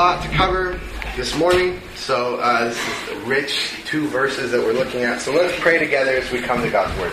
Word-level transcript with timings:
lot 0.00 0.22
to 0.22 0.30
cover 0.30 0.80
this 1.14 1.36
morning. 1.36 1.78
So 1.94 2.36
uh, 2.36 2.70
this 2.70 2.78
is 2.78 3.08
the 3.10 3.16
rich 3.26 3.84
two 3.84 4.08
verses 4.08 4.50
that 4.50 4.58
we're 4.58 4.72
looking 4.72 5.02
at. 5.02 5.20
So 5.20 5.30
let's 5.30 5.54
pray 5.60 5.78
together 5.78 6.12
as 6.12 6.32
we 6.32 6.40
come 6.40 6.62
to 6.62 6.70
God's 6.70 6.98
Word. 6.98 7.12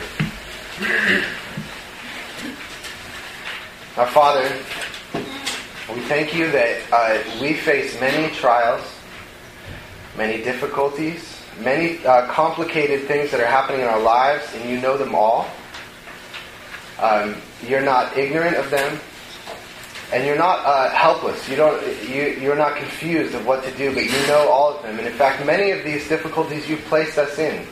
Our 3.97 4.07
Father, 4.07 4.47
we 5.93 5.99
thank 6.03 6.33
you 6.33 6.49
that 6.49 6.81
uh, 6.93 7.41
we 7.41 7.55
face 7.55 7.99
many 7.99 8.33
trials, 8.33 8.81
many 10.15 10.41
difficulties, 10.41 11.41
many 11.59 12.05
uh, 12.05 12.25
complicated 12.27 13.05
things 13.05 13.31
that 13.31 13.41
are 13.41 13.47
happening 13.47 13.81
in 13.81 13.87
our 13.87 13.99
lives, 13.99 14.47
and 14.55 14.69
you 14.69 14.79
know 14.79 14.95
them 14.95 15.13
all. 15.13 15.45
Um, 17.01 17.35
you're 17.67 17.83
not 17.83 18.17
ignorant 18.17 18.55
of 18.55 18.69
them, 18.69 18.97
and 20.13 20.25
you're 20.25 20.37
not 20.37 20.65
uh, 20.65 20.89
helpless. 20.89 21.47
You 21.49 21.57
don't. 21.57 21.81
You, 22.07 22.37
you're 22.41 22.55
not 22.55 22.77
confused 22.77 23.35
of 23.35 23.45
what 23.45 23.63
to 23.63 23.71
do, 23.75 23.93
but 23.93 24.05
you 24.05 24.27
know 24.27 24.49
all 24.49 24.75
of 24.75 24.81
them. 24.83 24.97
And 24.97 25.07
in 25.07 25.13
fact, 25.13 25.45
many 25.45 25.71
of 25.71 25.83
these 25.83 26.07
difficulties 26.07 26.69
you've 26.69 26.85
placed 26.85 27.17
us 27.17 27.37
in. 27.37 27.65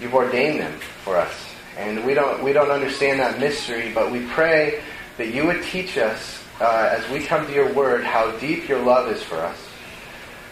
You've 0.00 0.14
ordained 0.14 0.60
them 0.60 0.72
for 1.04 1.16
us, 1.16 1.32
and 1.78 2.04
we 2.04 2.14
don't. 2.14 2.42
We 2.42 2.52
don't 2.52 2.70
understand 2.70 3.20
that 3.20 3.38
mystery, 3.38 3.92
but 3.94 4.10
we 4.10 4.26
pray 4.26 4.82
that 5.16 5.28
you 5.28 5.46
would 5.46 5.62
teach 5.62 5.96
us 5.96 6.42
uh, 6.60 6.88
as 6.92 7.08
we 7.10 7.20
come 7.20 7.46
to 7.46 7.52
your 7.52 7.72
Word 7.72 8.04
how 8.04 8.32
deep 8.38 8.68
your 8.68 8.82
love 8.82 9.08
is 9.08 9.22
for 9.22 9.36
us, 9.36 9.58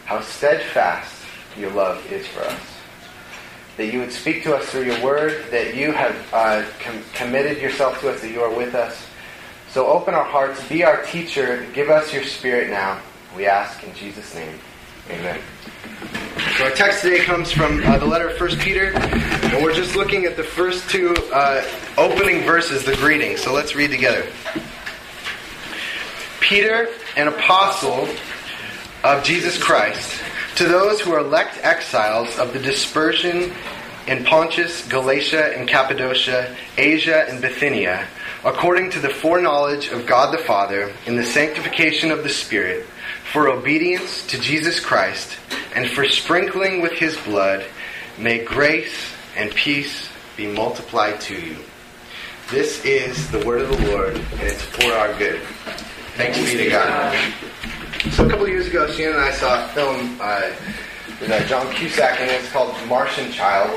how 0.04 0.20
steadfast 0.20 1.24
your 1.58 1.72
love 1.72 2.10
is 2.12 2.26
for 2.28 2.40
us. 2.42 2.60
That 3.76 3.92
you 3.92 3.98
would 3.98 4.12
speak 4.12 4.44
to 4.44 4.54
us 4.54 4.66
through 4.66 4.84
your 4.84 5.02
Word, 5.02 5.50
that 5.50 5.74
you 5.74 5.90
have 5.90 6.16
uh, 6.32 6.64
com- 6.78 7.02
committed 7.12 7.60
yourself 7.60 8.00
to 8.00 8.10
us, 8.10 8.20
that 8.20 8.30
you 8.30 8.40
are 8.40 8.54
with 8.54 8.76
us 8.76 9.04
so 9.74 9.88
open 9.88 10.14
our 10.14 10.22
hearts, 10.22 10.66
be 10.68 10.84
our 10.84 11.02
teacher, 11.02 11.66
give 11.74 11.90
us 11.90 12.14
your 12.14 12.22
spirit 12.22 12.70
now. 12.70 13.00
We 13.36 13.46
ask 13.46 13.82
in 13.82 13.92
Jesus' 13.92 14.32
name. 14.32 14.56
Amen. 15.10 15.40
So 16.56 16.66
our 16.66 16.70
text 16.70 17.02
today 17.02 17.24
comes 17.24 17.50
from 17.50 17.82
uh, 17.84 17.98
the 17.98 18.06
letter 18.06 18.28
of 18.28 18.40
1 18.40 18.50
Peter, 18.60 18.92
and 18.94 19.64
we're 19.64 19.74
just 19.74 19.96
looking 19.96 20.26
at 20.26 20.36
the 20.36 20.44
first 20.44 20.88
two 20.90 21.12
uh, 21.32 21.64
opening 21.98 22.42
verses, 22.42 22.84
the 22.84 22.94
greeting. 22.94 23.36
So 23.36 23.52
let's 23.52 23.74
read 23.74 23.90
together. 23.90 24.24
Peter, 26.38 26.90
an 27.16 27.26
apostle 27.26 28.08
of 29.02 29.24
Jesus 29.24 29.60
Christ, 29.60 30.20
to 30.54 30.68
those 30.68 31.00
who 31.00 31.12
are 31.12 31.18
elect 31.18 31.58
exiles 31.64 32.38
of 32.38 32.52
the 32.52 32.60
dispersion 32.60 33.52
in 34.06 34.24
Pontus, 34.24 34.86
Galatia, 34.86 35.58
and 35.58 35.66
Cappadocia, 35.66 36.54
Asia, 36.78 37.26
and 37.28 37.42
Bithynia, 37.42 38.06
according 38.44 38.90
to 38.90 39.00
the 39.00 39.08
foreknowledge 39.08 39.88
of 39.88 40.06
God 40.06 40.32
the 40.32 40.42
Father, 40.42 40.92
in 41.06 41.16
the 41.16 41.24
sanctification 41.24 42.10
of 42.10 42.22
the 42.22 42.28
Spirit, 42.28 42.84
for 43.32 43.48
obedience 43.48 44.26
to 44.26 44.38
Jesus 44.38 44.78
Christ, 44.78 45.38
and 45.74 45.88
for 45.88 46.06
sprinkling 46.06 46.82
with 46.82 46.92
his 46.92 47.16
blood, 47.18 47.64
may 48.18 48.44
grace 48.44 48.94
and 49.34 49.50
peace 49.52 50.08
be 50.36 50.46
multiplied 50.46 51.20
to 51.22 51.34
you. 51.34 51.56
This 52.50 52.84
is 52.84 53.30
the 53.30 53.44
word 53.46 53.62
of 53.62 53.70
the 53.70 53.90
Lord, 53.90 54.16
and 54.16 54.42
it's 54.42 54.62
for 54.62 54.92
our 54.92 55.16
good. 55.18 55.40
Thanks 56.16 56.38
be 56.38 56.58
to 56.58 56.70
God. 56.70 57.34
So 58.12 58.26
a 58.26 58.30
couple 58.30 58.46
years 58.46 58.68
ago, 58.68 58.86
Shannon 58.92 59.14
and 59.14 59.24
I 59.24 59.32
saw 59.32 59.64
a 59.64 59.68
film 59.68 60.18
uh, 60.20 60.52
with 61.18 61.30
uh, 61.30 61.42
John 61.46 61.72
Cusack, 61.72 62.20
and 62.20 62.30
it's 62.30 62.52
called 62.52 62.74
Martian 62.86 63.32
Child, 63.32 63.70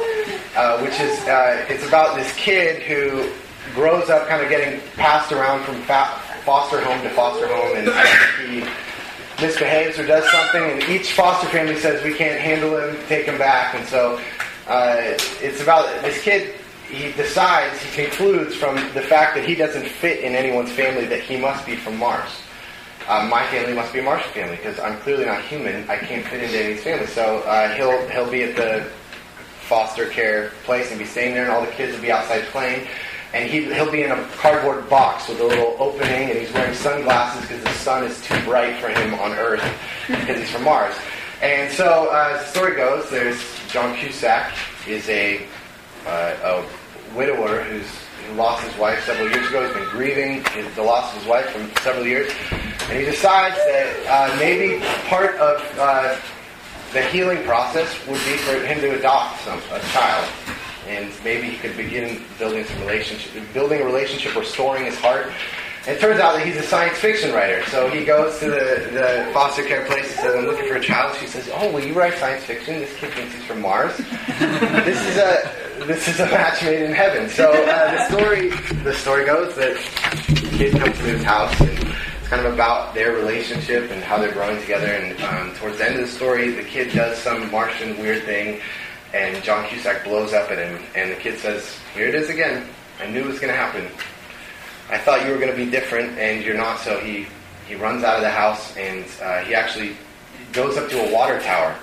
uh, 0.58 0.80
which 0.82 1.00
is 1.00 1.18
uh, 1.22 1.66
it's 1.70 1.88
about 1.88 2.18
this 2.18 2.36
kid 2.36 2.84
who 2.84 3.32
grows 3.78 4.10
up 4.10 4.28
kind 4.28 4.42
of 4.42 4.50
getting 4.50 4.82
passed 4.96 5.32
around 5.32 5.64
from 5.64 5.76
fa- 5.84 6.20
foster 6.44 6.82
home 6.82 7.00
to 7.04 7.10
foster 7.12 7.48
home, 7.48 7.78
and 7.78 7.88
he 8.42 8.68
misbehaves 9.40 10.00
or 10.00 10.08
does 10.08 10.30
something, 10.32 10.64
and 10.64 10.84
each 10.90 11.14
foster 11.14 11.48
family 11.50 11.76
says 11.76 12.04
we 12.04 12.16
can't 12.16 12.42
handle 12.42 12.76
him, 12.76 12.98
take 13.08 13.26
him 13.26 13.38
back, 13.38 13.76
and 13.76 13.88
so 13.88 14.20
uh, 14.68 14.96
it's 15.00 15.62
about 15.62 15.86
this 16.02 16.20
kid. 16.24 16.56
He 16.90 17.12
decides, 17.12 17.80
he 17.84 18.04
concludes 18.04 18.56
from 18.56 18.76
the 18.96 19.02
fact 19.02 19.36
that 19.36 19.46
he 19.46 19.54
doesn't 19.54 19.86
fit 19.86 20.24
in 20.24 20.34
anyone's 20.34 20.72
family 20.72 21.06
that 21.06 21.22
he 21.22 21.38
must 21.38 21.64
be 21.64 21.76
from 21.76 21.98
Mars. 21.98 22.32
Uh, 23.08 23.28
my 23.30 23.46
family 23.48 23.74
must 23.74 23.94
be 23.94 24.00
a 24.00 24.04
Martian 24.04 24.32
family 24.32 24.56
because 24.56 24.80
I'm 24.80 24.98
clearly 25.00 25.26
not 25.26 25.42
human. 25.44 25.88
I 25.88 25.98
can't 25.98 26.26
fit 26.26 26.42
into 26.42 26.58
anybody's 26.58 26.84
family. 26.84 27.08
So 27.08 27.40
uh, 27.40 27.74
he'll 27.76 28.08
he'll 28.10 28.30
be 28.30 28.44
at 28.44 28.56
the 28.56 28.90
foster 29.68 30.08
care 30.08 30.52
place 30.64 30.90
and 30.90 31.00
be 31.00 31.06
staying 31.06 31.34
there, 31.34 31.44
and 31.44 31.52
all 31.52 31.62
the 31.62 31.72
kids 31.72 31.94
will 31.94 32.02
be 32.02 32.12
outside 32.12 32.44
playing. 32.46 32.88
And 33.34 33.50
he, 33.50 33.66
he'll 33.74 33.92
be 33.92 34.04
in 34.04 34.12
a 34.12 34.24
cardboard 34.38 34.90
box 34.90 35.28
with 35.28 35.40
a 35.42 35.44
little 35.44 35.76
opening, 35.80 36.30
and 36.30 36.40
he's 36.40 36.52
wearing 36.54 36.74
sunglasses 36.74 37.42
because 37.42 37.64
the 37.64 37.74
sun 37.74 38.04
is 38.04 38.22
too 38.24 38.40
bright 38.44 38.80
for 38.80 38.88
him 38.88 39.14
on 39.16 39.34
Earth 39.34 39.64
because 40.08 40.40
he's 40.40 40.50
from 40.50 40.64
Mars. 40.64 40.96
And 41.42 41.72
so, 41.72 42.10
uh, 42.12 42.36
as 42.36 42.46
the 42.46 42.52
story 42.52 42.76
goes, 42.76 43.10
there's 43.10 43.40
John 43.68 43.96
Cusack 43.98 44.54
is 44.88 45.08
a, 45.10 45.46
uh, 46.08 46.64
a 46.64 47.16
widower 47.16 47.62
who's 47.64 47.88
who 48.28 48.36
lost 48.36 48.64
his 48.64 48.76
wife 48.78 49.04
several 49.06 49.30
years 49.30 49.48
ago. 49.48 49.66
He's 49.66 49.76
been 49.76 49.90
grieving 49.90 50.44
his, 50.46 50.74
the 50.76 50.82
loss 50.82 51.14
of 51.14 51.20
his 51.20 51.28
wife 51.28 51.50
for 51.50 51.82
several 51.82 52.06
years, 52.06 52.32
and 52.90 53.00
he 53.00 53.06
decides 53.06 53.56
that 53.56 54.06
uh, 54.08 54.36
maybe 54.38 54.84
part 55.08 55.36
of 55.36 55.62
uh, 55.78 56.18
the 56.94 57.02
healing 57.04 57.44
process 57.44 57.88
would 58.08 58.20
be 58.26 58.38
for 58.38 58.60
him 58.66 58.80
to 58.80 58.98
adopt 58.98 59.40
some, 59.42 59.60
a 59.72 59.80
child 59.92 60.28
and 60.88 61.12
maybe 61.24 61.50
he 61.50 61.58
could 61.58 61.76
begin 61.76 62.24
building 62.40 62.66
some 62.66 62.80
relationship, 62.80 63.44
building 63.54 63.82
a 63.82 63.86
relationship, 63.86 64.36
restoring 64.36 64.86
his 64.86 64.98
heart. 64.98 65.32
And 65.86 65.96
it 65.96 66.02
turns 66.02 66.20
out 66.20 66.36
that 66.36 66.46
he's 66.46 66.58
a 66.58 66.64
science 66.64 66.98
fiction 66.98 67.34
writer. 67.34 67.64
So 67.66 67.90
he 67.90 68.04
goes 68.04 68.40
to 68.40 68.46
the, 68.46 68.90
the 68.92 69.30
foster 69.34 69.64
care 69.64 69.86
place 69.86 70.12
and 70.12 70.20
says, 70.20 70.36
I'm 70.36 70.46
looking 70.46 70.68
for 70.68 70.76
a 70.76 70.82
child. 70.82 71.16
She 71.18 71.28
says, 71.28 71.50
Oh, 71.54 71.72
will 71.72 71.84
you 71.84 71.94
write 71.94 72.14
science 72.16 72.44
fiction? 72.44 72.80
This 72.80 72.94
kid 72.98 73.14
thinks 73.14 73.34
he's 73.34 73.44
from 73.46 73.62
Mars. 73.62 73.96
this 74.40 75.02
is 75.08 75.18
a 75.18 75.86
this 75.86 76.08
is 76.08 76.20
a 76.20 76.26
match 76.26 76.64
made 76.64 76.82
in 76.82 76.92
heaven. 76.92 77.30
So 77.30 77.52
uh, 77.52 77.92
the 77.92 78.08
story 78.10 78.50
the 78.84 78.94
story 78.94 79.26
goes 79.26 79.56
that 79.56 79.78
the 80.28 80.58
kid 80.58 80.78
comes 80.78 80.98
to 80.98 81.04
his 81.04 81.24
house 81.24 81.58
and 81.62 81.70
it's 81.70 82.28
kind 82.28 82.46
of 82.46 82.54
about 82.54 82.94
their 82.94 83.14
relationship 83.14 83.90
and 83.90 84.04
how 84.04 84.18
they're 84.18 84.34
growing 84.34 84.60
together. 84.60 84.88
And 84.88 85.22
um, 85.22 85.56
towards 85.56 85.78
the 85.78 85.86
end 85.86 85.96
of 85.96 86.02
the 86.02 86.12
story, 86.12 86.50
the 86.50 86.64
kid 86.64 86.94
does 86.94 87.18
some 87.20 87.50
Martian 87.50 87.98
weird 87.98 88.24
thing 88.24 88.60
and 89.14 89.42
John 89.44 89.68
Cusack 89.68 90.04
blows 90.04 90.34
up 90.34 90.52
at 90.52 90.58
him, 90.58 90.82
and 90.96 91.12
the 91.12 91.16
kid 91.16 91.40
says, 91.40 91.78
Here 91.94 92.08
it 92.08 92.16
is 92.16 92.30
again. 92.30 92.68
I 93.00 93.08
knew 93.08 93.22
it 93.22 93.28
was 93.28 93.40
going 93.40 93.54
to 93.54 93.60
happen. 93.60 93.88
I 94.90 94.98
thought 94.98 95.26
you 95.26 95.32
were 95.32 95.38
going 95.38 95.52
to 95.52 95.56
be 95.56 95.70
different, 95.70 96.18
and 96.18 96.44
you're 96.44 96.58
not. 96.58 96.80
So 96.80 97.00
he, 97.00 97.28
he 97.68 97.76
runs 97.76 98.04
out 98.04 98.16
of 98.16 98.22
the 98.22 98.30
house, 98.30 98.76
and 98.78 99.06
uh, 99.22 99.44
he 99.44 99.54
actually 99.54 99.96
goes 100.54 100.78
up 100.78 100.90
to 100.90 101.10
a 101.10 101.14
water 101.14 101.40
tower. 101.42 101.76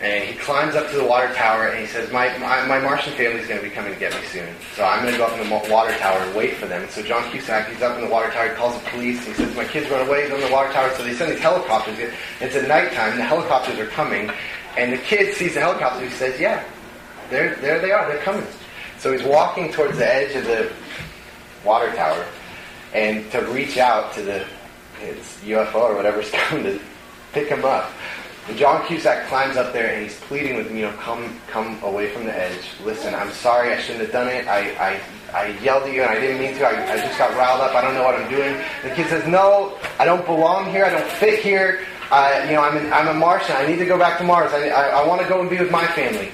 And 0.00 0.24
he 0.24 0.34
climbs 0.34 0.74
up 0.74 0.90
to 0.90 0.96
the 0.96 1.04
water 1.04 1.32
tower, 1.32 1.68
and 1.68 1.80
he 1.80 1.86
says, 1.86 2.12
My, 2.12 2.36
my, 2.36 2.66
my 2.66 2.78
Martian 2.78 3.14
family 3.14 3.40
is 3.40 3.48
going 3.48 3.62
to 3.62 3.66
be 3.66 3.74
coming 3.74 3.94
to 3.94 3.98
get 3.98 4.12
me 4.12 4.20
soon. 4.26 4.54
So 4.74 4.84
I'm 4.84 5.00
going 5.00 5.12
to 5.12 5.18
go 5.18 5.24
up 5.24 5.32
in 5.40 5.48
the 5.48 5.72
water 5.72 5.96
tower 5.96 6.18
and 6.18 6.36
wait 6.36 6.56
for 6.56 6.66
them. 6.66 6.82
And 6.82 6.90
so 6.90 7.02
John 7.02 7.30
Cusack, 7.30 7.70
he's 7.70 7.80
up 7.80 7.96
in 7.96 8.04
the 8.04 8.10
water 8.10 8.30
tower, 8.30 8.50
he 8.50 8.54
calls 8.54 8.78
the 8.82 8.90
police, 8.90 9.26
and 9.26 9.34
he 9.34 9.44
says, 9.44 9.56
My 9.56 9.64
kids 9.64 9.90
run 9.90 10.06
away, 10.06 10.24
he's 10.24 10.32
in 10.34 10.40
the 10.40 10.52
water 10.52 10.70
tower. 10.72 10.92
So 10.96 11.02
they 11.02 11.14
send 11.14 11.32
these 11.32 11.40
helicopters. 11.40 11.98
It's 12.40 12.54
at 12.54 12.68
nighttime, 12.68 13.16
the 13.16 13.24
helicopters 13.24 13.78
are 13.78 13.86
coming, 13.86 14.30
and 14.76 14.92
the 14.92 14.98
kid 14.98 15.34
sees 15.34 15.54
the 15.54 15.60
helicopter. 15.60 16.04
He 16.04 16.10
says, 16.10 16.40
"Yeah, 16.40 16.64
there, 17.30 17.56
there 17.56 17.80
they 17.80 17.92
are. 17.92 18.08
They're 18.08 18.22
coming." 18.22 18.46
So 18.98 19.12
he's 19.12 19.22
walking 19.22 19.72
towards 19.72 19.98
the 19.98 20.06
edge 20.06 20.34
of 20.36 20.44
the 20.44 20.72
water 21.64 21.92
tower, 21.94 22.24
and 22.94 23.30
to 23.32 23.40
reach 23.42 23.78
out 23.78 24.12
to 24.14 24.22
the 24.22 24.44
UFO 25.44 25.74
or 25.74 25.94
whatever's 25.96 26.30
coming 26.32 26.64
to 26.64 26.80
pick 27.32 27.48
him 27.48 27.64
up. 27.64 27.90
And 28.48 28.56
John 28.56 28.86
Cusack 28.86 29.26
climbs 29.26 29.56
up 29.56 29.72
there 29.72 29.92
and 29.92 30.04
he's 30.04 30.18
pleading 30.20 30.56
with 30.56 30.70
me, 30.70 30.80
you 30.80 30.84
know, 30.86 30.92
come, 30.98 31.40
come 31.48 31.82
away 31.82 32.10
from 32.10 32.24
the 32.24 32.36
edge. 32.36 32.62
Listen, 32.84 33.12
I'm 33.12 33.32
sorry, 33.32 33.72
I 33.72 33.80
shouldn't 33.80 34.04
have 34.04 34.12
done 34.12 34.28
it. 34.28 34.46
I, 34.46 34.70
I, 34.78 35.00
I 35.34 35.46
yelled 35.58 35.82
at 35.82 35.92
you 35.92 36.02
and 36.02 36.10
I 36.10 36.20
didn't 36.20 36.38
mean 36.38 36.54
to. 36.54 36.64
I, 36.64 36.92
I 36.92 36.96
just 36.96 37.18
got 37.18 37.36
riled 37.36 37.60
up. 37.60 37.74
I 37.74 37.82
don't 37.82 37.94
know 37.94 38.04
what 38.04 38.14
I'm 38.14 38.30
doing. 38.30 38.56
The 38.84 38.90
kid 38.90 39.08
says, 39.08 39.26
No, 39.26 39.76
I 39.98 40.04
don't 40.04 40.24
belong 40.24 40.70
here. 40.70 40.84
I 40.84 40.90
don't 40.90 41.10
fit 41.12 41.40
here. 41.40 41.84
Uh, 42.10 42.44
you 42.46 42.52
know, 42.52 42.62
I'm, 42.62 42.76
an, 42.76 42.92
I'm 42.92 43.08
a 43.08 43.14
Martian. 43.14 43.56
I 43.56 43.66
need 43.66 43.78
to 43.78 43.86
go 43.86 43.98
back 43.98 44.18
to 44.18 44.24
Mars. 44.24 44.52
I, 44.52 44.68
I, 44.68 45.02
I 45.02 45.06
want 45.06 45.20
to 45.22 45.28
go 45.28 45.40
and 45.40 45.50
be 45.50 45.58
with 45.58 45.70
my 45.70 45.86
family. 45.88 46.30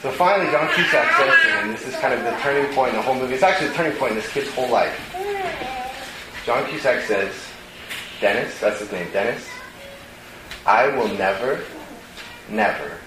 So 0.00 0.10
finally, 0.10 0.50
John 0.50 0.68
Cusack 0.74 1.16
says 1.16 1.40
to 1.42 1.60
him, 1.60 1.68
this 1.72 1.86
is 1.86 1.94
kind 1.96 2.12
of 2.12 2.24
the 2.24 2.36
turning 2.40 2.72
point 2.74 2.90
in 2.90 2.96
the 2.96 3.02
whole 3.02 3.14
movie. 3.14 3.34
It's 3.34 3.42
actually 3.42 3.68
the 3.68 3.74
turning 3.74 3.96
point 3.98 4.12
in 4.12 4.18
this 4.18 4.32
kid's 4.32 4.52
whole 4.52 4.68
life. 4.68 4.98
John 6.44 6.68
Cusack 6.68 7.02
says, 7.02 7.32
Dennis, 8.20 8.58
that's 8.60 8.80
his 8.80 8.90
name, 8.90 9.08
Dennis, 9.12 9.48
I 10.66 10.88
will 10.88 11.08
never, 11.08 11.64
never, 12.48 12.98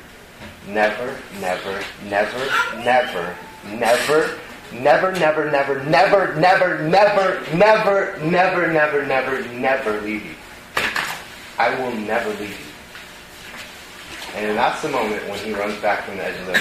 never, 0.67 1.17
never, 1.39 1.83
never, 2.05 2.37
never, 2.77 3.35
never, 3.65 4.17
never, 4.73 5.13
never, 5.13 5.13
never, 5.13 5.83
never, 5.91 6.33
never, 6.33 6.79
never, 6.79 7.53
never, 7.53 8.19
never, 8.21 8.71
never, 8.71 9.05
never, 9.05 9.47
never 9.53 10.01
leave 10.01 10.25
you. 10.25 10.35
I 11.57 11.79
will 11.79 11.91
never 11.91 12.29
leave 12.31 12.49
you. 12.49 12.65
And 14.35 14.57
that's 14.57 14.81
the 14.81 14.89
moment 14.89 15.27
when 15.29 15.39
he 15.39 15.53
runs 15.53 15.79
back 15.81 16.03
from 16.03 16.17
the 16.17 16.25
edge 16.25 16.39
of 16.41 16.47
the, 16.47 16.59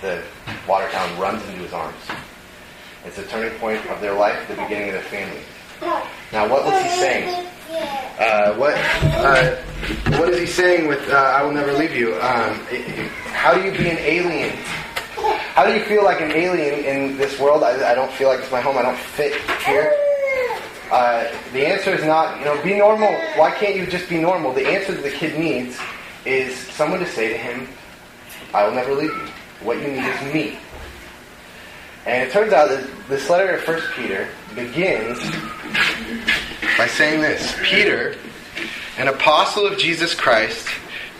the 0.00 0.22
water 0.68 0.88
tower 0.90 1.20
runs 1.20 1.42
into 1.46 1.62
his 1.62 1.72
arms. 1.72 1.96
It's 3.04 3.18
a 3.18 3.24
turning 3.24 3.56
point 3.58 3.84
of 3.86 4.00
their 4.00 4.14
life, 4.14 4.36
the 4.48 4.54
beginning 4.54 4.88
of 4.88 4.94
their 4.94 5.02
family. 5.02 5.42
Now, 6.32 6.48
what 6.48 6.64
was 6.64 6.82
he 6.82 6.88
saying? 6.90 7.46
Uh, 8.18 8.54
what 8.56 8.74
uh, 8.76 9.56
what 10.18 10.28
is 10.28 10.40
he 10.40 10.46
saying 10.46 10.88
with 10.88 11.08
uh, 11.08 11.14
"I 11.14 11.42
will 11.42 11.52
never 11.52 11.72
leave 11.72 11.94
you"? 11.96 12.14
Um, 12.16 12.60
how 13.32 13.54
do 13.54 13.62
you 13.62 13.70
be 13.70 13.88
an 13.88 13.96
alien? 13.98 14.50
How 15.54 15.64
do 15.64 15.72
you 15.72 15.82
feel 15.84 16.04
like 16.04 16.20
an 16.20 16.32
alien 16.32 16.84
in 16.84 17.16
this 17.16 17.38
world? 17.38 17.62
I, 17.62 17.92
I 17.92 17.94
don't 17.94 18.12
feel 18.12 18.28
like 18.28 18.40
it's 18.40 18.52
my 18.52 18.60
home. 18.60 18.76
I 18.76 18.82
don't 18.82 18.98
fit 18.98 19.34
here. 19.64 19.94
Uh, 20.90 21.30
the 21.52 21.66
answer 21.66 21.90
is 21.94 22.04
not, 22.04 22.38
you 22.38 22.44
know, 22.44 22.60
be 22.62 22.74
normal. 22.74 23.12
Why 23.36 23.52
can't 23.52 23.76
you 23.76 23.86
just 23.86 24.08
be 24.08 24.18
normal? 24.18 24.52
The 24.52 24.66
answer 24.66 24.92
that 24.92 25.02
the 25.02 25.10
kid 25.10 25.38
needs 25.38 25.78
is 26.24 26.56
someone 26.56 26.98
to 26.98 27.06
say 27.06 27.28
to 27.28 27.36
him, 27.36 27.68
I 28.52 28.66
will 28.66 28.74
never 28.74 28.94
leave 28.94 29.10
you. 29.10 29.28
What 29.62 29.78
you 29.78 29.88
need 29.88 30.04
is 30.04 30.34
me. 30.34 30.58
And 32.06 32.26
it 32.26 32.32
turns 32.32 32.52
out 32.52 32.70
that 32.70 32.88
this 33.08 33.30
letter 33.30 33.54
of 33.54 33.66
1 33.66 33.80
Peter 33.94 34.28
begins 34.54 35.18
by 36.76 36.86
saying 36.86 37.20
this 37.20 37.54
Peter, 37.62 38.16
an 38.98 39.08
apostle 39.08 39.66
of 39.66 39.78
Jesus 39.78 40.14
Christ, 40.14 40.66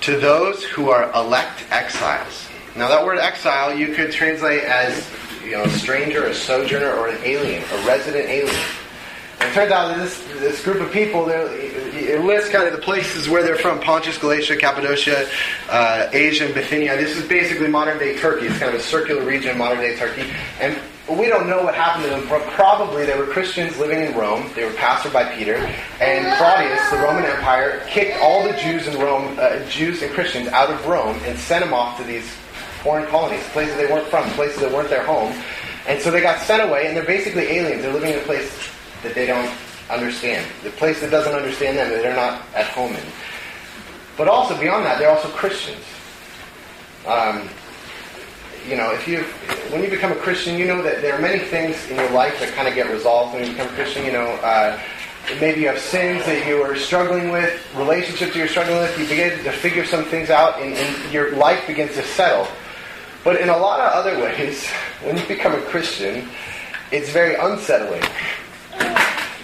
to 0.00 0.18
those 0.18 0.64
who 0.64 0.90
are 0.90 1.12
elect 1.12 1.64
exiles. 1.70 2.48
Now, 2.76 2.88
that 2.88 3.04
word 3.04 3.18
exile 3.18 3.76
you 3.76 3.94
could 3.94 4.10
translate 4.10 4.64
as 4.64 5.08
you 5.44 5.52
know, 5.52 5.62
a 5.64 5.70
stranger, 5.70 6.24
a 6.24 6.34
sojourner, 6.34 6.92
or 6.92 7.08
an 7.08 7.18
alien, 7.24 7.62
a 7.62 7.86
resident 7.86 8.28
alien. 8.28 8.64
It 9.40 9.54
turns 9.54 9.72
out 9.72 9.88
that 9.88 9.98
this, 9.98 10.22
this 10.38 10.62
group 10.62 10.80
of 10.80 10.92
people, 10.92 11.28
it 11.28 12.22
lists 12.24 12.50
kind 12.50 12.68
of 12.68 12.72
the 12.72 12.82
places 12.82 13.28
where 13.28 13.42
they're 13.42 13.56
from 13.56 13.80
Pontus, 13.80 14.16
Galatia, 14.18 14.56
Cappadocia, 14.56 15.28
uh, 15.68 16.08
Asia, 16.12 16.44
and 16.44 16.54
Bithynia. 16.54 16.96
This 16.96 17.16
is 17.16 17.26
basically 17.26 17.66
modern 17.66 17.98
day 17.98 18.16
Turkey. 18.16 18.46
It's 18.46 18.58
kind 18.58 18.72
of 18.72 18.80
a 18.80 18.82
circular 18.82 19.24
region, 19.24 19.58
modern 19.58 19.80
day 19.80 19.96
Turkey. 19.96 20.30
And 20.60 20.78
we 21.08 21.26
don't 21.26 21.48
know 21.48 21.64
what 21.64 21.74
happened 21.74 22.04
to 22.04 22.10
them, 22.10 22.28
but 22.28 22.46
probably 22.50 23.04
they 23.06 23.18
were 23.18 23.26
Christians 23.26 23.76
living 23.78 24.00
in 24.00 24.14
Rome. 24.14 24.48
They 24.54 24.64
were 24.64 24.72
pastored 24.72 25.12
by 25.12 25.24
Peter. 25.34 25.56
And 26.00 26.36
Claudius, 26.36 26.90
the 26.90 26.98
Roman 26.98 27.24
Empire, 27.24 27.84
kicked 27.88 28.20
all 28.20 28.44
the 28.46 28.52
Jews 28.58 28.86
in 28.86 29.00
Rome, 29.00 29.36
uh, 29.40 29.58
Jews 29.68 30.02
and 30.02 30.12
Christians 30.12 30.48
out 30.48 30.70
of 30.70 30.86
Rome 30.86 31.18
and 31.24 31.36
sent 31.36 31.64
them 31.64 31.74
off 31.74 31.96
to 31.98 32.04
these 32.04 32.30
foreign 32.82 33.06
colonies, 33.08 33.42
places 33.48 33.76
they 33.76 33.86
weren't 33.86 34.06
from, 34.06 34.28
places 34.30 34.60
that 34.60 34.70
weren't 34.70 34.90
their 34.90 35.04
home. 35.04 35.34
And 35.88 36.00
so 36.00 36.10
they 36.10 36.20
got 36.20 36.40
sent 36.40 36.62
away, 36.62 36.86
and 36.86 36.96
they're 36.96 37.04
basically 37.04 37.44
aliens. 37.44 37.82
They're 37.82 37.92
living 37.92 38.12
in 38.12 38.18
a 38.18 38.22
place 38.22 38.70
that 39.02 39.14
they 39.14 39.26
don't 39.26 39.50
understand, 39.90 40.46
the 40.62 40.70
place 40.70 41.00
that 41.00 41.10
doesn't 41.10 41.34
understand 41.34 41.76
them, 41.76 41.90
that 41.90 42.02
they're 42.02 42.16
not 42.16 42.42
at 42.54 42.66
home 42.66 42.92
in. 42.94 43.04
But 44.16 44.28
also, 44.28 44.58
beyond 44.58 44.84
that, 44.84 44.98
they're 44.98 45.10
also 45.10 45.28
Christians. 45.28 45.84
Um, 47.06 47.48
you 48.68 48.76
know, 48.76 48.92
if 48.92 49.08
you 49.08 49.22
when 49.72 49.82
you 49.82 49.88
become 49.88 50.12
a 50.12 50.16
Christian, 50.16 50.58
you 50.58 50.66
know 50.66 50.82
that 50.82 51.00
there 51.00 51.14
are 51.14 51.20
many 51.20 51.38
things 51.38 51.88
in 51.88 51.96
your 51.96 52.10
life 52.10 52.38
that 52.40 52.52
kind 52.54 52.68
of 52.68 52.74
get 52.74 52.90
resolved 52.90 53.34
when 53.34 53.44
you 53.44 53.52
become 53.52 53.68
a 53.68 53.74
Christian. 53.74 54.04
You 54.04 54.12
know, 54.12 54.26
uh, 54.42 54.78
maybe 55.40 55.62
you 55.62 55.68
have 55.68 55.78
sins 55.78 56.24
that 56.26 56.46
you 56.46 56.62
are 56.62 56.76
struggling 56.76 57.30
with, 57.30 57.66
relationships 57.76 58.36
you're 58.36 58.48
struggling 58.48 58.78
with. 58.78 58.98
You 58.98 59.06
begin 59.06 59.42
to 59.44 59.52
figure 59.52 59.86
some 59.86 60.04
things 60.04 60.30
out, 60.30 60.60
and, 60.60 60.74
and 60.74 61.12
your 61.12 61.36
life 61.36 61.66
begins 61.66 61.94
to 61.94 62.02
settle. 62.02 62.46
But 63.24 63.40
in 63.40 63.48
a 63.48 63.56
lot 63.56 63.80
of 63.80 63.92
other 63.92 64.18
ways, 64.22 64.66
when 65.02 65.16
you 65.16 65.24
become 65.26 65.54
a 65.54 65.62
Christian, 65.62 66.28
it's 66.92 67.10
very 67.10 67.36
unsettling. 67.36 68.02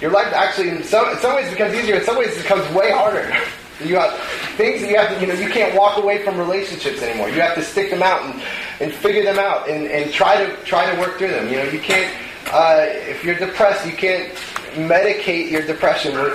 Your 0.01 0.11
life 0.11 0.33
actually, 0.33 0.71
in 0.71 0.83
some, 0.83 1.09
in 1.09 1.19
some 1.19 1.35
ways, 1.35 1.51
becomes 1.51 1.75
easier. 1.75 1.97
In 1.97 2.05
some 2.05 2.19
ways, 2.19 2.37
it 2.37 2.43
becomes 2.43 2.69
way 2.75 2.91
harder. 2.91 3.35
You 3.79 3.91
got 3.91 4.19
things 4.57 4.81
that 4.81 4.89
you 4.89 4.97
have 4.97 5.15
to, 5.15 5.21
you 5.21 5.27
know, 5.27 5.35
you 5.35 5.51
can't 5.51 5.77
walk 5.77 5.99
away 5.99 6.25
from 6.25 6.39
relationships 6.39 7.03
anymore. 7.03 7.29
You 7.29 7.43
have 7.43 7.55
to 7.57 7.63
stick 7.63 7.91
them 7.91 8.03
out 8.03 8.23
and, 8.23 8.43
and 8.81 8.91
figure 8.91 9.23
them 9.23 9.39
out 9.39 9.69
and, 9.69 9.87
and 9.87 10.11
try 10.11 10.43
to 10.43 10.57
try 10.65 10.91
to 10.91 10.99
work 10.99 11.19
through 11.19 11.29
them. 11.29 11.51
You 11.51 11.57
know, 11.57 11.65
you 11.65 11.79
can't. 11.79 12.11
Uh, 12.51 12.87
if 12.89 13.23
you're 13.23 13.35
depressed, 13.35 13.85
you 13.85 13.93
can't 13.93 14.33
medicate 14.77 15.51
your 15.51 15.61
depression 15.61 16.15
with 16.15 16.33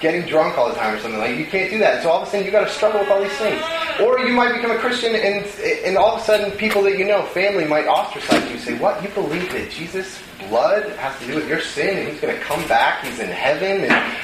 getting 0.00 0.22
drunk 0.26 0.58
all 0.58 0.68
the 0.68 0.74
time 0.74 0.94
or 0.94 1.00
something 1.00 1.20
like. 1.20 1.36
You 1.36 1.46
can't 1.46 1.70
do 1.70 1.78
that. 1.78 2.02
So 2.02 2.10
all 2.10 2.22
of 2.22 2.28
a 2.28 2.30
sudden, 2.30 2.46
you 2.46 2.52
got 2.52 2.66
to 2.66 2.72
struggle 2.72 3.00
with 3.00 3.10
all 3.10 3.22
these 3.22 3.36
things. 3.38 3.62
Or 4.00 4.18
you 4.20 4.32
might 4.34 4.52
become 4.52 4.70
a 4.70 4.78
Christian, 4.78 5.14
and 5.14 5.46
and 5.84 5.96
all 5.96 6.16
of 6.16 6.22
a 6.22 6.24
sudden, 6.24 6.50
people 6.52 6.82
that 6.82 6.98
you 6.98 7.04
know, 7.04 7.24
family, 7.26 7.64
might 7.64 7.86
ostracize 7.86 8.50
you. 8.50 8.58
Say, 8.58 8.78
"What? 8.78 9.02
You 9.02 9.08
believe 9.10 9.50
that 9.52 9.70
Jesus' 9.70 10.20
blood 10.48 10.90
has 10.96 11.18
to 11.20 11.26
do 11.26 11.34
with 11.36 11.48
your 11.48 11.60
sin, 11.60 11.98
and 11.98 12.08
He's 12.08 12.20
going 12.20 12.34
to 12.34 12.42
come 12.42 12.66
back? 12.68 13.04
He's 13.04 13.18
in 13.18 13.28
heaven, 13.28 13.90
and 13.90 14.16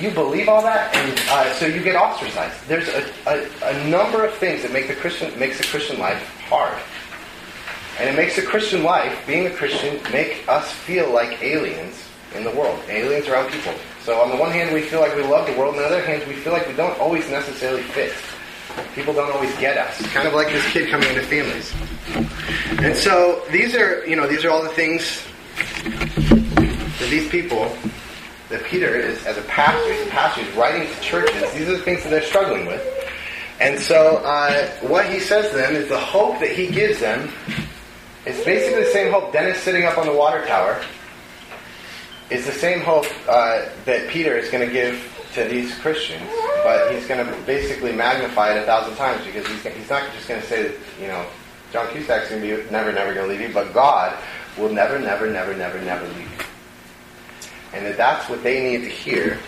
you 0.00 0.10
believe 0.10 0.48
all 0.48 0.62
that, 0.62 0.94
and 0.94 1.18
uh, 1.30 1.52
so 1.54 1.66
you 1.66 1.82
get 1.82 1.96
ostracized. 1.96 2.54
There's 2.68 2.88
a, 2.88 3.10
a, 3.26 3.48
a, 3.64 3.88
number 3.88 4.24
of 4.24 4.34
things 4.34 4.62
that 4.62 4.72
make 4.72 4.88
the 4.88 4.94
Christian 4.94 5.36
makes 5.38 5.58
the 5.58 5.64
Christian 5.64 5.98
life 5.98 6.22
hard, 6.48 6.78
and 7.98 8.08
it 8.08 8.14
makes 8.14 8.36
the 8.36 8.42
Christian 8.42 8.82
life, 8.82 9.26
being 9.26 9.46
a 9.46 9.50
Christian, 9.50 10.00
make 10.12 10.46
us 10.48 10.70
feel 10.70 11.10
like 11.10 11.42
aliens 11.42 12.04
in 12.34 12.44
the 12.44 12.50
world, 12.50 12.78
aliens 12.88 13.26
around 13.26 13.50
people. 13.50 13.72
So 14.06 14.20
on 14.20 14.30
the 14.30 14.36
one 14.36 14.52
hand, 14.52 14.72
we 14.72 14.82
feel 14.82 15.00
like 15.00 15.16
we 15.16 15.24
love 15.24 15.48
the 15.48 15.58
world, 15.58 15.74
on 15.74 15.80
the 15.80 15.84
other 15.84 16.00
hand, 16.00 16.22
we 16.28 16.34
feel 16.34 16.52
like 16.52 16.68
we 16.68 16.74
don't 16.74 16.96
always 17.00 17.28
necessarily 17.28 17.82
fit. 17.82 18.12
People 18.94 19.12
don't 19.12 19.32
always 19.32 19.52
get 19.56 19.76
us. 19.76 20.00
Kind 20.12 20.28
of 20.28 20.32
like 20.32 20.46
this 20.46 20.64
kid 20.68 20.88
coming 20.92 21.08
into 21.08 21.22
families. 21.22 21.74
And 22.78 22.94
so 22.94 23.42
these 23.50 23.74
are, 23.74 24.06
you 24.06 24.14
know, 24.14 24.28
these 24.28 24.44
are 24.44 24.50
all 24.50 24.62
the 24.62 24.68
things 24.68 25.24
that 25.82 27.08
these 27.10 27.28
people 27.30 27.76
that 28.48 28.62
Peter 28.66 28.94
is, 28.94 29.26
as 29.26 29.38
a 29.38 29.42
pastor, 29.42 29.92
he's 29.92 30.06
a 30.06 30.10
pastor, 30.10 30.44
he's 30.44 30.54
writing 30.54 30.86
to 30.86 31.00
churches. 31.00 31.52
These 31.54 31.68
are 31.68 31.76
the 31.76 31.82
things 31.82 32.04
that 32.04 32.10
they're 32.10 32.22
struggling 32.22 32.66
with. 32.66 32.86
And 33.58 33.76
so, 33.76 34.18
uh, 34.18 34.68
what 34.82 35.10
he 35.10 35.18
says 35.18 35.50
to 35.50 35.56
them 35.56 35.74
is 35.74 35.88
the 35.88 35.98
hope 35.98 36.38
that 36.38 36.52
he 36.52 36.68
gives 36.68 37.00
them 37.00 37.28
is 38.24 38.44
basically 38.44 38.84
the 38.84 38.90
same 38.90 39.10
hope. 39.12 39.32
Dennis 39.32 39.58
sitting 39.58 39.84
up 39.84 39.98
on 39.98 40.06
the 40.06 40.14
water 40.14 40.46
tower 40.46 40.80
is 42.30 42.46
the 42.46 42.52
same 42.52 42.80
hope 42.80 43.06
uh, 43.28 43.66
that 43.84 44.08
Peter 44.08 44.36
is 44.36 44.50
going 44.50 44.66
to 44.66 44.72
give 44.72 45.12
to 45.34 45.44
these 45.44 45.74
Christians, 45.78 46.28
but 46.64 46.92
he's 46.92 47.06
going 47.06 47.24
to 47.24 47.32
basically 47.42 47.92
magnify 47.92 48.54
it 48.54 48.62
a 48.62 48.66
thousand 48.66 48.96
times 48.96 49.24
because 49.24 49.46
he's, 49.46 49.62
he's 49.62 49.90
not 49.90 50.10
just 50.12 50.28
going 50.28 50.40
to 50.40 50.46
say 50.46 50.74
you 51.00 51.08
know, 51.08 51.26
John 51.72 51.88
Cusack's 51.88 52.30
going 52.30 52.42
to 52.42 52.56
be 52.56 52.70
never, 52.70 52.92
never 52.92 53.14
going 53.14 53.28
to 53.28 53.32
leave 53.32 53.48
you, 53.48 53.54
but 53.54 53.72
God 53.72 54.16
will 54.56 54.72
never, 54.72 54.98
never, 54.98 55.30
never, 55.30 55.54
never, 55.54 55.80
never 55.82 56.06
leave 56.08 56.30
you 56.30 56.46
and 57.76 57.84
that 57.84 57.96
that's 57.96 58.28
what 58.28 58.42
they 58.42 58.62
need 58.62 58.82
to 58.82 58.88
hear 58.88 59.38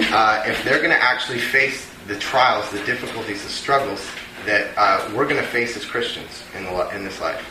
uh, 0.00 0.42
if 0.46 0.62
they're 0.64 0.78
going 0.78 0.90
to 0.90 1.02
actually 1.02 1.38
face 1.38 1.90
the 2.06 2.18
trials, 2.18 2.70
the 2.70 2.82
difficulties, 2.84 3.42
the 3.42 3.48
struggles 3.48 4.06
that 4.44 4.70
uh, 4.76 5.10
we're 5.14 5.24
going 5.24 5.40
to 5.40 5.46
face 5.48 5.76
as 5.76 5.84
Christians 5.84 6.42
in, 6.56 6.64
the, 6.64 6.96
in 6.96 7.04
this 7.04 7.20
life. 7.20 7.44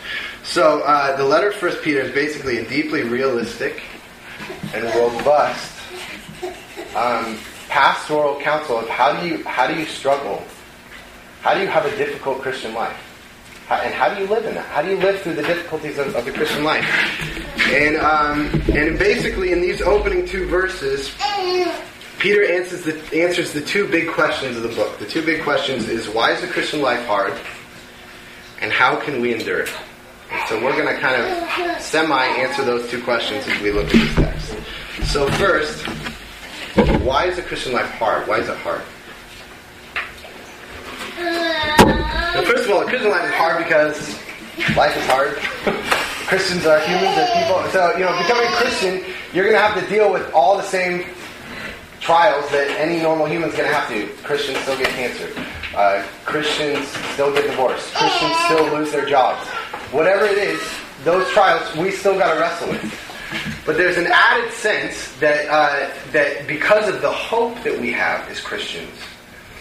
So 0.43 0.81
uh, 0.81 1.15
the 1.17 1.23
letter 1.23 1.49
of 1.49 1.55
First 1.55 1.81
Peter 1.83 2.01
is 2.01 2.13
basically 2.13 2.57
a 2.57 2.69
deeply 2.69 3.03
realistic 3.03 3.81
and 4.73 4.83
robust 4.95 5.73
um, 6.95 7.37
pastoral 7.69 8.39
counsel 8.39 8.79
of 8.79 8.89
how 8.89 9.19
do 9.19 9.27
you 9.27 9.43
how 9.43 9.67
do 9.67 9.75
you 9.75 9.85
struggle, 9.85 10.43
how 11.41 11.53
do 11.53 11.61
you 11.61 11.67
have 11.67 11.85
a 11.85 11.95
difficult 11.97 12.41
Christian 12.41 12.73
life. 12.73 12.97
How, 13.67 13.75
and 13.75 13.93
how 13.93 14.13
do 14.13 14.21
you 14.21 14.27
live 14.27 14.45
in 14.45 14.55
that? 14.55 14.65
How 14.67 14.81
do 14.81 14.89
you 14.89 14.97
live 14.97 15.19
through 15.21 15.33
the 15.33 15.43
difficulties 15.43 15.97
of, 15.97 16.15
of 16.15 16.23
the 16.23 16.31
Christian 16.31 16.63
life? 16.63 16.85
And 17.69 17.97
um, 17.97 18.61
and 18.73 18.97
basically, 18.97 19.51
in 19.51 19.61
these 19.61 19.81
opening 19.81 20.25
two 20.25 20.47
verses, 20.47 21.13
Peter 22.17 22.45
answers 22.45 22.83
the 22.83 23.21
answers 23.21 23.51
the 23.51 23.61
two 23.61 23.87
big 23.89 24.09
questions 24.09 24.55
of 24.55 24.63
the 24.63 24.69
book. 24.69 24.97
The 24.99 25.05
two 25.05 25.23
big 25.23 25.43
questions 25.43 25.89
is 25.89 26.07
why 26.07 26.31
is 26.31 26.41
the 26.41 26.47
Christian 26.47 26.81
life 26.81 27.05
hard, 27.05 27.33
and 28.61 28.71
how 28.71 28.95
can 28.95 29.21
we 29.21 29.33
endure 29.33 29.61
it? 29.61 29.69
And 30.31 30.49
so 30.49 30.63
we're 30.63 30.75
going 30.75 30.93
to 30.93 30.99
kind 30.99 31.21
of 31.21 31.81
semi 31.81 32.25
answer 32.25 32.63
those 32.63 32.89
two 32.89 33.01
questions 33.03 33.45
as 33.47 33.61
we 33.61 33.71
look 33.71 33.85
at 33.85 33.93
this 33.93 34.15
text. 34.15 34.36
So 35.07 35.25
first, 35.31 35.85
why 37.01 37.27
is 37.27 37.37
the 37.37 37.41
Christian 37.41 37.71
life 37.71 37.89
hard? 37.91 38.27
Why 38.27 38.39
is 38.39 38.49
it 38.49 38.57
hard? 38.57 38.81
Well, 42.35 42.43
first 42.43 42.65
of 42.65 42.71
all, 42.71 42.81
the 42.81 42.87
Christian 42.87 43.11
life 43.11 43.23
is 43.23 43.33
hard 43.35 43.63
because 43.63 43.97
life 44.75 44.97
is 44.97 45.05
hard. 45.07 45.37
Christians 46.27 46.65
are 46.65 46.81
humans, 46.81 47.15
they're 47.15 47.33
people. 47.41 47.63
So, 47.71 47.93
you 47.93 48.03
know, 48.03 48.17
becoming 48.17 48.47
a 48.47 48.55
Christian, 48.57 49.01
you're 49.33 49.45
going 49.45 49.55
to 49.55 49.61
have 49.61 49.81
to 49.81 49.89
deal 49.89 50.11
with 50.11 50.29
all 50.33 50.57
the 50.57 50.63
same 50.63 51.05
trials 52.01 52.49
that 52.51 52.69
any 52.77 53.01
normal 53.01 53.27
human's 53.27 53.55
going 53.55 53.69
to 53.69 53.73
have 53.73 53.87
to. 53.87 54.07
Christians 54.23 54.57
still 54.59 54.77
get 54.77 54.89
cancer. 54.89 55.31
Uh, 55.73 56.05
Christians 56.25 56.85
still 57.13 57.33
get 57.33 57.49
divorced. 57.49 57.93
Christians 57.93 58.35
still 58.45 58.77
lose 58.77 58.91
their 58.91 59.05
jobs. 59.05 59.47
Whatever 59.93 60.25
it 60.25 60.37
is, 60.37 60.61
those 61.05 61.25
trials 61.29 61.73
we 61.77 61.91
still 61.91 62.19
got 62.19 62.33
to 62.33 62.39
wrestle 62.41 62.67
with. 62.67 63.06
But 63.65 63.77
there's 63.77 63.97
an 63.97 64.07
added 64.07 64.51
sense 64.53 65.11
that 65.19 65.47
uh, 65.49 65.93
that 66.11 66.47
because 66.47 66.87
of 66.87 67.01
the 67.01 67.11
hope 67.11 67.61
that 67.63 67.79
we 67.79 67.91
have 67.91 68.27
as 68.29 68.39
Christians, 68.39 68.97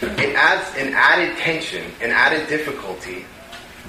it 0.01 0.35
adds 0.37 0.77
an 0.77 0.93
added 0.95 1.37
tension, 1.39 1.85
an 2.01 2.11
added 2.11 2.49
difficulty 2.49 3.25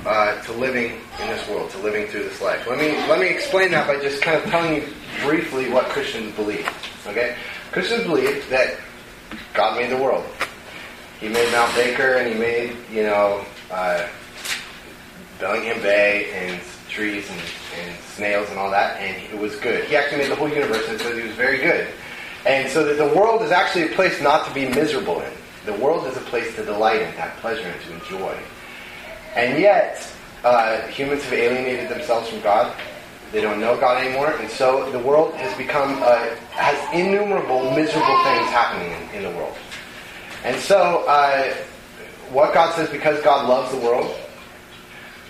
uh, 0.05 0.41
to 0.43 0.53
living 0.53 0.99
in 1.21 1.27
this 1.27 1.47
world, 1.47 1.69
to 1.71 1.77
living 1.79 2.07
through 2.07 2.23
this 2.23 2.41
life. 2.41 2.65
Let 2.67 2.79
me 2.79 2.95
let 3.07 3.19
me 3.19 3.27
explain 3.27 3.71
that 3.71 3.87
by 3.87 3.99
just 3.99 4.21
kind 4.21 4.41
of 4.41 4.49
telling 4.49 4.75
you 4.75 4.87
briefly 5.23 5.69
what 5.69 5.85
Christians 5.85 6.35
believe. 6.35 6.67
Okay, 7.05 7.35
Christians 7.71 8.03
believe 8.03 8.49
that 8.49 8.77
God 9.53 9.77
made 9.77 9.91
the 9.91 10.01
world. 10.01 10.25
He 11.19 11.27
made 11.27 11.51
Mount 11.51 11.73
Baker, 11.75 12.15
and 12.15 12.33
He 12.33 12.39
made 12.39 12.75
you 12.91 13.03
know 13.03 13.45
uh, 13.71 14.07
Bellingham 15.39 15.81
Bay 15.81 16.31
and 16.33 16.61
trees 16.97 17.29
and, 17.29 17.39
and 17.79 17.99
snails 18.15 18.49
and 18.49 18.57
all 18.57 18.71
that, 18.71 18.99
and 18.99 19.15
it 19.31 19.39
was 19.39 19.55
good. 19.57 19.83
He 19.85 19.95
actually 19.95 20.17
made 20.17 20.31
the 20.31 20.35
whole 20.35 20.49
universe, 20.49 20.83
and 20.89 20.99
says 20.99 21.15
He 21.15 21.27
was 21.27 21.35
very 21.35 21.59
good. 21.59 21.87
And 22.45 22.67
so 22.69 22.83
that 22.85 22.97
the 22.97 23.15
world 23.15 23.43
is 23.43 23.51
actually 23.51 23.83
a 23.83 23.95
place 23.95 24.19
not 24.19 24.47
to 24.47 24.53
be 24.53 24.67
miserable 24.67 25.21
in. 25.21 25.31
The 25.65 25.73
world 25.73 26.07
is 26.07 26.17
a 26.17 26.21
place 26.21 26.55
to 26.55 26.65
delight 26.65 27.01
in, 27.01 27.11
to 27.13 27.21
have 27.21 27.37
pleasure 27.39 27.67
in, 27.67 27.79
to 27.87 27.93
enjoy. 27.93 28.35
And 29.35 29.61
yet, 29.61 30.11
uh, 30.43 30.81
humans 30.87 31.23
have 31.23 31.33
alienated 31.33 31.89
themselves 31.89 32.29
from 32.29 32.41
God. 32.41 32.75
They 33.31 33.41
don't 33.41 33.59
know 33.59 33.77
God 33.79 34.03
anymore, 34.03 34.31
and 34.31 34.49
so 34.49 34.89
the 34.91 34.99
world 34.99 35.35
has 35.35 35.55
become 35.55 36.01
uh, 36.01 36.29
has 36.51 36.93
innumerable 36.93 37.69
miserable 37.75 38.17
things 38.23 38.49
happening 38.49 38.91
in, 38.91 39.17
in 39.17 39.31
the 39.31 39.37
world. 39.37 39.55
And 40.43 40.59
so, 40.59 41.05
uh, 41.07 41.53
what 42.31 42.53
God 42.53 42.73
says, 42.73 42.89
because 42.89 43.21
God 43.21 43.47
loves 43.47 43.71
the 43.71 43.81
world, 43.85 44.15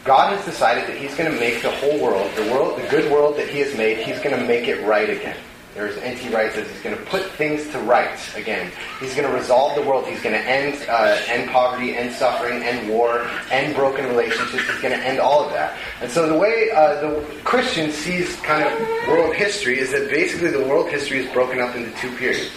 God 0.03 0.35
has 0.35 0.45
decided 0.45 0.87
that 0.87 0.97
He's 0.97 1.15
going 1.15 1.31
to 1.31 1.39
make 1.39 1.61
the 1.61 1.71
whole 1.71 1.99
world, 2.01 2.31
the 2.35 2.51
world, 2.51 2.79
the 2.79 2.87
good 2.89 3.11
world 3.11 3.37
that 3.37 3.49
He 3.49 3.59
has 3.59 3.75
made, 3.75 3.97
He's 3.97 4.19
going 4.19 4.37
to 4.37 4.45
make 4.45 4.67
it 4.67 4.85
right 4.85 5.09
again. 5.09 5.37
There's 5.77 5.95
N.T. 5.97 6.29
Wright 6.29 6.51
says 6.51 6.67
he's 6.67 6.81
going 6.81 6.97
to 6.97 7.03
put 7.03 7.21
things 7.33 7.69
to 7.69 7.77
rights 7.77 8.35
again. 8.35 8.71
He's 8.99 9.13
going 9.13 9.29
to 9.29 9.33
resolve 9.37 9.75
the 9.75 9.83
world. 9.83 10.07
He's 10.07 10.23
going 10.23 10.33
to 10.33 10.41
end 10.41 10.83
uh, 10.89 11.21
end 11.27 11.51
poverty, 11.51 11.95
end 11.95 12.15
suffering, 12.15 12.63
end 12.63 12.89
war, 12.89 13.27
end 13.51 13.75
broken 13.75 14.07
relationships. 14.07 14.67
He's 14.67 14.81
going 14.81 14.99
to 14.99 15.05
end 15.05 15.19
all 15.19 15.45
of 15.45 15.53
that. 15.53 15.77
And 16.01 16.09
so 16.09 16.27
the 16.27 16.35
way 16.35 16.71
uh, 16.71 16.99
the 17.01 17.21
Christian 17.43 17.91
sees 17.91 18.35
kind 18.37 18.63
of 18.63 19.07
world 19.07 19.35
history 19.35 19.77
is 19.77 19.91
that 19.91 20.09
basically 20.09 20.49
the 20.49 20.65
world 20.65 20.89
history 20.89 21.19
is 21.19 21.31
broken 21.31 21.59
up 21.59 21.75
into 21.75 21.95
two 21.97 22.09
periods. 22.17 22.49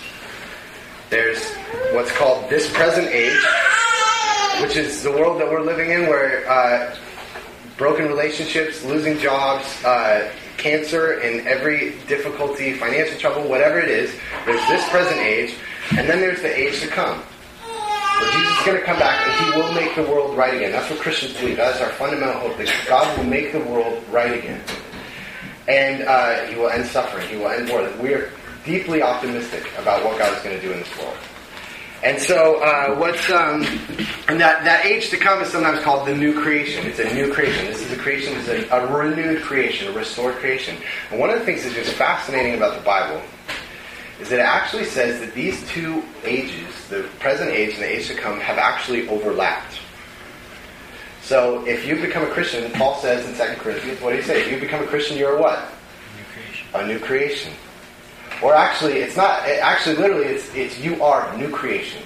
There's 1.11 1.47
what's 1.93 2.13
called 2.13 2.49
this 2.49 2.73
present 2.73 3.09
age, 3.09 3.39
which 4.63 4.77
is 4.77 5.03
the 5.03 5.13
world 5.13 5.39
that 5.43 5.51
we're 5.51 5.61
living 5.61 5.91
in, 5.91 6.07
where 6.07 6.51
uh, 6.51 6.97
broken 7.81 8.07
relationships, 8.09 8.85
losing 8.85 9.17
jobs, 9.17 9.65
uh, 9.87 10.31
cancer 10.59 11.13
and 11.21 11.49
every 11.49 11.97
difficulty, 12.07 12.75
financial 12.75 13.19
trouble, 13.19 13.49
whatever 13.49 13.81
it 13.81 13.89
is, 13.89 14.15
there's 14.45 14.69
this 14.69 14.87
present 14.91 15.19
age, 15.19 15.55
and 15.97 16.07
then 16.07 16.21
there's 16.21 16.43
the 16.43 16.55
age 16.55 16.79
to 16.83 16.87
come. 16.89 17.19
Where 17.19 18.33
Jesus 18.33 18.59
is 18.59 18.67
going 18.67 18.79
to 18.79 18.85
come 18.85 18.99
back 18.99 19.27
and 19.27 19.47
he 19.47 19.59
will 19.59 19.73
make 19.73 19.97
the 19.97 20.03
world 20.03 20.37
right 20.37 20.53
again. 20.53 20.73
That's 20.73 20.91
what 20.91 21.01
Christians 21.01 21.33
believe. 21.39 21.57
That 21.57 21.75
is 21.75 21.81
our 21.81 21.89
fundamental 21.93 22.39
hope 22.39 22.59
that 22.59 22.69
God 22.87 23.17
will 23.17 23.25
make 23.25 23.51
the 23.51 23.61
world 23.61 24.05
right 24.11 24.39
again. 24.39 24.61
And 25.67 26.03
uh, 26.03 26.45
he 26.49 26.57
will 26.57 26.69
end 26.69 26.85
suffering. 26.85 27.27
He 27.29 27.39
will 27.39 27.49
end 27.49 27.71
war. 27.71 27.91
We 27.99 28.13
are 28.13 28.31
deeply 28.67 29.01
optimistic 29.01 29.67
about 29.79 30.05
what 30.05 30.19
God 30.19 30.37
is 30.37 30.43
going 30.45 30.55
to 30.55 30.61
do 30.61 30.71
in 30.71 30.81
this 30.81 30.99
world. 30.99 31.17
And 32.03 32.21
so, 32.21 32.63
uh, 32.63 32.97
what's 32.97 33.31
um, 33.31 33.63
and 34.29 34.41
that 34.41 34.65
that 34.65 34.87
age 34.87 35.11
to 35.11 35.19
come 35.19 35.43
is 35.43 35.51
sometimes 35.51 35.83
called 35.83 36.09
the 36.09 36.15
new 36.15 36.41
creation. 36.41 36.87
It's 36.87 36.99
a 36.99 37.13
new 37.13 37.31
creation. 37.31 37.67
This 37.67 37.83
is 37.83 37.93
a 37.93 37.97
creation, 37.97 38.33
is 38.39 38.49
a, 38.49 38.67
a 38.71 38.87
renewed 38.97 39.43
creation, 39.43 39.89
a 39.89 39.93
restored 39.93 40.37
creation. 40.37 40.79
And 41.11 41.21
one 41.21 41.29
of 41.29 41.39
the 41.39 41.45
things 41.45 41.63
that's 41.63 41.75
just 41.75 41.93
fascinating 41.93 42.55
about 42.55 42.79
the 42.79 42.83
Bible 42.85 43.21
is 44.19 44.31
that 44.31 44.39
it 44.39 44.47
actually 44.47 44.85
says 44.85 45.21
that 45.21 45.35
these 45.35 45.67
two 45.69 46.03
ages, 46.25 46.89
the 46.89 47.07
present 47.19 47.51
age 47.51 47.75
and 47.75 47.83
the 47.83 47.97
age 47.97 48.09
to 48.09 48.15
come, 48.15 48.41
have 48.41 48.57
actually 48.57 49.07
overlapped. 49.09 49.81
So, 51.23 51.67
if 51.67 51.87
you 51.87 51.97
become 51.97 52.23
a 52.23 52.31
Christian, 52.31 52.71
Paul 52.73 52.97
says 52.97 53.27
in 53.27 53.35
2 53.35 53.61
Corinthians, 53.61 54.01
what 54.01 54.11
do 54.11 54.17
you 54.17 54.23
say? 54.23 54.41
If 54.41 54.51
you 54.51 54.59
become 54.59 54.83
a 54.83 54.87
Christian, 54.87 55.19
you're 55.19 55.37
a 55.37 55.41
what? 55.41 55.69
New 56.17 56.25
creation. 56.33 56.67
A 56.75 56.87
new 56.87 56.99
creation. 56.99 57.53
Or 58.43 58.55
actually, 58.55 58.95
it's 58.99 59.17
not, 59.17 59.47
actually, 59.47 59.97
literally, 59.97 60.27
it's, 60.27 60.55
it's 60.55 60.79
you 60.79 61.03
are 61.03 61.37
new 61.37 61.51
creation. 61.51 62.03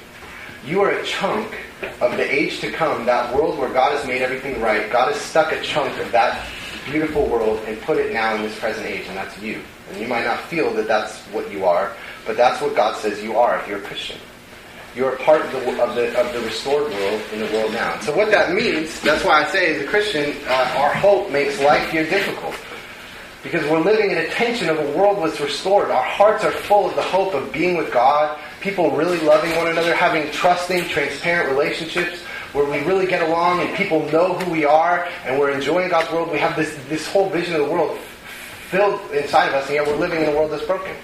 You 0.66 0.82
are 0.82 0.90
a 0.90 1.04
chunk 1.04 1.54
of 2.00 2.16
the 2.16 2.24
age 2.24 2.60
to 2.60 2.72
come, 2.72 3.06
that 3.06 3.34
world 3.34 3.58
where 3.58 3.72
God 3.72 3.92
has 3.92 4.06
made 4.06 4.22
everything 4.22 4.60
right. 4.60 4.90
God 4.90 5.12
has 5.12 5.20
stuck 5.20 5.52
a 5.52 5.60
chunk 5.60 5.98
of 5.98 6.10
that 6.12 6.46
beautiful 6.86 7.26
world 7.26 7.60
and 7.66 7.80
put 7.82 7.98
it 7.98 8.12
now 8.12 8.34
in 8.34 8.42
this 8.42 8.58
present 8.58 8.86
age, 8.86 9.06
and 9.06 9.16
that's 9.16 9.38
you. 9.40 9.62
And 9.90 10.00
you 10.00 10.08
might 10.08 10.24
not 10.24 10.40
feel 10.40 10.72
that 10.74 10.88
that's 10.88 11.18
what 11.26 11.50
you 11.52 11.64
are, 11.64 11.92
but 12.26 12.36
that's 12.36 12.60
what 12.60 12.74
God 12.74 12.96
says 12.96 13.22
you 13.22 13.36
are 13.36 13.58
if 13.60 13.68
you're 13.68 13.78
a 13.78 13.82
Christian. 13.82 14.18
You 14.96 15.06
are 15.06 15.14
a 15.14 15.18
part 15.18 15.42
of 15.42 15.52
the, 15.52 15.82
of 15.82 15.94
the, 15.94 16.18
of 16.18 16.32
the 16.32 16.40
restored 16.40 16.90
world 16.92 17.20
in 17.32 17.40
the 17.40 17.46
world 17.46 17.72
now. 17.72 17.98
So 18.00 18.16
what 18.16 18.30
that 18.30 18.54
means, 18.54 19.00
that's 19.00 19.24
why 19.24 19.44
I 19.44 19.48
say 19.50 19.74
as 19.74 19.82
a 19.82 19.86
Christian, 19.86 20.36
uh, 20.46 20.74
our 20.78 20.94
hope 20.94 21.30
makes 21.30 21.60
life 21.60 21.90
here 21.90 22.08
difficult. 22.08 22.54
Because 23.44 23.62
we're 23.70 23.80
living 23.80 24.10
in 24.10 24.18
a 24.18 24.28
tension 24.30 24.70
of 24.70 24.78
a 24.78 24.96
world 24.96 25.22
that's 25.22 25.38
restored. 25.38 25.90
Our 25.90 26.02
hearts 26.02 26.42
are 26.44 26.50
full 26.50 26.88
of 26.88 26.96
the 26.96 27.02
hope 27.02 27.34
of 27.34 27.52
being 27.52 27.76
with 27.76 27.92
God, 27.92 28.40
people 28.60 28.90
really 28.90 29.20
loving 29.20 29.54
one 29.56 29.68
another, 29.68 29.94
having 29.94 30.32
trusting, 30.32 30.88
transparent 30.88 31.50
relationships 31.50 32.22
where 32.54 32.64
we 32.64 32.78
really 32.86 33.06
get 33.06 33.20
along 33.28 33.60
and 33.60 33.76
people 33.76 34.08
know 34.10 34.32
who 34.32 34.50
we 34.50 34.64
are 34.64 35.06
and 35.24 35.38
we're 35.38 35.50
enjoying 35.50 35.90
God's 35.90 36.10
world. 36.10 36.32
We 36.32 36.38
have 36.38 36.56
this, 36.56 36.74
this 36.88 37.06
whole 37.06 37.28
vision 37.28 37.54
of 37.54 37.66
the 37.66 37.72
world 37.72 37.98
filled 38.70 38.98
inside 39.10 39.48
of 39.48 39.54
us, 39.54 39.66
and 39.66 39.74
yet 39.74 39.86
we're 39.86 39.96
living 39.96 40.22
in 40.22 40.30
a 40.30 40.32
world 40.32 40.50
that's 40.50 40.64
broken. 40.64 40.96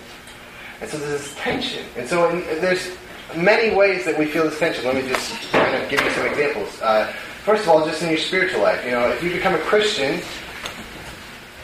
And 0.81 0.89
so 0.89 0.97
there's 0.97 1.21
this 1.21 1.35
tension. 1.37 1.85
And 1.97 2.09
so 2.09 2.31
in, 2.31 2.41
there's 2.61 2.97
many 3.37 3.77
ways 3.77 4.05
that 4.07 4.19
we 4.19 4.27
feel 4.27 4.45
this 4.45 4.59
tension. 4.59 4.85
Let 4.87 4.95
me 4.95 5.03
just 5.03 5.31
kind 5.53 5.83
of 5.83 5.89
give 5.91 6.01
you 6.01 6.11
some 6.11 6.27
examples. 6.27 6.81
Uh, 6.81 7.13
first 7.45 7.65
of 7.65 7.69
all, 7.69 7.87
just 7.87 8.03
in 8.03 8.09
your 8.09 8.19
spiritual 8.19 8.63
life. 8.63 8.85
You 8.85 8.93
know, 8.93 9.09
if 9.11 9.23
you 9.23 9.31
become 9.31 9.55
a 9.55 9.59
Christian, 9.59 10.23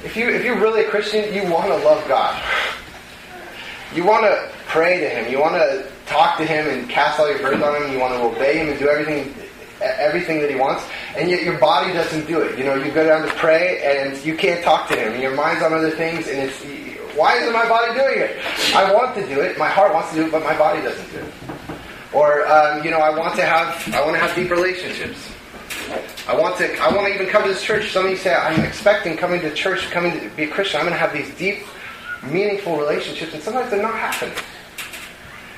if 0.07 0.17
you 0.17 0.29
if 0.31 0.45
you're 0.45 0.59
really 0.59 0.85
a 0.85 0.89
Christian, 0.89 1.35
you 1.35 1.43
want 1.51 1.67
to 1.67 1.77
love 1.77 2.07
God. 2.07 2.41
You 3.93 4.05
want 4.05 4.23
to 4.23 4.51
pray 4.69 5.01
to 5.01 5.09
Him. 5.09 5.31
You 5.31 5.41
want 5.41 5.55
to 5.55 5.91
talk 6.07 6.39
to 6.39 6.45
Him 6.45 6.69
and 6.69 6.89
cast 6.89 7.19
all 7.19 7.29
your 7.29 7.41
burdens 7.41 7.65
on 7.65 7.83
Him. 7.83 7.93
You 7.93 7.99
want 7.99 8.15
to 8.15 8.21
obey 8.21 8.59
Him 8.59 8.69
and 8.69 8.79
do 8.79 8.89
everything 8.89 9.35
everything 9.81 10.41
that 10.41 10.49
He 10.49 10.57
wants. 10.57 10.85
And 11.17 11.29
yet 11.29 11.43
your 11.43 11.59
body 11.59 11.93
doesn't 11.93 12.27
do 12.27 12.41
it. 12.41 12.57
You 12.57 12.65
know, 12.65 12.77
you 12.77 12.93
go 12.93 13.05
down 13.05 13.27
to 13.27 13.35
pray 13.35 13.83
and 13.83 14.25
you 14.25 14.37
can't 14.37 14.63
talk 14.65 14.89
to 14.89 14.97
Him. 14.97 15.13
And 15.13 15.23
your 15.23 15.35
mind's 15.35 15.63
on 15.63 15.75
other 15.75 15.91
things, 15.91 16.29
and 16.29 16.39
it's 16.39 16.63
why 17.17 17.37
isn't 17.39 17.53
my 17.53 17.69
body 17.69 17.93
doing 17.95 18.21
it? 18.21 18.39
I 18.77 18.93
want 18.93 19.17
to 19.17 19.27
do 19.27 19.41
it. 19.41 19.59
My 19.59 19.69
heart 19.69 19.93
wants 19.93 20.11
to 20.11 20.17
do 20.17 20.27
it, 20.27 20.33
but 20.33 20.45
my 20.45 20.57
body 20.57 20.83
doesn't 20.83 21.11
do 21.11 21.19
it. 21.19 21.33
Or 22.13 22.47
um, 22.47 22.85
you 22.85 22.91
know, 22.91 22.99
I 22.99 23.11
want 23.11 23.35
to 23.37 23.45
have 23.45 23.93
I 23.93 24.03
want 24.03 24.15
to 24.15 24.21
have 24.21 24.35
deep 24.37 24.51
relationships. 24.51 25.36
I 26.29 26.37
want 26.37 26.57
to. 26.59 26.77
I 26.79 26.93
want 26.95 27.09
to 27.09 27.15
even 27.15 27.27
come 27.27 27.43
to 27.43 27.49
this 27.49 27.63
church. 27.63 27.93
Some 27.93 28.05
of 28.05 28.11
you 28.11 28.17
say, 28.17 28.35
"I'm 28.35 28.61
expecting 28.65 29.17
coming 29.17 29.41
to 29.41 29.53
church, 29.55 29.91
coming 29.91 30.19
to 30.19 30.29
be 30.37 30.45
a 30.45 30.49
Christian. 30.49 30.81
I'm 30.81 30.87
going 30.87 30.95
to 30.95 31.01
have 31.01 31.13
these 31.13 31.33
deep, 31.37 31.65
meaningful 32.25 32.77
relationships," 32.77 33.35
and 33.35 33.43
sometimes 33.43 33.71
they're 33.71 33.83
not 33.83 33.95
happening. 33.95 34.37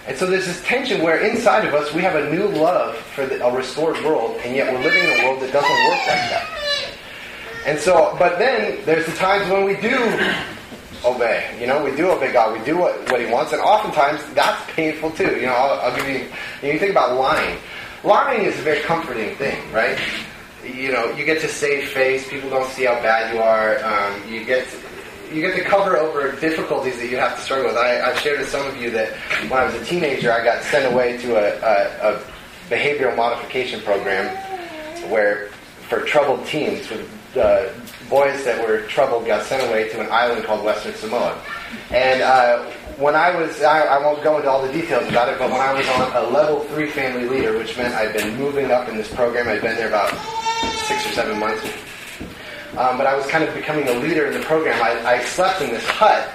And 0.06 0.16
so 0.16 0.24
there's 0.24 0.46
this 0.46 0.62
tension 0.64 1.02
where 1.02 1.18
inside 1.18 1.66
of 1.66 1.74
us 1.74 1.92
we 1.92 2.00
have 2.00 2.14
a 2.16 2.34
new 2.34 2.48
love 2.48 2.96
for 2.96 3.26
the, 3.26 3.44
a 3.44 3.54
restored 3.54 4.02
world, 4.04 4.40
and 4.42 4.56
yet 4.56 4.72
we're 4.72 4.82
living 4.82 5.04
in 5.04 5.20
a 5.20 5.24
world 5.24 5.42
that 5.42 5.52
doesn't 5.52 5.70
work 5.70 5.98
like 6.06 6.30
that. 6.32 6.46
And 7.66 7.78
so, 7.78 8.16
but 8.18 8.38
then 8.38 8.78
there's 8.86 9.04
the 9.04 9.12
times 9.12 9.50
when 9.50 9.64
we 9.64 9.76
do 9.76 9.98
obey. 11.04 11.54
You 11.60 11.66
know, 11.66 11.84
we 11.84 11.94
do 11.94 12.10
obey 12.10 12.32
God. 12.32 12.58
We 12.58 12.64
do 12.64 12.78
what, 12.78 12.98
what 13.10 13.20
He 13.20 13.26
wants, 13.26 13.52
and 13.52 13.60
oftentimes 13.60 14.22
that's 14.32 14.72
painful 14.72 15.10
too. 15.10 15.36
You 15.36 15.46
know, 15.46 15.54
I'll, 15.54 15.90
I'll 15.90 15.96
give 15.96 16.08
you. 16.08 16.26
You, 16.66 16.78
think 16.78 16.92
about 16.92 17.16
lying. 17.16 17.58
Lying 18.04 18.44
is 18.44 18.58
a 18.58 18.62
very 18.62 18.80
comforting 18.80 19.34
thing, 19.36 19.72
right? 19.72 19.98
you 20.64 20.92
know, 20.92 21.10
you 21.12 21.24
get 21.24 21.40
to 21.40 21.48
save 21.48 21.88
face. 21.90 22.28
People 22.28 22.50
don't 22.50 22.68
see 22.70 22.84
how 22.84 22.94
bad 22.94 23.34
you 23.34 23.40
are. 23.40 23.82
Um, 23.84 24.32
you 24.32 24.44
get 24.44 24.68
to, 24.68 25.34
you 25.34 25.40
get 25.40 25.56
to 25.56 25.62
cover 25.62 25.96
over 25.96 26.32
difficulties 26.40 26.98
that 26.98 27.08
you 27.08 27.16
have 27.16 27.36
to 27.36 27.42
struggle 27.42 27.66
with. 27.66 27.76
I, 27.76 28.00
I've 28.00 28.18
shared 28.18 28.40
with 28.40 28.48
some 28.48 28.66
of 28.66 28.76
you 28.76 28.90
that 28.90 29.12
when 29.48 29.52
I 29.52 29.64
was 29.64 29.74
a 29.74 29.84
teenager, 29.84 30.32
I 30.32 30.44
got 30.44 30.62
sent 30.64 30.92
away 30.92 31.18
to 31.18 31.36
a, 31.36 31.58
a, 31.60 32.14
a 32.14 32.22
behavioral 32.68 33.16
modification 33.16 33.80
program 33.82 34.34
where 35.10 35.48
for 35.88 36.00
troubled 36.02 36.46
teens 36.46 36.88
with 36.90 37.08
uh, 37.36 37.68
boys 38.08 38.44
that 38.44 38.66
were 38.66 38.82
troubled 38.88 39.26
got 39.26 39.44
sent 39.44 39.66
away 39.68 39.88
to 39.90 40.00
an 40.00 40.08
island 40.10 40.44
called 40.44 40.64
Western 40.64 40.94
Samoa. 40.94 41.40
And 41.90 42.22
uh, 42.22 42.70
when 42.98 43.14
I 43.14 43.34
was, 43.34 43.62
I, 43.62 43.82
I, 43.82 43.98
won't 44.04 44.24
go 44.24 44.38
into 44.38 44.50
all 44.50 44.60
the 44.60 44.72
details 44.72 45.08
about 45.08 45.28
it, 45.28 45.38
but 45.38 45.50
when 45.52 45.60
I 45.60 45.72
was 45.72 45.88
on 45.88 46.24
a 46.24 46.28
level 46.30 46.60
three 46.64 46.90
family 46.90 47.28
leader, 47.28 47.56
which 47.56 47.76
meant 47.76 47.94
I'd 47.94 48.12
been 48.12 48.36
moving 48.36 48.72
up 48.72 48.88
in 48.88 48.96
this 48.96 49.12
program, 49.14 49.48
I'd 49.48 49.62
been 49.62 49.76
there 49.76 49.88
about 49.88 50.10
six 50.86 51.06
or 51.06 51.12
seven 51.12 51.38
months. 51.38 51.64
Um, 52.76 52.98
but 52.98 53.06
I 53.06 53.16
was 53.16 53.24
kind 53.26 53.44
of 53.44 53.54
becoming 53.54 53.86
a 53.88 53.94
leader 53.94 54.26
in 54.26 54.34
the 54.34 54.44
program. 54.44 54.82
I, 54.82 55.14
I 55.14 55.24
slept 55.24 55.62
in 55.62 55.70
this 55.70 55.84
hut 55.86 56.28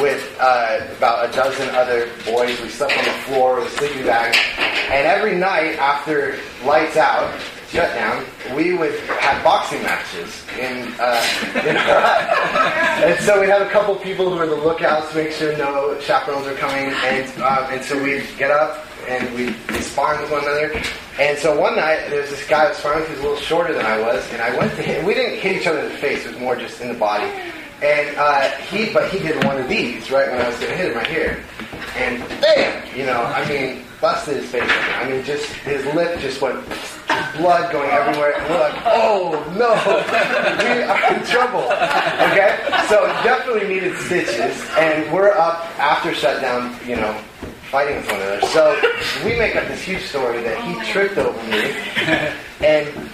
with 0.00 0.36
uh, 0.40 0.86
about 0.96 1.28
a 1.28 1.32
dozen 1.32 1.68
other 1.74 2.08
boys. 2.24 2.58
We 2.62 2.68
slept 2.70 2.96
on 2.96 3.04
the 3.04 3.10
floor 3.26 3.60
with 3.60 3.70
sleeping 3.76 4.04
bags. 4.04 4.38
And 4.56 5.06
every 5.06 5.36
night 5.36 5.76
after 5.78 6.38
lights 6.64 6.96
out, 6.96 7.38
shut 7.70 7.94
down, 7.94 8.24
we 8.54 8.74
would 8.74 8.98
have 9.20 9.44
boxing 9.44 9.82
matches 9.82 10.44
in, 10.58 10.88
uh, 10.98 11.68
in 11.68 11.76
our 11.76 12.00
hut. 12.00 13.04
And 13.04 13.24
so 13.24 13.40
we'd 13.40 13.50
have 13.50 13.62
a 13.62 13.70
couple 13.70 13.94
people 13.96 14.30
who 14.30 14.36
were 14.36 14.46
the 14.46 14.56
lookouts 14.56 15.10
to 15.10 15.16
make 15.16 15.32
sure 15.32 15.56
no 15.56 15.98
chaperones 16.00 16.46
are 16.46 16.54
coming. 16.54 16.86
And, 16.86 17.30
uh, 17.42 17.68
and 17.70 17.84
so 17.84 18.02
we'd 18.02 18.24
get 18.38 18.50
up 18.50 18.86
and 19.06 19.34
we'd 19.34 19.54
spar 19.82 20.20
with 20.20 20.30
one 20.30 20.42
another. 20.42 20.82
And 21.18 21.36
so 21.38 21.58
one 21.58 21.76
night, 21.76 22.08
there 22.10 22.20
was 22.20 22.30
this 22.30 22.46
guy 22.48 22.62
who 22.62 22.68
was 22.68 22.78
sparring, 22.78 23.04
he 23.04 23.10
was 23.12 23.20
a 23.20 23.22
little 23.22 23.38
shorter 23.38 23.74
than 23.74 23.84
I 23.84 24.00
was, 24.00 24.24
and 24.32 24.40
I 24.40 24.56
went 24.56 24.74
to 24.76 24.82
him. 24.82 25.04
We 25.04 25.14
didn't 25.14 25.40
hit 25.40 25.60
each 25.60 25.66
other 25.66 25.80
in 25.80 25.92
the 25.92 25.98
face, 25.98 26.24
it 26.24 26.32
was 26.32 26.40
more 26.40 26.56
just 26.56 26.80
in 26.80 26.88
the 26.88 26.98
body. 26.98 27.30
And 27.82 28.16
uh, 28.16 28.50
he, 28.70 28.92
but 28.92 29.10
he 29.10 29.18
did 29.18 29.44
one 29.44 29.58
of 29.58 29.68
these, 29.68 30.10
right, 30.10 30.30
when 30.30 30.40
I 30.40 30.48
was 30.48 30.58
going 30.58 30.70
to 30.70 30.76
hit 30.76 30.90
him 30.90 30.96
right 30.96 31.06
here. 31.06 31.44
And 31.96 32.20
bam! 32.40 32.96
You 32.96 33.06
know, 33.06 33.22
I 33.22 33.48
mean, 33.48 33.84
busted 34.00 34.36
his 34.36 34.50
face. 34.50 34.62
I 34.64 35.08
mean, 35.10 35.24
just, 35.24 35.46
his 35.46 35.84
lip 35.94 36.20
just 36.20 36.40
went, 36.40 36.64
blood 37.36 37.72
going 37.72 37.90
everywhere. 37.90 38.38
And 38.38 38.48
we're 38.48 38.60
like, 38.60 38.82
oh 38.86 39.32
no, 39.56 39.74
we 40.74 40.82
are 40.82 41.14
in 41.14 41.26
trouble. 41.26 41.64
Okay? 42.30 42.58
So 42.88 43.06
definitely 43.22 43.68
needed 43.68 43.96
stitches. 43.98 44.64
And 44.76 45.12
we're 45.12 45.32
up 45.32 45.64
after 45.78 46.14
shutdown, 46.14 46.76
you 46.86 46.96
know, 46.96 47.12
fighting 47.70 47.96
with 47.96 48.06
one 48.06 48.20
another. 48.20 48.46
So 48.48 48.80
we 49.24 49.36
make 49.38 49.56
up 49.56 49.66
this 49.68 49.82
huge 49.82 50.02
story 50.02 50.42
that 50.42 50.62
he 50.64 50.92
tripped 50.92 51.18
over 51.18 51.42
me 51.48 51.74
and 52.66 53.10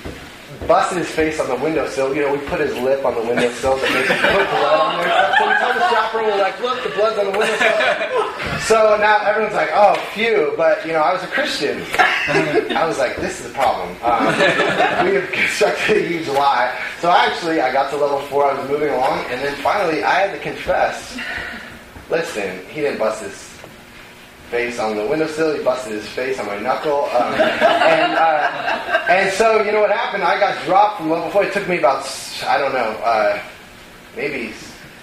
busted 0.67 0.99
his 0.99 1.11
face 1.11 1.41
on 1.41 1.49
the 1.49 1.57
windowsill. 1.57 2.15
You 2.15 2.23
know, 2.23 2.33
we 2.33 2.39
put 2.47 2.61
his 2.61 2.75
lip 2.79 3.05
on 3.05 3.15
the 3.15 3.23
windowsill 3.23 3.77
that 3.77 3.93
makes 3.93 4.09
him 4.09 4.19
put 4.19 4.49
blood 4.51 4.81
on 4.81 4.99
there. 4.99 5.35
So 5.39 5.49
we 5.49 5.55
tell 5.55 5.75
the 5.75 5.89
shopper, 5.89 6.23
we're 6.23 6.39
like, 6.39 6.61
look, 6.61 6.83
the 6.83 6.91
blood's 6.91 7.19
on 7.19 7.33
the 7.33 7.39
windowsill. 7.39 8.61
So 8.61 8.97
now 8.99 9.19
everyone's 9.27 9.55
like, 9.55 9.71
oh, 9.73 9.95
phew. 10.13 10.55
But, 10.57 10.87
you 10.87 10.93
know, 10.93 11.01
I 11.01 11.13
was 11.13 11.23
a 11.23 11.27
Christian. 11.29 11.83
I 11.97 12.85
was 12.87 12.99
like, 12.99 13.17
this 13.17 13.41
is 13.41 13.51
a 13.51 13.55
problem. 13.55 13.91
Um, 14.03 14.27
we 15.07 15.15
have 15.17 15.31
constructed 15.33 15.99
a 15.99 16.09
huge 16.09 16.29
lie. 16.29 16.79
So 17.01 17.11
actually, 17.11 17.61
I 17.61 17.73
got 17.73 17.91
to 17.91 17.97
level 17.97 18.21
four. 18.21 18.47
I 18.47 18.59
was 18.59 18.69
moving 18.69 18.91
along. 18.91 19.25
And 19.31 19.41
then 19.41 19.55
finally, 19.63 20.03
I 20.03 20.15
had 20.15 20.33
to 20.33 20.39
confess, 20.41 21.19
listen, 22.11 22.65
he 22.69 22.81
didn't 22.81 22.99
bust 22.99 23.23
his 23.23 23.54
face 24.51 24.79
on 24.79 24.97
the 24.97 25.07
windowsill. 25.07 25.57
He 25.57 25.63
busted 25.63 25.93
his 25.93 26.09
face 26.09 26.39
on 26.39 26.47
my 26.47 26.59
knuckle. 26.59 27.05
Um, 27.07 27.35
and, 27.35 28.13
uh, 28.13 29.05
and 29.09 29.33
so, 29.33 29.63
you 29.63 29.73
know 29.73 29.81
what 29.81 29.91
happened? 29.91 30.23
I 30.23 30.39
got 30.39 30.65
dropped 30.65 30.99
from 30.99 31.11
level 31.11 31.31
four. 31.31 31.45
It 31.45 31.53
took 31.53 31.69
me 31.69 31.79
about, 31.79 32.05
I 32.47 32.59
don't 32.59 32.73
know, 32.73 32.91
uh, 33.03 33.43
maybe 34.17 34.53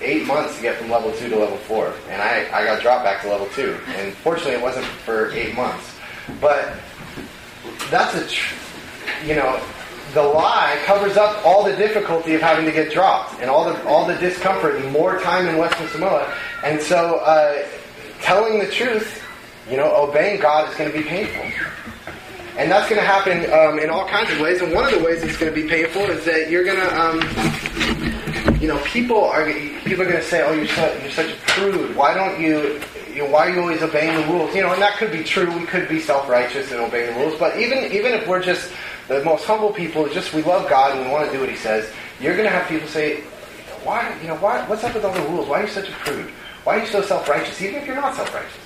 eight 0.02 0.26
months 0.26 0.56
to 0.56 0.62
get 0.62 0.78
from 0.78 0.90
level 0.90 1.12
two 1.14 1.30
to 1.30 1.36
level 1.36 1.58
four. 1.58 1.94
And 2.10 2.22
I, 2.22 2.48
I 2.54 2.66
got 2.66 2.82
dropped 2.82 3.04
back 3.04 3.22
to 3.22 3.30
level 3.30 3.48
two. 3.54 3.78
And 3.98 4.14
fortunately, 4.16 4.54
it 4.54 4.62
wasn't 4.62 4.86
for 4.86 5.32
eight 5.32 5.56
months. 5.56 5.96
But 6.40 6.74
that's 7.90 8.16
a, 8.16 8.28
tr- 8.28 8.56
you 9.26 9.36
know, 9.36 9.62
the 10.14 10.24
lie 10.24 10.82
covers 10.86 11.18
up 11.18 11.46
all 11.46 11.64
the 11.64 11.76
difficulty 11.76 12.34
of 12.36 12.42
having 12.42 12.66
to 12.66 12.72
get 12.72 12.92
dropped 12.92 13.40
and 13.40 13.50
all 13.50 13.64
the 13.64 13.82
all 13.88 14.06
the 14.06 14.16
discomfort 14.16 14.76
and 14.76 14.92
more 14.92 15.20
time 15.20 15.48
in 15.48 15.58
Western 15.58 15.88
Samoa. 15.88 16.36
And 16.66 16.82
so, 16.82 17.18
uh, 17.20 17.66
telling 18.20 18.60
the 18.60 18.68
truth 18.70 19.21
you 19.70 19.78
know, 19.78 19.96
obeying 19.96 20.42
God 20.42 20.70
is 20.70 20.76
going 20.76 20.92
to 20.92 20.98
be 20.98 21.04
painful. 21.04 21.46
And 22.58 22.70
that's 22.70 22.90
going 22.90 23.00
to 23.00 23.08
happen 23.08 23.52
um, 23.52 23.80
in 23.80 23.90
all 23.90 24.08
kinds 24.08 24.32
of 24.32 24.40
ways. 24.40 24.62
And 24.62 24.74
one 24.74 24.84
of 24.84 24.92
the 24.92 25.04
ways 25.04 25.24
it's 25.24 25.38
going 25.38 25.54
to 25.54 25.62
be 25.62 25.68
painful 25.68 26.04
is 26.04 26.26
that 26.26 26.50
you're 26.50 26.66
going 26.66 26.80
to, 26.80 27.00
um, 27.00 28.60
you 28.62 28.68
know, 28.68 28.78
people 28.84 29.24
are 29.24 29.46
people 29.46 30.04
are 30.04 30.10
going 30.10 30.22
to 30.22 30.24
say, 30.24 30.44
"Oh, 30.44 30.54
you're 30.54 30.68
such, 30.68 31.02
you're 31.02 31.12
such 31.12 31.32
a 31.32 31.36
prude. 31.48 31.96
Why 31.96 32.14
don't 32.14 32.40
you, 32.40 32.82
you 33.14 33.24
know, 33.24 33.30
why 33.30 33.48
are 33.48 33.50
you 33.50 33.62
always 33.62 33.82
obeying 33.82 34.16
the 34.16 34.28
rules?" 34.34 34.54
You 34.54 34.62
know, 34.62 34.74
and 34.74 34.82
that 34.82 34.98
could 34.98 35.12
be 35.12 35.24
true. 35.24 35.50
We 35.58 35.66
could 35.66 35.88
be 35.88 36.00
self-righteous 36.00 36.72
and 36.72 36.82
obeying 36.82 37.14
the 37.16 37.20
rules. 37.22 37.40
But 37.40 37.58
even 37.58 37.92
even 37.92 38.14
if 38.14 38.28
we're 38.28 38.44
just 38.44 38.72
the 39.08 39.24
most 39.24 39.46
humble 39.46 39.72
people, 39.72 40.08
just 40.10 40.34
we 40.34 40.44
love 40.44 40.70
God 40.70 40.96
and 40.96 41.06
we 41.06 41.12
want 41.12 41.26
to 41.26 41.32
do 41.32 41.40
what 41.40 41.50
He 41.50 41.56
says, 41.56 41.90
you're 42.20 42.36
going 42.36 42.48
to 42.48 42.54
have 42.54 42.68
people 42.68 42.88
say, 42.88 43.22
"Why, 43.84 44.16
you 44.22 44.28
know, 44.28 44.36
why? 44.36 44.64
What's 44.68 44.84
up 44.84 44.94
with 44.94 45.06
all 45.06 45.14
the 45.14 45.22
rules? 45.22 45.48
Why 45.48 45.62
are 45.62 45.64
you 45.64 45.70
such 45.70 45.90
a 45.90 45.94
prude? 45.94 46.30
Why 46.64 46.78
are 46.78 46.82
you 46.82 46.88
so 46.88 47.02
self-righteous? 47.02 47.62
Even 47.62 47.82
if 47.82 47.88
you're 47.88 47.96
not 47.96 48.14
self-righteous." 48.16 48.61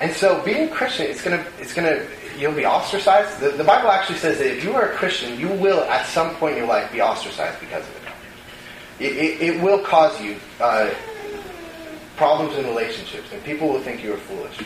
And 0.00 0.12
so 0.12 0.42
being 0.42 0.68
a 0.68 0.72
Christian, 0.72 1.06
it's 1.06 1.22
gonna 1.22 1.44
it's 1.60 1.72
gonna 1.72 2.06
you'll 2.38 2.52
be 2.52 2.66
ostracized. 2.66 3.40
The, 3.40 3.50
the, 3.50 3.64
Bible 3.64 3.90
actually 3.90 4.18
says 4.18 4.38
that 4.38 4.46
if 4.46 4.64
you 4.64 4.74
are 4.74 4.90
a 4.90 4.96
Christian, 4.96 5.38
you 5.38 5.48
will 5.48 5.82
at 5.84 6.06
some 6.06 6.34
point 6.36 6.52
in 6.52 6.58
your 6.58 6.66
life 6.66 6.90
be 6.92 7.00
ostracized 7.00 7.60
because 7.60 7.84
of 7.84 7.96
it. 7.96 8.02
It, 9.00 9.16
it, 9.16 9.42
it 9.42 9.62
will 9.62 9.80
cause 9.80 10.20
you 10.20 10.36
uh, 10.60 10.90
problems 12.16 12.56
in 12.56 12.64
relationships, 12.66 13.32
and 13.32 13.42
people 13.44 13.68
will 13.68 13.80
think 13.80 14.02
you 14.02 14.14
are 14.14 14.18
foolish. 14.18 14.60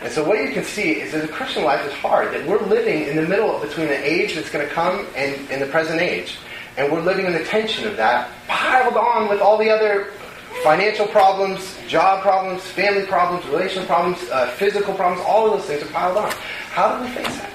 And 0.00 0.12
so 0.12 0.24
what 0.24 0.38
you 0.42 0.52
can 0.52 0.64
see 0.64 1.00
is 1.00 1.12
that 1.12 1.22
the 1.22 1.32
Christian 1.32 1.64
life 1.64 1.84
is 1.86 1.92
hard. 1.94 2.34
That 2.34 2.46
we're 2.46 2.62
living 2.66 3.04
in 3.04 3.16
the 3.16 3.26
middle 3.26 3.58
between 3.60 3.86
the 3.86 3.96
age 3.96 4.34
that's 4.34 4.50
going 4.50 4.66
to 4.66 4.72
come 4.72 5.06
and, 5.16 5.50
and 5.50 5.62
the 5.62 5.66
present 5.66 6.00
age. 6.00 6.36
And 6.76 6.92
we're 6.92 7.00
living 7.00 7.26
in 7.26 7.32
the 7.32 7.44
tension 7.44 7.86
of 7.86 7.96
that, 7.96 8.30
piled 8.48 8.96
on 8.96 9.28
with 9.28 9.40
all 9.40 9.56
the 9.56 9.70
other 9.70 10.12
financial 10.62 11.06
problems, 11.06 11.76
job 11.88 12.22
problems, 12.22 12.62
family 12.62 13.06
problems, 13.06 13.44
relational 13.46 13.86
problems, 13.86 14.22
uh, 14.30 14.50
physical 14.52 14.94
problems, 14.94 15.24
all 15.26 15.46
of 15.46 15.58
those 15.58 15.66
things 15.66 15.82
are 15.82 15.92
piled 15.92 16.16
on. 16.16 16.30
How 16.70 16.96
do 16.98 17.04
we 17.04 17.10
face 17.10 17.36
that? 17.38 17.50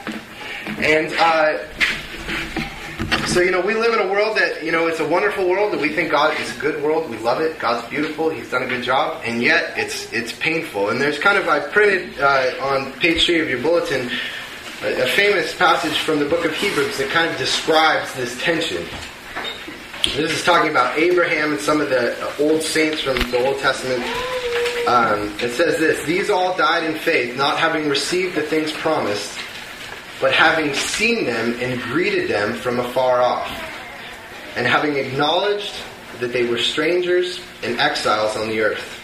And 0.79 1.13
uh, 1.17 1.57
so, 3.27 3.41
you 3.41 3.51
know, 3.51 3.61
we 3.61 3.73
live 3.73 3.93
in 3.93 4.07
a 4.07 4.11
world 4.11 4.37
that, 4.37 4.63
you 4.63 4.71
know, 4.71 4.87
it's 4.87 4.99
a 4.99 5.07
wonderful 5.07 5.47
world 5.47 5.73
that 5.73 5.79
we 5.79 5.89
think 5.89 6.11
God 6.11 6.39
is 6.39 6.55
a 6.55 6.59
good 6.59 6.81
world. 6.83 7.09
We 7.09 7.17
love 7.17 7.41
it. 7.41 7.59
God's 7.59 7.87
beautiful. 7.89 8.29
He's 8.29 8.49
done 8.49 8.63
a 8.63 8.67
good 8.67 8.83
job. 8.83 9.21
And 9.23 9.41
yet, 9.41 9.73
it's 9.77 10.11
it's 10.11 10.31
painful. 10.33 10.89
And 10.89 10.99
there's 10.99 11.19
kind 11.19 11.37
of, 11.37 11.47
I 11.47 11.59
printed 11.59 12.19
uh, 12.19 12.55
on 12.61 12.91
page 12.93 13.25
three 13.25 13.39
of 13.39 13.49
your 13.49 13.61
bulletin 13.61 14.09
a, 14.81 15.03
a 15.03 15.07
famous 15.07 15.55
passage 15.55 15.99
from 15.99 16.19
the 16.19 16.25
book 16.25 16.45
of 16.45 16.53
Hebrews 16.53 16.97
that 16.97 17.09
kind 17.09 17.29
of 17.29 17.37
describes 17.37 18.13
this 18.15 18.39
tension. 18.41 18.85
This 20.15 20.31
is 20.31 20.43
talking 20.43 20.71
about 20.71 20.97
Abraham 20.97 21.51
and 21.51 21.61
some 21.61 21.79
of 21.79 21.89
the 21.89 22.17
old 22.39 22.63
saints 22.63 23.01
from 23.01 23.17
the 23.29 23.45
Old 23.45 23.59
Testament. 23.59 24.01
Um, 24.87 25.31
it 25.39 25.53
says 25.53 25.77
this 25.77 26.03
These 26.03 26.31
all 26.31 26.57
died 26.57 26.83
in 26.83 26.95
faith, 26.95 27.37
not 27.37 27.59
having 27.59 27.87
received 27.87 28.35
the 28.35 28.41
things 28.41 28.71
promised, 28.71 29.37
but 30.19 30.33
having 30.33 30.73
seen 30.73 31.25
them 31.25 31.55
and 31.59 31.79
greeted 31.83 32.27
them 32.27 32.55
from 32.55 32.79
afar 32.79 33.21
off, 33.21 33.47
and 34.57 34.65
having 34.65 34.97
acknowledged 34.97 35.75
that 36.19 36.33
they 36.33 36.47
were 36.47 36.57
strangers 36.57 37.39
and 37.61 37.79
exiles 37.79 38.35
on 38.35 38.49
the 38.49 38.61
earth. 38.61 38.99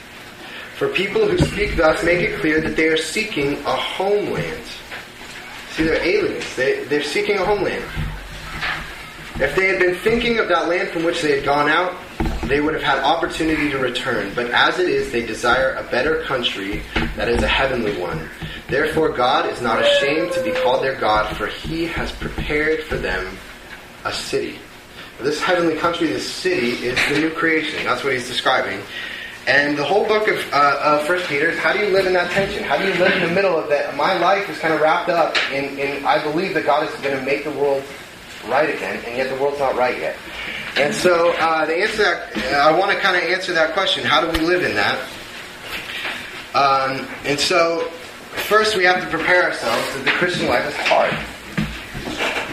For 0.75 0.89
people 0.89 1.27
who 1.27 1.37
speak 1.37 1.77
thus 1.77 2.03
make 2.03 2.19
it 2.19 2.39
clear 2.39 2.59
that 2.61 2.75
they 2.75 2.87
are 2.87 2.97
seeking 2.97 3.53
a 3.59 3.75
homeland. 3.75 4.65
See, 5.69 5.83
they're 5.83 6.03
aliens. 6.03 6.55
They, 6.55 6.83
they're 6.85 7.03
seeking 7.03 7.37
a 7.37 7.45
homeland. 7.45 7.85
If 9.37 9.53
they 9.53 9.67
had 9.67 9.79
been 9.79 9.95
thinking 9.95 10.39
of 10.39 10.47
that 10.47 10.69
land 10.69 10.89
from 10.89 11.03
which 11.03 11.21
they 11.21 11.35
had 11.35 11.43
gone 11.43 11.67
out, 11.67 11.93
they 12.45 12.61
would 12.61 12.73
have 12.73 12.83
had 12.83 12.99
opportunity 12.99 13.69
to 13.69 13.77
return. 13.77 14.31
But 14.33 14.49
as 14.51 14.79
it 14.79 14.87
is, 14.87 15.11
they 15.11 15.25
desire 15.25 15.73
a 15.73 15.83
better 15.83 16.21
country 16.21 16.83
that 17.17 17.27
is 17.27 17.43
a 17.43 17.47
heavenly 17.47 17.99
one. 17.99 18.29
Therefore, 18.69 19.09
God 19.09 19.49
is 19.51 19.61
not 19.61 19.83
ashamed 19.83 20.31
to 20.33 20.43
be 20.43 20.51
called 20.51 20.83
their 20.83 20.95
God, 20.95 21.35
for 21.35 21.47
he 21.47 21.85
has 21.85 22.13
prepared 22.13 22.83
for 22.83 22.95
them 22.95 23.37
a 24.05 24.13
city. 24.13 24.57
This 25.19 25.41
heavenly 25.41 25.75
country, 25.77 26.07
this 26.07 26.29
city, 26.29 26.71
is 26.85 26.97
the 27.09 27.19
new 27.19 27.31
creation. 27.31 27.83
That's 27.83 28.05
what 28.05 28.13
he's 28.13 28.27
describing. 28.27 28.81
And 29.47 29.77
the 29.77 29.83
whole 29.83 30.07
book 30.07 30.29
of, 30.29 30.37
uh, 30.53 30.79
of 30.81 31.07
First 31.07 31.27
Peter 31.27 31.49
is 31.49 31.59
how 31.59 31.73
do 31.73 31.79
you 31.79 31.87
live 31.87 32.07
in 32.07 32.13
that 32.13 32.31
tension? 32.31 32.63
How 32.63 32.77
do 32.77 32.85
you 32.85 32.93
live 32.93 33.21
in 33.21 33.27
the 33.27 33.35
middle 33.35 33.57
of 33.57 33.69
that? 33.69 33.95
My 33.95 34.17
life 34.17 34.49
is 34.49 34.57
kind 34.59 34.73
of 34.73 34.81
wrapped 34.81 35.09
up 35.09 35.35
in, 35.51 35.77
in 35.77 36.05
I 36.05 36.23
believe 36.23 36.53
that 36.53 36.65
God 36.65 36.87
is 36.87 36.95
going 37.01 37.17
to 37.17 37.23
make 37.23 37.43
the 37.43 37.51
world 37.51 37.83
right 38.47 38.69
again, 38.69 39.03
and 39.05 39.17
yet 39.17 39.35
the 39.35 39.41
world's 39.41 39.59
not 39.59 39.75
right 39.75 39.97
yet. 39.97 40.15
And 40.77 40.93
so 40.93 41.31
uh, 41.37 41.65
the 41.65 41.75
answer 41.75 42.03
that 42.03 42.53
I 42.53 42.77
want 42.77 42.91
to 42.91 42.97
kind 42.99 43.15
of 43.15 43.23
answer 43.23 43.53
that 43.53 43.73
question: 43.73 44.03
How 44.03 44.21
do 44.21 44.27
we 44.37 44.45
live 44.45 44.63
in 44.63 44.75
that? 44.75 44.99
Um, 46.53 47.07
and 47.25 47.39
so, 47.39 47.89
first 48.47 48.77
we 48.77 48.85
have 48.85 49.01
to 49.01 49.09
prepare 49.09 49.43
ourselves 49.43 49.93
that 49.95 50.05
the 50.05 50.11
Christian 50.11 50.47
life 50.47 50.67
is 50.67 50.75
hard. 50.87 51.13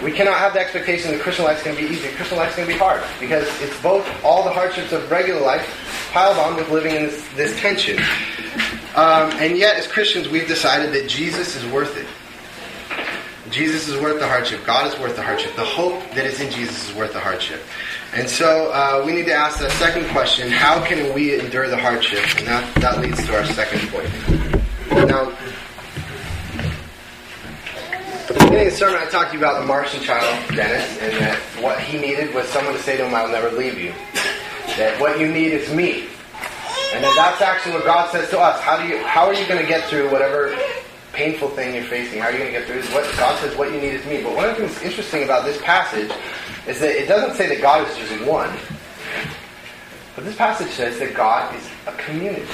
We 0.02 0.10
cannot 0.10 0.38
have 0.38 0.54
the 0.54 0.60
expectation 0.60 1.12
that 1.12 1.20
Christian 1.20 1.44
life 1.44 1.58
is 1.58 1.64
going 1.64 1.76
to 1.76 1.82
be 1.82 1.88
easy. 1.88 2.08
Christian 2.16 2.36
life 2.36 2.50
is 2.50 2.56
going 2.56 2.68
to 2.68 2.74
be 2.74 2.78
hard 2.78 3.04
because 3.20 3.46
it's 3.60 3.80
both 3.80 4.04
all 4.24 4.42
the 4.42 4.50
hardships 4.50 4.90
of 4.90 5.08
regular 5.08 5.40
life 5.40 6.10
piled 6.12 6.36
on 6.38 6.56
with 6.56 6.68
living 6.70 6.96
in 6.96 7.04
this, 7.04 7.28
this 7.36 7.60
tension. 7.60 7.96
Um, 8.96 9.30
and 9.38 9.56
yet, 9.56 9.76
as 9.76 9.86
Christians, 9.86 10.28
we've 10.28 10.48
decided 10.48 10.92
that 10.92 11.08
Jesus 11.08 11.54
is 11.54 11.64
worth 11.72 11.96
it. 11.96 12.06
Jesus 13.52 13.86
is 13.86 14.00
worth 14.00 14.18
the 14.18 14.26
hardship. 14.26 14.64
God 14.64 14.92
is 14.92 14.98
worth 14.98 15.14
the 15.14 15.22
hardship. 15.22 15.54
The 15.56 15.64
hope 15.64 16.00
that 16.14 16.24
is 16.24 16.40
in 16.40 16.50
Jesus 16.50 16.88
is 16.88 16.96
worth 16.96 17.12
the 17.12 17.20
hardship. 17.20 17.60
And 18.14 18.28
so 18.28 18.72
uh, 18.72 19.02
we 19.04 19.12
need 19.12 19.26
to 19.26 19.34
ask 19.34 19.58
that 19.60 19.70
second 19.72 20.08
question 20.08 20.50
how 20.50 20.82
can 20.84 21.12
we 21.14 21.38
endure 21.38 21.68
the 21.68 21.76
hardship? 21.76 22.24
And 22.38 22.46
that, 22.46 22.74
that 22.76 23.00
leads 23.00 23.24
to 23.26 23.36
our 23.36 23.44
second 23.44 23.88
point. 23.90 24.08
Now, 25.06 25.36
in 28.46 28.64
the 28.64 28.70
sermon, 28.70 29.00
I 29.00 29.06
talked 29.10 29.32
to 29.32 29.38
you 29.38 29.44
about 29.44 29.60
the 29.60 29.66
Martian 29.66 30.02
child, 30.02 30.54
Dennis, 30.54 30.98
and 31.00 31.12
that 31.20 31.38
what 31.60 31.78
he 31.78 31.98
needed 31.98 32.34
was 32.34 32.46
someone 32.48 32.74
to 32.74 32.82
say 32.82 32.96
to 32.96 33.06
him, 33.06 33.14
I'll 33.14 33.28
never 33.28 33.50
leave 33.50 33.78
you. 33.78 33.92
That 34.78 34.98
what 34.98 35.20
you 35.20 35.28
need 35.28 35.52
is 35.52 35.70
me. 35.74 36.06
And 36.94 37.04
that 37.04 37.14
that's 37.16 37.42
actually 37.42 37.72
what 37.72 37.84
God 37.84 38.10
says 38.10 38.30
to 38.30 38.40
us. 38.40 38.60
How 38.62 38.80
do 38.80 38.88
you 38.88 38.98
how 39.04 39.26
are 39.26 39.34
you 39.34 39.46
going 39.46 39.60
to 39.60 39.66
get 39.66 39.84
through 39.88 40.10
whatever 40.10 40.56
painful 41.12 41.48
thing 41.50 41.74
you're 41.74 41.84
facing, 41.84 42.20
how 42.20 42.28
are 42.28 42.32
you 42.32 42.38
going 42.38 42.52
to 42.52 42.58
get 42.58 42.66
through 42.66 42.80
this? 42.80 42.92
What, 42.92 43.04
God 43.16 43.38
says, 43.40 43.56
what 43.56 43.70
you 43.72 43.80
need 43.80 43.94
is 43.94 44.04
me. 44.06 44.22
But 44.22 44.34
one 44.34 44.48
of 44.48 44.56
the 44.56 44.68
things 44.68 44.82
interesting 44.82 45.24
about 45.24 45.44
this 45.44 45.60
passage 45.62 46.10
is 46.66 46.80
that 46.80 46.90
it 46.90 47.06
doesn't 47.06 47.36
say 47.36 47.48
that 47.48 47.60
God 47.60 47.88
is 47.88 47.96
just 47.96 48.24
one. 48.24 48.50
But 50.14 50.24
this 50.24 50.36
passage 50.36 50.70
says 50.70 50.98
that 50.98 51.14
God 51.14 51.54
is 51.54 51.68
a 51.86 51.92
community. 51.92 52.46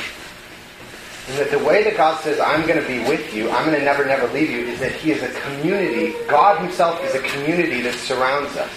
And 1.28 1.38
that 1.38 1.50
the 1.50 1.58
way 1.58 1.84
that 1.84 1.96
God 1.96 2.18
says, 2.20 2.40
I'm 2.40 2.66
going 2.66 2.80
to 2.80 2.88
be 2.88 3.00
with 3.00 3.34
you, 3.34 3.50
I'm 3.50 3.66
going 3.66 3.78
to 3.78 3.84
never, 3.84 4.04
never 4.04 4.26
leave 4.32 4.50
you, 4.50 4.60
is 4.60 4.80
that 4.80 4.92
He 4.92 5.12
is 5.12 5.22
a 5.22 5.28
community. 5.40 6.14
God 6.26 6.60
Himself 6.60 7.02
is 7.04 7.14
a 7.14 7.20
community 7.20 7.82
that 7.82 7.94
surrounds 7.94 8.56
us. 8.56 8.70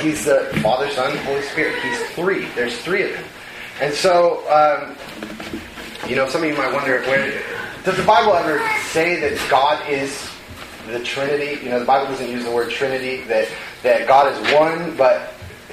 He's 0.00 0.24
the 0.24 0.50
Father, 0.62 0.90
Son, 0.90 1.16
Holy 1.18 1.42
Spirit. 1.42 1.80
He's 1.82 2.10
three. 2.10 2.46
There's 2.56 2.76
three 2.80 3.02
of 3.04 3.12
them. 3.12 3.24
And 3.80 3.94
so, 3.94 4.42
um, 4.50 4.96
you 6.08 6.16
know, 6.16 6.28
some 6.28 6.42
of 6.42 6.48
you 6.48 6.56
might 6.56 6.72
wonder, 6.72 7.00
where, 7.02 7.40
does 7.88 7.96
the 7.96 8.04
Bible 8.04 8.34
ever 8.34 8.60
say 8.90 9.18
that 9.18 9.48
God 9.48 9.88
is 9.88 10.30
the 10.88 11.02
Trinity. 11.02 11.64
You 11.64 11.70
know, 11.70 11.78
the 11.78 11.86
Bible 11.86 12.08
doesn't 12.08 12.28
use 12.28 12.44
the 12.44 12.50
word 12.50 12.68
Trinity, 12.68 13.22
that, 13.22 13.48
that 13.82 14.06
God 14.06 14.30
is 14.30 14.52
one, 14.52 14.94
but 14.94 15.32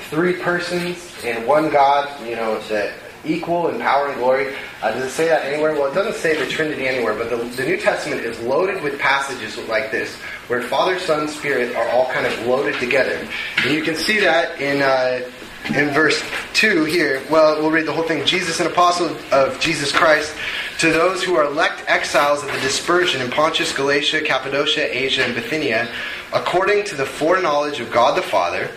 three 0.10 0.32
persons 0.32 1.13
in 1.25 1.45
one 1.45 1.69
God, 1.69 2.08
you 2.25 2.38
know, 2.38 2.58
that 2.69 2.93
equal 3.25 3.67
in 3.67 3.82
power 3.82 4.08
and 4.08 4.15
glory. 4.17 4.56
Uh, 4.82 4.91
does 4.91 5.04
it 5.04 5.10
say 5.10 5.28
that 5.28 5.43
anywhere? 5.43 5.73
Well, 5.73 5.91
it 5.91 5.93
doesn't 5.93 6.15
say 6.15 6.41
the 6.41 6.49
Trinity 6.49 6.88
anywhere, 6.88 7.15
but 7.15 7.30
the, 7.30 7.36
the 7.36 7.65
New 7.65 7.75
Testament 7.75 8.21
is 8.21 8.39
loaded 8.39 8.82
with 8.82 8.97
passages 8.97 9.58
like 9.67 9.91
this, 9.91 10.15
where 10.47 10.62
Father, 10.62 10.97
Son, 10.99 11.28
Spirit 11.28 11.75
are 11.75 11.89
all 11.89 12.10
kind 12.13 12.25
of 12.25 12.47
loaded 12.47 12.80
together. 12.80 13.28
And 13.58 13.73
you 13.73 13.84
can 13.84 13.97
see 13.97 14.21
that 14.21 14.62
in. 14.62 14.82
Uh, 14.82 15.30
in 15.73 15.89
verse 15.89 16.21
2 16.54 16.86
here, 16.86 17.23
well, 17.30 17.62
we'll 17.62 17.71
read 17.71 17.88
the 17.88 17.93
whole 17.93 18.04
thing. 18.04 18.25
Jesus, 18.25 18.60
an 18.60 18.67
apostle 18.67 19.15
of 19.32 19.60
Jesus 19.60 19.91
Christ, 19.91 20.36
to 20.80 20.91
those 20.91 21.23
who 21.23 21.36
are 21.36 21.45
elect 21.45 21.84
exiles 21.88 22.43
of 22.43 22.51
the 22.51 22.60
dispersion 22.60 23.21
in 23.21 23.32
Pontus, 23.32 23.73
Galatia, 23.73 24.21
Cappadocia, 24.21 24.95
Asia, 24.95 25.23
and 25.23 25.34
Bithynia, 25.34 25.89
according 26.34 26.84
to 26.86 26.95
the 26.95 27.06
foreknowledge 27.06 27.80
of 27.80 27.91
God 27.91 28.17
the 28.17 28.21
Father, 28.21 28.69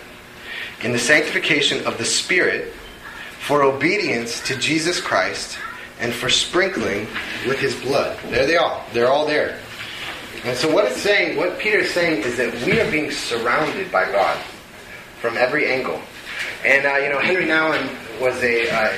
in 0.82 0.92
the 0.92 0.98
sanctification 0.98 1.84
of 1.86 1.98
the 1.98 2.04
Spirit, 2.04 2.72
for 3.40 3.62
obedience 3.62 4.40
to 4.46 4.56
Jesus 4.56 5.00
Christ, 5.00 5.58
and 6.00 6.12
for 6.12 6.28
sprinkling 6.28 7.06
with 7.46 7.58
his 7.58 7.74
blood. 7.80 8.18
There 8.26 8.46
they 8.46 8.56
are. 8.56 8.84
They're 8.92 9.08
all 9.08 9.26
there. 9.26 9.58
And 10.44 10.56
so 10.56 10.72
what 10.72 10.84
it's 10.84 11.00
saying, 11.00 11.36
what 11.36 11.58
Peter 11.58 11.78
is 11.78 11.92
saying 11.92 12.22
is 12.22 12.36
that 12.36 12.54
we 12.64 12.80
are 12.80 12.90
being 12.90 13.10
surrounded 13.10 13.90
by 13.90 14.10
God 14.10 14.38
from 15.20 15.36
every 15.36 15.68
angle. 15.68 16.00
And, 16.64 16.86
uh, 16.86 16.96
you 16.96 17.08
know, 17.08 17.20
Henry 17.20 17.44
Nouwen 17.44 17.88
was 18.20 18.34
a 18.42 18.68
uh, 18.70 18.96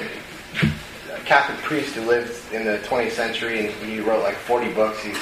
Catholic 1.25 1.59
priest 1.59 1.95
who 1.95 2.07
lived 2.07 2.53
in 2.53 2.65
the 2.65 2.79
20th 2.79 3.13
century, 3.13 3.67
and 3.67 3.75
he 3.85 4.01
wrote 4.01 4.23
like 4.23 4.37
40 4.37 4.73
books. 4.73 5.03
He's 5.03 5.19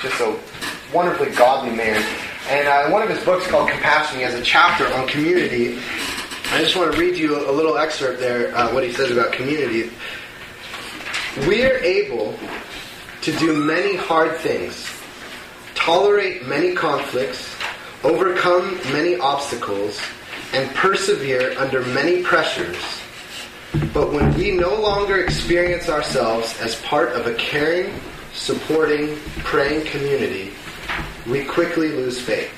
just 0.00 0.20
a 0.20 0.38
wonderfully 0.94 1.30
godly 1.30 1.74
man. 1.74 2.02
And 2.48 2.68
uh, 2.68 2.90
one 2.90 3.02
of 3.02 3.08
his 3.08 3.22
books 3.24 3.46
called 3.46 3.70
Compassion, 3.70 4.18
he 4.18 4.24
has 4.24 4.34
a 4.34 4.42
chapter 4.42 4.86
on 4.94 5.08
community. 5.08 5.78
I 6.50 6.60
just 6.60 6.76
want 6.76 6.92
to 6.92 7.00
read 7.00 7.16
you 7.16 7.36
a 7.50 7.52
little 7.52 7.76
excerpt 7.76 8.20
there, 8.20 8.56
uh, 8.56 8.72
what 8.72 8.84
he 8.84 8.92
says 8.92 9.10
about 9.10 9.32
community. 9.32 9.90
We 11.46 11.64
are 11.64 11.76
able 11.78 12.34
to 13.22 13.32
do 13.38 13.54
many 13.64 13.96
hard 13.96 14.36
things, 14.38 14.86
tolerate 15.74 16.46
many 16.46 16.74
conflicts, 16.74 17.54
overcome 18.02 18.76
many 18.92 19.16
obstacles, 19.16 20.00
and 20.52 20.74
persevere 20.74 21.58
under 21.58 21.82
many 21.86 22.22
pressures. 22.22 22.76
But 23.92 24.12
when 24.12 24.34
we 24.34 24.52
no 24.52 24.74
longer 24.80 25.22
experience 25.22 25.88
ourselves 25.88 26.58
as 26.60 26.80
part 26.82 27.12
of 27.12 27.26
a 27.26 27.34
caring, 27.34 28.00
supporting, 28.32 29.16
praying 29.38 29.86
community, 29.86 30.52
we 31.26 31.44
quickly 31.44 31.88
lose 31.88 32.20
faith. 32.20 32.50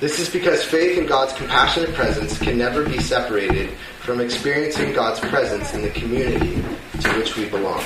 This 0.00 0.20
is 0.20 0.30
because 0.30 0.62
faith 0.62 0.96
in 0.96 1.06
God's 1.06 1.32
compassionate 1.32 1.92
presence 1.94 2.38
can 2.38 2.56
never 2.56 2.84
be 2.84 3.00
separated 3.00 3.70
from 4.00 4.20
experiencing 4.20 4.92
God's 4.92 5.18
presence 5.18 5.74
in 5.74 5.82
the 5.82 5.90
community 5.90 6.62
to 7.00 7.12
which 7.18 7.36
we 7.36 7.48
belong. 7.48 7.82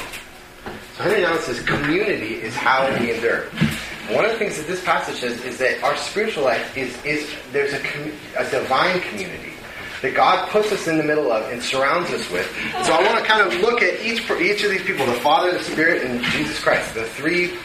So 0.96 1.04
Henry 1.04 1.24
says 1.40 1.60
community 1.60 2.34
is 2.34 2.54
how 2.54 2.86
we 2.98 3.12
endure. 3.14 3.46
One 4.10 4.24
of 4.24 4.32
the 4.32 4.36
things 4.36 4.56
that 4.56 4.66
this 4.66 4.84
passage 4.84 5.16
says 5.16 5.44
is 5.44 5.58
that 5.58 5.82
our 5.82 5.96
spiritual 5.96 6.44
life 6.44 6.76
is, 6.76 6.92
is 7.04 7.30
there's 7.52 7.72
a, 7.72 7.80
a 8.38 8.50
divine 8.50 9.00
community 9.02 9.52
that 10.02 10.14
God 10.14 10.48
puts 10.50 10.72
us 10.72 10.88
in 10.88 10.98
the 10.98 11.04
middle 11.04 11.30
of 11.30 11.50
and 11.52 11.62
surrounds 11.62 12.10
us 12.10 12.28
with. 12.30 12.46
So 12.84 12.92
I 12.92 13.02
want 13.06 13.18
to 13.18 13.24
kind 13.24 13.40
of 13.40 13.60
look 13.60 13.80
at 13.82 14.00
each 14.02 14.28
each 14.32 14.64
of 14.64 14.70
these 14.70 14.82
people, 14.82 15.06
the 15.06 15.12
Father, 15.14 15.52
the 15.52 15.62
Spirit, 15.62 16.02
and 16.02 16.22
Jesus 16.24 16.58
Christ, 16.58 16.94
the 16.94 17.04
three 17.04 17.56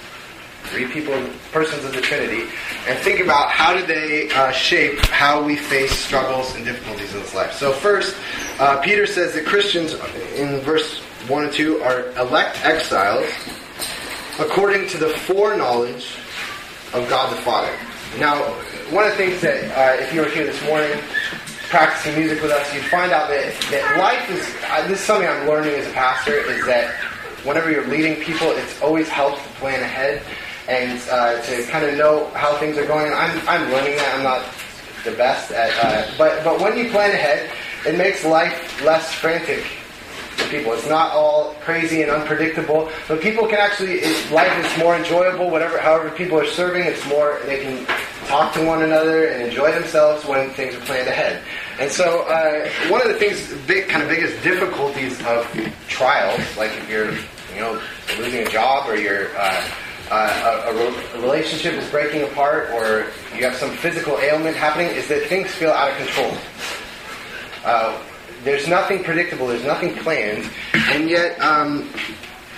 three 0.66 0.86
people, 0.86 1.16
persons 1.52 1.84
of 1.86 1.94
the 1.94 2.02
Trinity, 2.02 2.44
and 2.88 3.00
think 3.00 3.22
about 3.22 3.50
how 3.50 3.74
do 3.74 3.86
they 3.86 4.30
uh, 4.32 4.52
shape 4.52 5.00
how 5.06 5.42
we 5.42 5.56
face 5.56 5.92
struggles 5.92 6.54
and 6.56 6.66
difficulties 6.66 7.14
in 7.14 7.22
this 7.22 7.34
life. 7.34 7.54
So 7.54 7.72
first, 7.72 8.16
uh, 8.60 8.80
Peter 8.82 9.08
says 9.08 9.34
that 9.34 9.46
Christians, 9.46 9.94
in 10.36 10.60
verse 10.62 11.00
one 11.28 11.46
and 11.46 11.54
two, 11.54 11.82
are 11.82 12.12
elect 12.18 12.64
exiles 12.64 13.26
according 14.40 14.88
to 14.90 14.98
the 14.98 15.10
foreknowledge 15.10 16.18
of 16.94 17.08
God 17.10 17.36
the 17.36 17.42
Father. 17.42 17.72
Now, 18.20 18.42
one 18.92 19.06
of 19.06 19.12
the 19.12 19.18
things 19.18 19.42
that, 19.42 19.64
uh, 19.78 20.02
if 20.02 20.14
you 20.14 20.22
were 20.22 20.30
here 20.30 20.46
this 20.46 20.64
morning 20.64 20.98
practicing 21.70 22.18
music 22.18 22.42
with 22.42 22.52
us, 22.52 22.74
you'd 22.74 22.86
find 22.86 23.12
out 23.12 23.28
that, 23.30 23.54
that 23.72 24.00
life 24.00 24.30
is, 24.30 24.56
uh, 24.70 24.88
this 24.88 25.00
is 25.00 25.06
something 25.06 25.28
I'm 25.28 25.46
learning 25.48 25.76
as 25.76 25.88
a 25.88 25.92
pastor, 25.92 26.32
is 26.32 26.66
that 26.66 26.96
whenever 27.44 27.70
you're 27.70 27.88
leading 27.88 28.16
people, 28.24 28.52
it's 28.52 28.82
always 28.82 29.10
helps 29.10 29.42
to 29.44 29.50
plan 29.56 29.82
ahead 29.82 30.24
and 30.70 31.02
uh, 31.10 31.42
to 31.42 31.64
kind 31.64 31.86
of 31.86 31.98
know 31.98 32.28
how 32.30 32.58
things 32.58 32.78
are 32.78 32.86
going. 32.86 33.12
I'm, 33.12 33.38
I'm 33.48 33.72
learning 33.72 33.98
that. 33.98 34.16
I'm 34.16 34.24
not 34.24 34.46
the 35.04 35.12
best 35.12 35.52
at, 35.52 35.72
uh, 35.84 36.10
but, 36.18 36.44
but 36.44 36.60
when 36.60 36.78
you 36.78 36.90
plan 36.90 37.12
ahead, 37.12 37.52
it 37.86 37.98
makes 37.98 38.26
life 38.26 38.84
less 38.84 39.14
frantic 39.14 39.66
people. 40.46 40.74
It's 40.74 40.88
not 40.88 41.12
all 41.12 41.54
crazy 41.62 42.02
and 42.02 42.12
unpredictable, 42.12 42.90
but 43.08 43.22
people 43.22 43.48
can 43.48 43.60
actually 43.60 44.02
life 44.32 44.66
is 44.66 44.78
more 44.80 44.96
enjoyable. 44.96 45.50
Whatever, 45.50 45.78
however, 45.78 46.10
people 46.12 46.40
are 46.40 46.46
serving, 46.46 46.84
it's 46.84 47.06
more 47.08 47.40
they 47.46 47.62
can 47.62 47.86
talk 48.28 48.54
to 48.54 48.66
one 48.66 48.84
another 48.84 49.28
and 49.28 49.42
enjoy 49.42 49.72
themselves 49.72 50.26
when 50.26 50.50
things 50.52 50.76
are 50.76 50.82
planned 50.82 51.08
ahead. 51.08 51.42
And 51.80 51.92
so, 51.92 52.22
uh, 52.24 52.70
one 52.90 53.02
of 53.02 53.08
the 53.08 53.14
things, 53.16 53.54
big, 53.66 53.88
kind 53.88 54.04
of 54.04 54.10
biggest 54.10 54.42
difficulties 54.44 55.20
of 55.26 55.46
trials, 55.88 56.42
like 56.58 56.72
if 56.72 56.90
you're, 56.90 57.12
you 57.54 57.62
know, 57.62 57.82
losing 58.18 58.46
a 58.46 58.50
job 58.50 58.90
or 58.90 58.96
you're 58.96 59.36
uh, 59.38 59.70
uh, 60.10 60.64
a, 60.68 61.18
a, 61.18 61.22
relationship 61.22 61.74
is 61.74 61.90
breaking 61.90 62.24
apart 62.24 62.70
or 62.72 63.08
you 63.36 63.44
have 63.44 63.56
some 63.56 63.72
physical 63.72 64.18
ailment 64.20 64.56
happening, 64.56 64.88
is 64.88 65.08
that 65.08 65.24
things 65.28 65.52
feel 65.52 65.72
out 65.72 65.92
of 65.92 65.98
control. 65.98 66.34
Uh, 67.66 68.02
there's 68.48 68.68
nothing 68.68 69.04
predictable. 69.04 69.48
There's 69.48 69.66
nothing 69.66 69.94
planned. 69.98 70.50
And 70.74 71.10
yet, 71.10 71.40
um, 71.42 71.90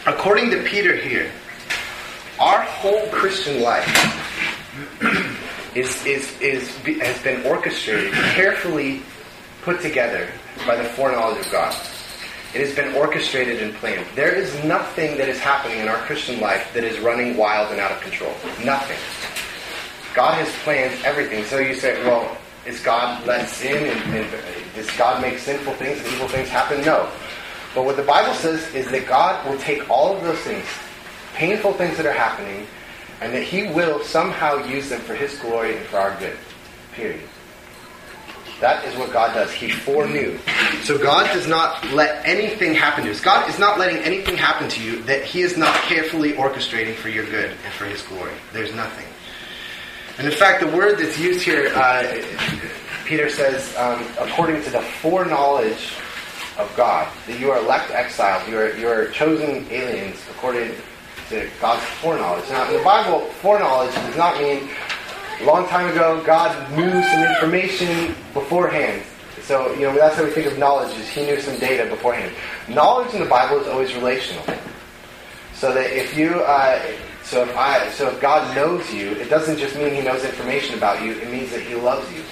according 0.06 0.52
to 0.52 0.62
Peter 0.62 0.95
here, 0.95 1.32
our 2.39 2.62
whole 2.62 3.08
Christian 3.08 3.62
life 3.62 3.88
is, 5.75 6.06
is, 6.06 6.39
is, 6.41 6.69
has 6.99 7.21
been 7.23 7.43
orchestrated, 7.45 8.13
carefully 8.13 9.02
put 9.63 9.82
together 9.82 10.30
by 10.67 10.75
the 10.75 10.84
foreknowledge 10.84 11.43
of 11.43 11.52
God. 11.52 11.75
It 12.54 12.65
has 12.65 12.75
been 12.75 12.95
orchestrated 12.95 13.62
and 13.62 13.73
planned. 13.75 14.06
There 14.15 14.34
is 14.34 14.63
nothing 14.63 15.17
that 15.17 15.28
is 15.28 15.39
happening 15.39 15.80
in 15.80 15.88
our 15.88 15.97
Christian 15.97 16.39
life 16.39 16.71
that 16.73 16.84
is 16.84 16.99
running 16.99 17.36
wild 17.36 17.71
and 17.71 17.80
out 17.80 17.91
of 17.91 18.02
control. 18.02 18.34
Nothing. 18.63 18.97
God 20.15 20.36
has 20.36 20.54
planned 20.63 20.93
everything. 21.04 21.45
So 21.45 21.60
you 21.60 21.75
say, 21.75 22.04
well, 22.04 22.38
is 22.65 22.80
God 22.82 23.26
let 23.26 23.48
sin 23.50 23.86
and, 23.86 24.15
and 24.15 24.34
uh, 24.34 24.38
does 24.76 24.89
God 24.98 25.22
make 25.22 25.39
sinful 25.39 25.74
things 25.74 26.00
and 26.00 26.08
evil 26.08 26.28
things 26.28 26.50
happen? 26.50 26.82
No. 26.86 27.10
But 27.74 27.86
what 27.86 27.95
the 27.98 28.04
Bible 28.04 28.34
says 28.34 28.74
is 28.74 28.89
that 28.91 29.08
God 29.08 29.48
will 29.48 29.60
take 29.60 29.89
all 29.89 30.15
of 30.15 30.24
those 30.24 30.39
things, 30.39 30.65
painful 31.36 31.74
things 31.74 31.98
that 31.98 32.06
are 32.06 32.13
happening, 32.13 32.65
and 33.22 33.34
that 33.34 33.43
He 33.43 33.63
will 33.63 34.04
somehow 34.04 34.65
use 34.65 34.89
them 34.89 35.02
for 35.02 35.15
His 35.15 35.38
glory 35.39 35.78
and 35.78 35.86
for 35.88 35.98
our 35.98 36.17
good. 36.19 36.38
Period. 36.93 37.22
That 38.60 38.84
is 38.84 38.95
what 38.98 39.13
God 39.13 39.34
does. 39.34 39.52
He 39.52 39.69
foreknew. 39.69 40.38
So 40.84 40.98
God 40.98 41.32
does 41.34 41.48
not 41.48 41.89
let 41.91 42.26
anything 42.26 42.74
happen 42.74 43.06
to 43.06 43.12
us. 43.12 43.22
God 43.22 43.50
is 43.50 43.58
not 43.58 43.80
letting 43.80 43.98
anything 44.00 44.36
happen 44.36 44.67
to 44.69 44.84
you 44.84 45.02
that 45.04 45.24
He 45.24 45.41
is 45.41 45.58
not 45.58 45.74
carefully 45.84 46.34
orchestrating 46.34 46.95
for 46.95 47.10
your 47.10 47.26
good 47.26 47.52
and 47.52 47.74
for 47.74 47.86
His 47.86 48.02
glory. 48.02 48.34
There's 48.52 48.74
nothing. 48.74 49.09
And 50.19 50.27
in 50.27 50.38
fact, 50.38 50.60
the 50.60 50.67
word 50.67 50.99
that's 50.99 51.17
used 51.17 51.41
here, 51.43 51.71
uh, 51.73 52.03
Peter 53.05 53.29
says, 53.29 53.73
um, 53.77 54.03
according 54.19 54.62
to 54.63 54.69
the 54.69 54.82
foreknowledge 54.82 55.93
of 56.58 56.69
God, 56.75 57.08
that 57.25 57.39
you 57.39 57.51
are 57.51 57.60
elect 57.60 57.89
exiles, 57.91 58.45
you 58.49 58.58
are, 58.58 58.75
you 58.75 58.89
are 58.89 59.08
chosen 59.12 59.65
aliens 59.71 60.19
according 60.32 60.73
to 61.29 61.49
God's 61.62 61.86
foreknowledge. 62.01 62.49
Now, 62.49 62.67
in 62.67 62.75
the 62.75 62.84
Bible, 62.84 63.21
foreknowledge 63.41 63.95
does 63.95 64.17
not 64.17 64.38
mean 64.41 64.67
a 65.39 65.45
long 65.45 65.65
time 65.69 65.89
ago 65.89 66.21
God 66.25 66.69
knew 66.75 67.01
some 67.01 67.23
information 67.23 68.13
beforehand. 68.34 69.01
So, 69.43 69.73
you 69.75 69.84
know, 69.84 69.95
that's 69.95 70.17
how 70.17 70.25
we 70.25 70.32
think 70.32 70.47
of 70.47 70.58
knowledge, 70.58 70.93
is 70.97 71.08
he 71.08 71.25
knew 71.25 71.39
some 71.39 71.58
data 71.60 71.89
beforehand. 71.89 72.36
Knowledge 72.67 73.13
in 73.13 73.21
the 73.21 73.29
Bible 73.29 73.62
is 73.62 73.67
always 73.67 73.95
relational. 73.95 74.43
So 75.53 75.73
that 75.73 75.95
if 75.97 76.17
you, 76.17 76.41
uh, 76.41 76.82
so 77.30 77.44
if 77.44 77.56
I, 77.56 77.88
so 77.92 78.10
if 78.10 78.20
God 78.20 78.56
knows 78.56 78.92
you, 78.92 79.12
it 79.12 79.30
doesn't 79.30 79.60
just 79.60 79.76
mean 79.76 79.94
He 79.94 80.02
knows 80.02 80.26
information 80.26 80.76
about 80.76 81.04
you. 81.04 81.12
It 81.12 81.30
means 81.30 81.52
that 81.52 81.62
He 81.62 81.76
loves 81.76 82.12
you. 82.12 82.24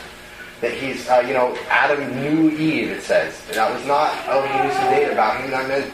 That 0.61 0.73
He's, 0.73 1.07
uh, 1.07 1.19
you 1.19 1.35
know, 1.35 1.55
Adam 1.69 2.01
knew 2.19 2.49
Eve. 2.49 2.89
It 2.89 3.03
says 3.03 3.39
that 3.53 3.71
was 3.71 3.85
not. 3.85 4.11
Oh, 4.25 4.41
he 4.41 4.57
knew 4.57 4.73
some 4.73 4.89
data 4.89 5.11
about 5.11 5.39
him. 5.39 5.51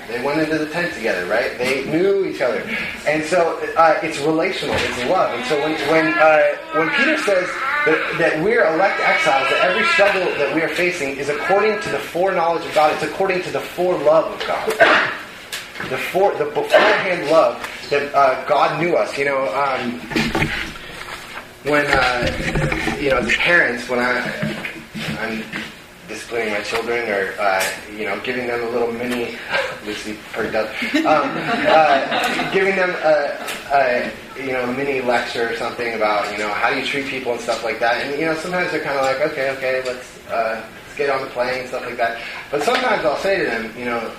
They 0.08 0.24
went 0.24 0.40
into 0.40 0.58
the 0.58 0.72
tent 0.72 0.94
together, 0.94 1.26
right? 1.26 1.58
They 1.58 1.84
knew 1.84 2.24
each 2.24 2.40
other, 2.40 2.64
and 3.06 3.26
so 3.26 3.60
uh, 3.76 4.00
it's 4.02 4.20
relational. 4.20 4.74
It's 4.80 5.04
love. 5.10 5.38
And 5.38 5.46
so 5.48 5.60
when 5.60 5.76
when 5.92 6.14
uh, 6.14 6.56
when 6.80 6.90
Peter 6.92 7.18
says 7.18 7.50
that, 7.84 8.16
that 8.20 8.42
we're 8.42 8.64
elect 8.74 9.02
exiles, 9.02 9.50
that 9.50 9.68
every 9.68 9.86
struggle 9.92 10.24
that 10.40 10.56
we 10.56 10.62
are 10.62 10.70
facing 10.70 11.18
is 11.18 11.28
according 11.28 11.82
to 11.82 11.90
the 11.90 12.00
foreknowledge 12.00 12.66
of 12.66 12.74
God. 12.74 12.94
It's 12.94 13.04
according 13.04 13.44
to 13.44 13.52
the 13.52 13.60
forelove 13.60 14.32
of 14.32 14.48
God 14.48 15.20
the 15.90 15.98
for, 15.98 16.34
the 16.36 16.46
beforehand 16.46 17.30
love 17.30 17.58
that 17.90 18.14
uh, 18.14 18.46
God 18.48 18.82
knew 18.82 18.96
us. 18.96 19.18
You 19.18 19.26
know, 19.26 19.46
um, 19.54 20.00
when 21.64 21.86
uh, 21.88 22.98
you 23.00 23.10
know, 23.10 23.22
the 23.22 23.36
parents, 23.38 23.90
when 23.90 24.00
I 24.00 24.68
I'm 25.20 25.44
disciplining 26.08 26.54
my 26.54 26.62
children 26.62 27.10
or 27.10 27.34
uh, 27.40 27.64
you 27.98 28.06
know 28.06 28.20
giving 28.22 28.48
them 28.48 28.62
a 28.62 28.70
little 28.70 28.92
mini 28.92 29.36
Lucy 29.86 30.18
perked 30.32 30.56
up 30.56 30.68
um, 31.06 31.32
uh, 31.68 32.52
giving 32.52 32.76
them 32.76 32.90
a, 32.90 33.46
a, 33.72 34.12
you 34.38 34.52
know 34.52 34.68
mini 34.74 35.02
lecture 35.02 35.50
or 35.50 35.56
something 35.56 35.94
about 35.96 36.30
you 36.32 36.38
know 36.38 36.50
how 36.50 36.70
do 36.70 36.80
you 36.80 36.86
treat 36.86 37.08
people 37.08 37.32
and 37.32 37.42
stuff 37.42 37.64
like 37.64 37.80
that 37.80 38.02
and 38.02 38.20
you 38.20 38.26
know 38.26 38.36
sometimes 38.36 38.72
they're 38.72 38.84
kind 38.84 38.98
of 38.98 39.06
like 39.06 39.22
okay 39.22 39.50
okay 39.52 39.82
let's 39.86 40.20
uh, 40.28 40.64
let's 40.84 40.98
get 40.98 41.10
on 41.10 41.22
the 41.22 41.28
plane 41.28 41.62
and 41.62 41.68
stuff 41.70 41.86
like 41.86 41.98
that 41.98 42.22
but 42.52 42.62
sometimes 42.62 43.06
I'll 43.06 43.18
say 43.18 43.38
to 43.38 43.46
them 43.46 43.74
you 43.78 43.86
know 43.86 44.12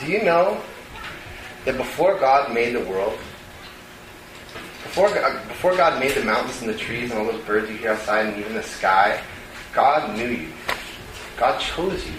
do 0.00 0.06
you 0.06 0.22
know 0.22 0.60
that 1.66 1.76
before 1.76 2.18
God 2.18 2.54
made 2.54 2.74
the 2.74 2.84
world 2.84 3.18
before 4.82 5.10
God, 5.10 5.46
before 5.48 5.76
God 5.76 6.00
made 6.00 6.12
the 6.12 6.24
mountains 6.24 6.62
and 6.62 6.70
the 6.70 6.78
trees 6.78 7.10
and 7.10 7.20
all 7.20 7.26
those 7.30 7.44
birds 7.44 7.68
you 7.68 7.76
hear 7.76 7.92
outside 7.92 8.26
and 8.26 8.38
even 8.38 8.54
the 8.54 8.62
sky 8.62 9.20
God 9.74 10.16
knew 10.16 10.28
you 10.28 10.48
God 11.36 11.60
chose 11.60 12.06
you. 12.06 12.14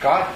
God, 0.00 0.34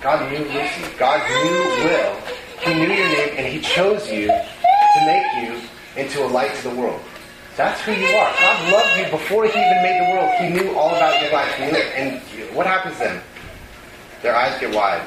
God 0.00 0.30
knew 0.30 0.38
Lucy. 0.38 0.82
God 0.98 1.22
knew 1.44 1.84
Will. 1.84 2.16
He 2.62 2.74
knew 2.74 2.92
your 2.92 3.08
name 3.08 3.34
and 3.36 3.46
He 3.46 3.60
chose 3.60 4.10
you 4.10 4.26
to 4.26 5.06
make 5.06 5.26
you 5.44 5.60
into 5.96 6.24
a 6.24 6.28
light 6.28 6.52
to 6.56 6.68
the 6.68 6.74
world. 6.74 7.00
That's 7.56 7.80
who 7.82 7.92
you 7.92 8.06
are. 8.06 8.32
God 8.40 8.72
loved 8.72 8.98
you 8.98 9.10
before 9.10 9.44
He 9.44 9.50
even 9.50 9.82
made 9.82 10.00
the 10.04 10.12
world. 10.12 10.34
He 10.40 10.48
knew 10.48 10.76
all 10.76 10.90
about 10.90 11.22
your 11.22 11.32
life. 11.32 11.54
He 11.54 11.66
knew. 11.66 11.78
And 11.78 12.56
what 12.56 12.66
happens 12.66 12.98
then? 12.98 13.22
Their 14.22 14.34
eyes 14.34 14.58
get 14.58 14.74
wide. 14.74 15.06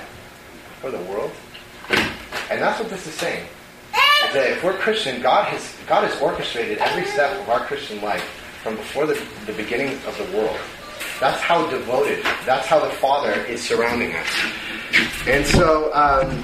For 0.79 0.89
the 0.89 0.99
world? 0.99 1.31
And 2.53 2.61
that's 2.61 2.79
what 2.79 2.89
this 2.89 3.07
is 3.07 3.15
saying. 3.15 3.47
Is 4.27 4.33
that 4.33 4.51
if 4.51 4.63
we're 4.63 4.77
Christian, 4.77 5.21
God 5.21 5.45
has 5.47 5.75
God 5.87 6.03
has 6.07 6.21
orchestrated 6.21 6.77
every 6.77 7.05
step 7.05 7.39
of 7.41 7.49
our 7.49 7.65
Christian 7.65 8.01
life 8.01 8.23
from 8.61 8.75
before 8.75 9.07
the, 9.07 9.21
the 9.47 9.53
beginning 9.53 9.97
of 10.05 10.15
the 10.17 10.37
world. 10.37 10.57
That's 11.19 11.41
how 11.41 11.67
devoted, 11.67 12.23
that's 12.45 12.67
how 12.67 12.79
the 12.79 12.91
Father 12.91 13.31
is 13.45 13.61
surrounding 13.61 14.13
us. 14.13 14.27
And 15.27 15.45
so, 15.45 15.93
um, 15.93 16.29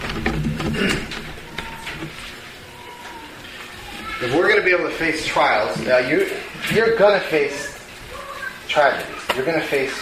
if 4.22 4.34
we're 4.36 4.48
going 4.48 4.58
to 4.58 4.66
be 4.66 4.72
able 4.72 4.90
to 4.90 4.96
face 4.96 5.26
trials, 5.26 5.78
uh, 5.88 5.98
you, 6.10 6.30
you're 6.74 6.98
going 6.98 7.20
to 7.20 7.26
face 7.28 7.80
tragedies. 8.68 9.16
You're 9.36 9.46
going 9.46 9.60
to 9.60 9.66
face, 9.68 9.94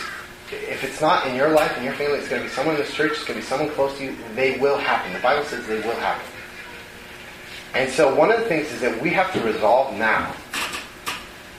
if 0.51 0.83
it's 0.83 1.01
not 1.01 1.27
in 1.27 1.35
your 1.35 1.49
life, 1.49 1.77
in 1.77 1.83
your 1.83 1.93
family, 1.93 2.19
it's 2.19 2.27
going 2.27 2.41
to 2.41 2.47
be 2.47 2.53
someone 2.53 2.75
in 2.75 2.81
this 2.81 2.93
church, 2.93 3.11
it's 3.11 3.25
going 3.25 3.39
to 3.39 3.45
be 3.45 3.47
someone 3.47 3.69
close 3.69 3.97
to 3.97 4.03
you. 4.05 4.15
They 4.35 4.57
will 4.59 4.77
happen. 4.77 5.13
The 5.13 5.19
Bible 5.19 5.43
says 5.45 5.65
they 5.67 5.81
will 5.81 5.95
happen. 5.95 6.25
And 7.73 7.91
so, 7.91 8.13
one 8.15 8.31
of 8.31 8.39
the 8.39 8.45
things 8.45 8.71
is 8.71 8.81
that 8.81 9.01
we 9.01 9.09
have 9.11 9.31
to 9.33 9.41
resolve 9.41 9.95
now 9.97 10.33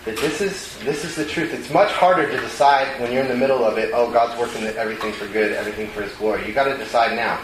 that 0.05 0.17
this 0.17 0.41
is 0.41 0.79
this 0.85 1.05
is 1.05 1.17
the 1.17 1.25
truth. 1.25 1.53
It's 1.53 1.71
much 1.71 1.93
harder 1.93 2.31
to 2.31 2.41
decide 2.41 3.01
when 3.01 3.13
you're 3.13 3.23
in 3.23 3.29
the 3.29 3.37
middle 3.37 3.65
of 3.65 3.77
it. 3.77 3.91
Oh, 3.93 4.11
God's 4.11 4.39
working 4.41 4.65
everything 4.65 5.13
for 5.13 5.27
good, 5.27 5.53
everything 5.53 5.89
for 5.91 6.03
His 6.03 6.15
glory. 6.15 6.47
You 6.47 6.55
got 6.55 6.65
to 6.65 6.77
decide 6.79 7.15
now. 7.15 7.41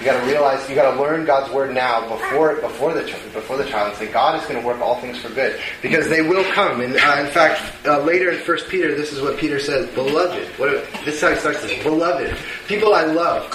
You 0.00 0.06
got 0.06 0.20
to 0.20 0.26
realize 0.26 0.68
you 0.68 0.74
got 0.74 0.94
to 0.94 1.00
learn 1.00 1.24
God's 1.24 1.52
word 1.52 1.74
now 1.74 2.08
before 2.08 2.56
before 2.56 2.92
the 2.92 3.02
before 3.32 3.56
the 3.56 3.64
child 3.64 3.90
and 3.90 3.96
say 3.96 4.12
God 4.12 4.40
is 4.40 4.46
going 4.48 4.60
to 4.60 4.66
work 4.66 4.80
all 4.80 5.00
things 5.00 5.18
for 5.18 5.28
good 5.30 5.60
because 5.82 6.08
they 6.08 6.22
will 6.22 6.44
come. 6.52 6.80
And 6.80 6.96
uh, 6.96 7.16
in 7.20 7.30
fact, 7.30 7.62
uh, 7.86 8.00
later 8.00 8.30
in 8.30 8.40
First 8.40 8.68
Peter, 8.68 8.94
this 8.94 9.12
is 9.12 9.22
what 9.22 9.38
Peter 9.38 9.58
says: 9.58 9.88
"Beloved, 9.94 10.46
what 10.58 10.70
this 11.04 11.16
is 11.16 11.20
how 11.20 11.30
he 11.30 11.36
starts 11.36 11.62
this. 11.62 11.82
Beloved, 11.82 12.36
people 12.66 12.94
I 12.94 13.04
love." 13.04 13.52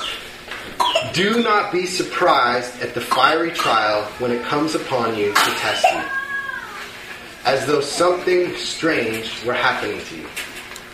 Do 1.14 1.44
not 1.44 1.72
be 1.74 1.86
surprised 1.86 2.82
at 2.82 2.94
the 2.94 3.02
fiery 3.02 3.52
trial 3.52 4.04
when 4.20 4.32
it 4.32 4.44
comes 4.44 4.76
upon 4.76 5.18
you 5.18 5.28
to 5.28 5.34
test 5.34 5.84
you 5.92 6.02
as 7.46 7.66
though 7.66 7.82
something 7.82 8.56
strange 8.56 9.44
were 9.44 9.54
happening 9.54 10.00
to 10.06 10.18
you. 10.18 10.28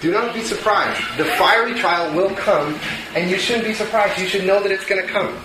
Do 0.01 0.11
not 0.11 0.33
be 0.33 0.41
surprised. 0.41 1.01
The 1.17 1.25
fiery 1.25 1.73
trial 1.73 2.13
will 2.15 2.35
come, 2.35 2.77
and 3.15 3.29
you 3.29 3.37
shouldn't 3.37 3.65
be 3.65 3.73
surprised. 3.73 4.19
You 4.19 4.27
should 4.27 4.45
know 4.45 4.61
that 4.61 4.71
it's 4.71 4.85
going 4.85 5.01
to 5.01 5.11
come. 5.11 5.35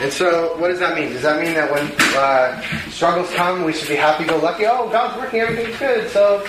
And 0.00 0.12
so, 0.12 0.56
what 0.58 0.68
does 0.68 0.80
that 0.80 0.96
mean? 0.96 1.12
Does 1.12 1.22
that 1.22 1.40
mean 1.40 1.54
that 1.54 1.70
when 1.70 1.92
uh, 2.16 2.60
struggles 2.90 3.32
come, 3.34 3.62
we 3.64 3.72
should 3.72 3.88
be 3.88 3.94
happy-go-lucky? 3.94 4.66
Oh, 4.66 4.88
God's 4.90 5.16
working, 5.20 5.40
everything's 5.40 5.78
good, 5.78 6.10
so 6.10 6.44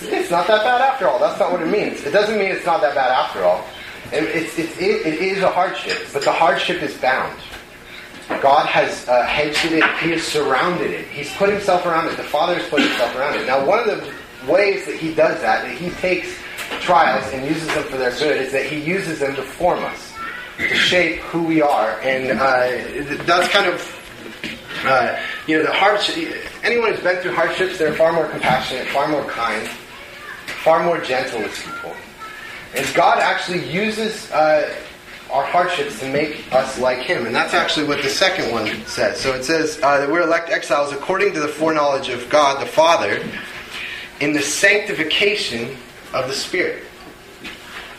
it's 0.00 0.30
not 0.30 0.46
that 0.46 0.64
bad 0.64 0.80
after 0.80 1.06
all. 1.06 1.18
That's 1.18 1.38
not 1.38 1.52
what 1.52 1.60
it 1.60 1.68
means. 1.68 2.02
It 2.04 2.12
doesn't 2.12 2.38
mean 2.38 2.50
it's 2.50 2.64
not 2.64 2.80
that 2.80 2.94
bad 2.94 3.10
after 3.10 3.44
all. 3.44 3.64
It's, 4.12 4.58
it, 4.58 4.80
it 4.80 5.20
is 5.20 5.42
a 5.42 5.50
hardship, 5.50 5.98
but 6.12 6.22
the 6.22 6.32
hardship 6.32 6.82
is 6.82 6.96
bound. 6.96 7.38
God 8.40 8.66
has 8.66 9.06
uh, 9.08 9.22
hedged 9.24 9.64
it. 9.66 9.84
He 9.98 10.10
has 10.10 10.22
surrounded 10.22 10.90
it. 10.90 11.06
He's 11.08 11.32
put 11.34 11.50
himself 11.50 11.84
around 11.84 12.06
it. 12.08 12.16
The 12.16 12.22
Father 12.22 12.54
has 12.54 12.68
put 12.68 12.80
himself 12.80 13.14
around 13.16 13.36
it. 13.36 13.46
Now, 13.46 13.66
one 13.66 13.78
of 13.78 13.86
the 13.86 14.50
ways 14.50 14.86
that 14.86 14.96
he 14.96 15.08
does 15.14 15.40
that, 15.42 15.64
that 15.64 15.76
he 15.76 15.90
takes 15.90 16.34
trials 16.80 17.26
and 17.32 17.46
uses 17.46 17.68
them 17.68 17.84
for 17.84 17.98
their 17.98 18.12
good, 18.12 18.40
is 18.40 18.52
that 18.52 18.64
he 18.64 18.80
uses 18.80 19.18
them 19.20 19.34
to 19.34 19.42
form 19.42 19.84
us, 19.84 20.12
to 20.58 20.74
shape 20.74 21.20
who 21.20 21.42
we 21.42 21.60
are. 21.60 22.00
And 22.00 22.38
uh, 22.38 23.24
that's 23.24 23.48
kind 23.48 23.68
of, 23.68 23.80
uh, 24.84 25.18
you 25.46 25.58
know, 25.58 25.64
the 25.64 25.72
hardship. 25.72 26.32
Anyone 26.62 26.94
who's 26.94 27.02
been 27.02 27.20
through 27.20 27.34
hardships, 27.34 27.78
they're 27.78 27.94
far 27.94 28.12
more 28.12 28.28
compassionate, 28.28 28.86
far 28.88 29.08
more 29.08 29.24
kind, 29.24 29.68
far 30.62 30.82
more 30.84 31.00
gentle 31.00 31.42
with 31.42 31.54
people. 31.62 31.94
And 32.74 32.94
God 32.94 33.18
actually 33.18 33.68
uses 33.70 34.30
uh, 34.30 34.72
our 35.32 35.44
hardships 35.44 36.00
to 36.00 36.12
make 36.12 36.52
us 36.52 36.78
like 36.78 36.98
Him. 36.98 37.26
And 37.26 37.34
that's 37.34 37.54
actually 37.54 37.86
what 37.86 38.02
the 38.02 38.08
second 38.08 38.52
one 38.52 38.66
says. 38.86 39.20
So 39.20 39.34
it 39.34 39.44
says 39.44 39.80
uh, 39.82 39.98
that 39.98 40.10
we're 40.10 40.22
elect 40.22 40.50
exiles 40.50 40.92
according 40.92 41.32
to 41.34 41.40
the 41.40 41.48
foreknowledge 41.48 42.08
of 42.08 42.28
God 42.28 42.60
the 42.60 42.66
Father 42.66 43.22
in 44.20 44.32
the 44.32 44.42
sanctification 44.42 45.76
of 46.12 46.28
the 46.28 46.34
Spirit. 46.34 46.84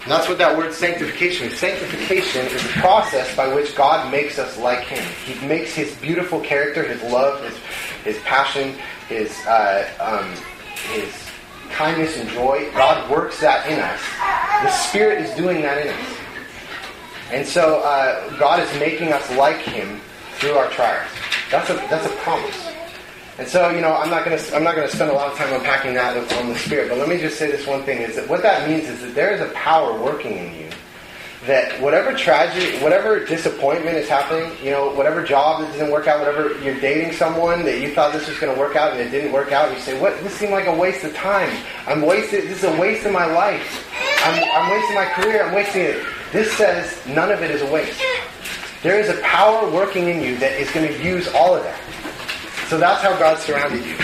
And 0.03 0.11
that's 0.11 0.27
what 0.27 0.39
that 0.39 0.57
word 0.57 0.73
sanctification 0.73 1.47
is. 1.47 1.59
Sanctification 1.59 2.47
is 2.47 2.63
the 2.63 2.69
process 2.79 3.35
by 3.35 3.53
which 3.53 3.75
God 3.75 4.11
makes 4.11 4.39
us 4.39 4.57
like 4.57 4.79
Him. 4.79 5.03
He 5.25 5.45
makes 5.45 5.73
His 5.75 5.95
beautiful 5.97 6.39
character, 6.39 6.83
His 6.83 7.01
love, 7.03 7.43
His, 7.43 7.57
his 8.03 8.23
passion, 8.23 8.75
His, 9.07 9.31
uh, 9.45 9.87
um, 9.99 10.27
His 10.93 11.13
kindness 11.69 12.17
and 12.17 12.29
joy. 12.29 12.69
God 12.73 13.09
works 13.11 13.39
that 13.41 13.67
in 13.67 13.79
us. 13.79 14.01
The 14.63 14.71
Spirit 14.71 15.21
is 15.21 15.35
doing 15.35 15.61
that 15.61 15.85
in 15.85 15.93
us. 15.93 16.20
And 17.31 17.47
so 17.47 17.79
uh, 17.79 18.37
God 18.37 18.59
is 18.59 18.79
making 18.79 19.13
us 19.13 19.29
like 19.37 19.59
Him 19.59 20.01
through 20.33 20.53
our 20.53 20.69
trials. 20.69 21.09
That's 21.49 21.69
a 21.69 21.75
that's 21.89 22.05
a 22.05 22.15
promise. 22.17 22.71
And 23.37 23.47
so 23.47 23.69
you 23.69 23.79
know 23.79 23.93
I'm 23.93 24.09
not 24.09 24.25
to 24.25 24.55
I'm 24.55 24.63
not 24.63 24.75
to 24.75 24.89
spend 24.89 25.11
a 25.11 25.13
lot 25.13 25.31
of 25.31 25.37
time 25.37 25.53
unpacking 25.53 25.93
that 25.93 26.17
on 26.33 26.49
the 26.49 26.57
Spirit. 26.57 26.89
But 26.89 26.97
let 26.97 27.07
me 27.07 27.17
just 27.17 27.39
say 27.39 27.49
this 27.49 27.65
one 27.65 27.83
thing: 27.83 28.01
is 28.01 28.15
that 28.17 28.27
what 28.27 28.41
that 28.43 28.69
means 28.69 28.89
is 28.89 28.99
that 29.01 29.15
there 29.15 29.33
is 29.33 29.39
a 29.39 29.51
power 29.53 29.97
working 30.01 30.37
in 30.37 30.53
you. 30.55 30.69
That 31.47 31.81
whatever 31.81 32.13
tragedy, 32.13 32.77
whatever 32.83 33.25
disappointment 33.25 33.97
is 33.97 34.07
happening, 34.07 34.51
you 34.63 34.69
know, 34.69 34.91
whatever 34.93 35.23
job 35.23 35.61
that 35.61 35.71
doesn't 35.71 35.89
work 35.89 36.05
out, 36.05 36.19
whatever 36.19 36.55
you're 36.61 36.79
dating 36.79 37.13
someone 37.13 37.65
that 37.65 37.79
you 37.81 37.95
thought 37.95 38.13
this 38.13 38.27
was 38.27 38.37
going 38.37 38.53
to 38.53 38.59
work 38.59 38.75
out 38.75 38.91
and 38.91 38.99
it 39.01 39.09
didn't 39.09 39.31
work 39.31 39.51
out, 39.51 39.73
you 39.73 39.79
say, 39.79 39.99
"What? 39.99 40.21
This 40.21 40.33
seemed 40.33 40.51
like 40.51 40.67
a 40.67 40.75
waste 40.75 41.03
of 41.03 41.15
time. 41.15 41.49
I'm 41.87 42.01
wasted. 42.03 42.43
This 42.43 42.59
is 42.59 42.65
a 42.65 42.79
waste 42.79 43.05
of 43.07 43.13
my 43.13 43.25
life. 43.25 43.87
I'm, 44.23 44.43
I'm 44.53 44.69
wasting 44.69 44.95
my 44.95 45.05
career. 45.05 45.43
I'm 45.45 45.55
wasting 45.55 45.81
it." 45.81 46.05
This 46.31 46.51
says 46.57 46.97
none 47.07 47.31
of 47.31 47.41
it 47.41 47.51
is 47.51 47.61
a 47.61 47.71
waste. 47.71 48.01
There 48.83 48.99
is 48.99 49.09
a 49.09 49.21
power 49.21 49.69
working 49.69 50.07
in 50.07 50.21
you 50.21 50.37
that 50.37 50.53
is 50.53 50.71
going 50.71 50.87
to 50.87 51.03
use 51.03 51.27
all 51.33 51.55
of 51.55 51.63
that. 51.63 51.79
So 52.67 52.77
that's 52.77 53.03
how 53.03 53.17
God 53.19 53.37
surrounded 53.37 53.85
you. 53.85 53.97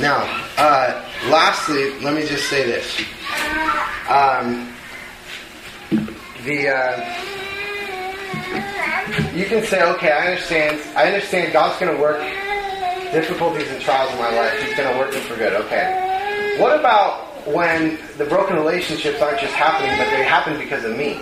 Now, 0.00 0.22
uh, 0.58 1.04
lastly, 1.30 1.98
let 2.00 2.14
me 2.14 2.26
just 2.26 2.50
say 2.50 2.64
this. 2.66 3.00
Um, 4.08 4.74
the 6.44 6.68
uh, 6.68 7.30
you 9.34 9.46
can 9.46 9.64
say, 9.64 9.82
okay, 9.82 10.10
I 10.10 10.26
understand. 10.26 10.80
I 10.96 11.06
understand 11.06 11.52
God's 11.52 11.78
going 11.78 11.94
to 11.94 12.00
work 12.00 12.20
difficulties 13.12 13.68
and 13.68 13.80
trials 13.80 14.10
in 14.12 14.18
my 14.18 14.30
life. 14.30 14.60
He's 14.62 14.76
going 14.76 14.92
to 14.92 14.98
work 14.98 15.12
them 15.12 15.22
for 15.22 15.36
good. 15.36 15.52
Okay. 15.64 16.56
What 16.58 16.78
about 16.78 17.29
when 17.54 17.98
the 18.18 18.24
broken 18.24 18.56
relationships 18.56 19.20
aren't 19.20 19.40
just 19.40 19.54
happening, 19.54 19.96
but 19.96 20.10
they 20.10 20.22
happen 20.22 20.58
because 20.58 20.84
of 20.84 20.96
me? 20.96 21.14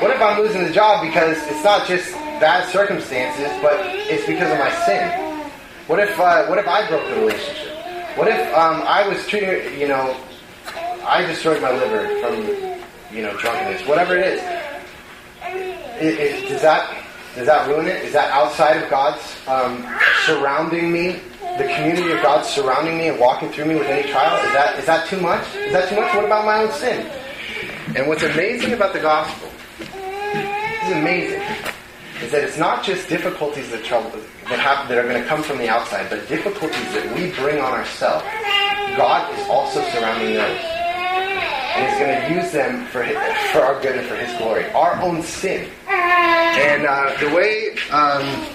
What 0.00 0.10
if 0.10 0.20
I'm 0.20 0.40
losing 0.40 0.64
the 0.64 0.72
job 0.72 1.06
because 1.06 1.38
it's 1.46 1.62
not 1.62 1.86
just 1.86 2.12
bad 2.40 2.68
circumstances, 2.68 3.48
but 3.62 3.78
it's 3.86 4.26
because 4.26 4.50
of 4.50 4.58
my 4.58 4.70
sin? 4.84 5.48
What 5.86 6.00
if 6.00 6.18
uh, 6.18 6.46
what 6.46 6.58
if 6.58 6.66
I 6.66 6.88
broke 6.88 7.06
the 7.08 7.20
relationship? 7.20 7.76
What 8.16 8.28
if 8.28 8.40
um, 8.54 8.82
I 8.86 9.06
was 9.08 9.26
treating 9.26 9.78
you 9.80 9.88
know 9.88 10.16
I 11.04 11.24
destroyed 11.26 11.62
my 11.62 11.70
liver 11.70 12.08
from 12.20 13.16
you 13.16 13.22
know 13.22 13.36
drunkenness, 13.38 13.86
whatever 13.86 14.16
it 14.16 14.26
is? 14.26 14.42
It, 16.00 16.18
it, 16.18 16.48
does 16.48 16.62
that 16.62 17.04
does 17.36 17.46
that 17.46 17.68
ruin 17.68 17.86
it? 17.86 18.04
Is 18.04 18.12
that 18.12 18.30
outside 18.32 18.82
of 18.82 18.90
God's 18.90 19.22
um, 19.46 19.86
surrounding 20.26 20.90
me 20.92 21.20
the 21.58 21.64
community 21.74 22.10
of 22.12 22.22
God 22.22 22.44
surrounding 22.44 22.96
me 22.96 23.08
and 23.08 23.18
walking 23.18 23.50
through 23.50 23.66
me 23.66 23.74
with 23.74 23.86
any 23.86 24.10
trial? 24.10 24.34
Is 24.46 24.52
that 24.54 24.78
is 24.78 24.86
that 24.86 25.08
too 25.08 25.20
much? 25.20 25.42
Is 25.54 25.72
that 25.72 25.88
too 25.88 25.96
much? 25.96 26.14
What 26.14 26.24
about 26.24 26.46
my 26.46 26.62
own 26.62 26.72
sin? 26.72 27.06
And 27.94 28.08
what's 28.08 28.22
amazing 28.22 28.72
about 28.72 28.94
the 28.94 29.00
gospel, 29.00 29.48
is 29.80 30.92
amazing, 30.92 31.42
is 32.22 32.32
that 32.32 32.42
it's 32.42 32.56
not 32.56 32.82
just 32.82 33.08
difficulties 33.08 33.70
that 33.70 33.84
trouble 33.84 34.10
that 34.48 34.58
happen 34.58 34.88
that 34.88 34.96
are 34.96 35.06
going 35.06 35.20
to 35.20 35.28
come 35.28 35.42
from 35.42 35.58
the 35.58 35.68
outside, 35.68 36.08
but 36.08 36.26
difficulties 36.26 36.94
that 36.94 37.14
we 37.14 37.32
bring 37.32 37.60
on 37.60 37.72
ourselves. 37.72 38.24
God 38.96 39.28
is 39.38 39.46
also 39.48 39.82
surrounding 39.90 40.34
those, 40.34 40.58
and 40.58 41.90
He's 41.90 41.98
going 42.00 42.16
to 42.16 42.42
use 42.42 42.50
them 42.52 42.86
for 42.86 43.02
his, 43.02 43.16
for 43.52 43.60
our 43.60 43.80
good 43.82 43.96
and 43.96 44.08
for 44.08 44.16
His 44.16 44.34
glory. 44.38 44.70
Our 44.72 45.00
own 45.02 45.22
sin, 45.22 45.68
and 45.86 46.86
uh, 46.86 47.14
the 47.20 47.28
way. 47.34 47.76
Um, 47.90 48.46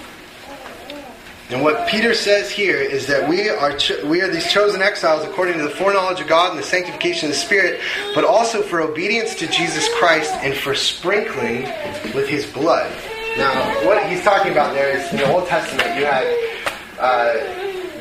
and 1.50 1.64
what 1.64 1.88
Peter 1.88 2.14
says 2.14 2.52
here 2.52 2.78
is 2.78 3.08
that 3.08 3.30
we 3.30 3.50
are 3.50 3.76
cho- 3.78 4.06
we 4.06 4.22
are 4.22 4.28
these 4.28 4.52
chosen 4.52 4.82
exiles 4.82 5.24
according 5.24 5.58
to 5.58 5.64
the 5.64 5.70
foreknowledge 5.70 6.20
of 6.20 6.28
God 6.28 6.52
and 6.52 6.60
the 6.60 6.64
sanctification 6.64 7.30
of 7.30 7.36
the 7.36 7.40
Spirit, 7.40 7.80
but 8.14 8.26
also 8.26 8.62
for 8.62 8.82
obedience 8.82 9.34
to 9.36 9.48
Jesus 9.48 9.88
Christ 9.98 10.34
and 10.44 10.54
for 10.54 10.76
sprinkling 10.76 11.64
with 12.14 12.28
His 12.28 12.46
blood. 12.46 12.92
Now, 13.38 13.54
what 13.86 14.04
he's 14.10 14.24
talking 14.24 14.52
about 14.52 14.74
there 14.74 14.98
is 14.98 15.10
in 15.12 15.18
the 15.18 15.32
Old 15.32 15.48
Testament, 15.48 15.88
you 15.98 16.06
had 16.06 16.26
uh, 17.00 17.34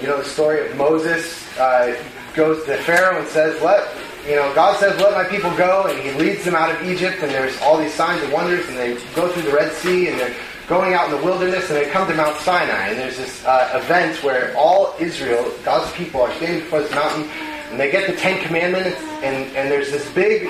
you 0.01 0.09
know 0.09 0.19
the 0.19 0.25
story 0.25 0.67
of 0.67 0.75
Moses 0.77 1.47
uh, 1.59 1.95
goes 2.35 2.65
to 2.65 2.77
Pharaoh 2.79 3.21
and 3.21 3.29
says, 3.29 3.61
"Let 3.63 3.87
you 4.27 4.35
know 4.35 4.53
God 4.55 4.77
says, 4.81 4.99
let 4.99 5.13
my 5.13 5.25
people 5.25 5.55
go," 5.57 5.87
and 5.87 5.99
He 6.01 6.11
leads 6.13 6.45
them 6.45 6.55
out 6.57 6.75
of 6.75 6.83
Egypt, 6.89 7.19
and 7.21 7.31
there's 7.31 7.61
all 7.61 7.79
these 7.79 7.95
signs 7.95 8.23
and 8.23 8.33
wonders, 8.33 8.67
and 8.67 8.77
they 8.77 8.95
go 9.15 9.29
through 9.29 9.43
the 9.43 9.53
Red 9.53 9.73
Sea, 9.73 10.09
and 10.09 10.19
they're 10.19 10.35
going 10.67 10.95
out 10.95 11.11
in 11.11 11.19
the 11.19 11.25
wilderness 11.25 11.69
and 11.71 11.77
they 11.77 11.89
come 11.91 12.09
to 12.09 12.15
Mount 12.15 12.37
Sinai. 12.39 12.89
And 12.89 12.99
there's 12.99 13.17
this 13.17 13.45
uh, 13.45 13.81
event 13.83 14.23
where 14.23 14.57
all 14.57 14.95
Israel, 14.99 15.53
God's 15.65 15.93
people, 15.95 16.21
are 16.23 16.33
standing 16.35 16.61
before 16.61 16.81
this 16.81 16.93
mountain 16.93 17.29
and 17.71 17.79
they 17.79 17.91
get 17.91 18.09
the 18.09 18.17
Ten 18.17 18.43
Commandments. 18.45 18.99
And, 19.23 19.57
and 19.57 19.71
there's 19.71 19.91
this 19.91 20.11
big 20.13 20.49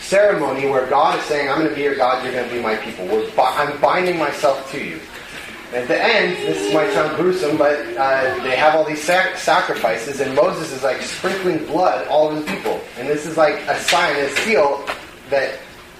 ceremony 0.00 0.68
where 0.68 0.86
God 0.86 1.18
is 1.18 1.24
saying, 1.24 1.48
I'm 1.48 1.58
going 1.58 1.70
to 1.70 1.74
be 1.74 1.82
your 1.82 1.96
God, 1.96 2.22
you're 2.22 2.32
going 2.32 2.48
to 2.48 2.54
be 2.54 2.62
my 2.62 2.76
people. 2.76 3.06
Bi- 3.36 3.54
I'm 3.56 3.80
binding 3.80 4.18
myself 4.18 4.70
to 4.72 4.84
you. 4.84 5.00
And 5.68 5.82
at 5.82 5.88
the 5.88 6.02
end, 6.02 6.32
this 6.48 6.72
might 6.72 6.90
sound 6.92 7.14
gruesome, 7.16 7.58
but 7.58 7.78
uh, 7.96 8.42
they 8.42 8.56
have 8.56 8.74
all 8.74 8.84
these 8.84 9.02
sac- 9.02 9.36
sacrifices, 9.36 10.20
and 10.20 10.34
Moses 10.34 10.72
is 10.72 10.82
like 10.82 11.02
sprinkling 11.02 11.66
blood 11.66 12.08
all 12.08 12.28
over 12.28 12.40
the 12.40 12.46
people. 12.46 12.80
And 12.96 13.06
this 13.06 13.26
is 13.26 13.36
like 13.36 13.56
a 13.68 13.78
sign, 13.78 14.16
a 14.16 14.30
seal 14.30 14.82
that 15.28 15.58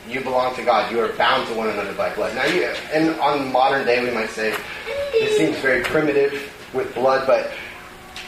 you 0.08 0.20
belong 0.20 0.54
to 0.56 0.64
God. 0.64 0.90
You 0.90 1.00
are 1.00 1.12
bound 1.14 1.48
to 1.48 1.54
one 1.54 1.68
another 1.68 1.92
by 1.94 2.14
blood. 2.14 2.34
Now, 2.34 2.46
you, 2.46 2.64
and 2.92 3.18
on 3.20 3.52
modern 3.52 3.86
day, 3.86 4.02
we 4.02 4.10
might 4.14 4.30
say 4.30 4.54
this 5.12 5.36
seems 5.36 5.56
very 5.58 5.82
primitive 5.82 6.52
with 6.72 6.94
blood, 6.94 7.26
but 7.26 7.50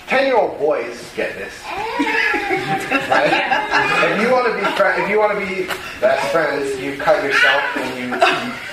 ten-year-old 0.06 0.58
boys 0.58 1.10
get 1.14 1.36
this, 1.36 1.54
right? 3.08 3.32
If 4.12 4.20
you 4.20 4.30
want 4.32 4.46
to 4.46 4.54
be 4.58 4.64
fr- 4.76 5.00
if 5.00 5.08
you 5.08 5.18
want 5.18 5.38
to 5.38 5.46
be 5.46 5.66
best 6.00 6.32
friends, 6.32 6.78
you 6.80 6.96
cut 6.96 7.22
yourself 7.22 7.62
and 7.76 7.98
you 7.98 8.10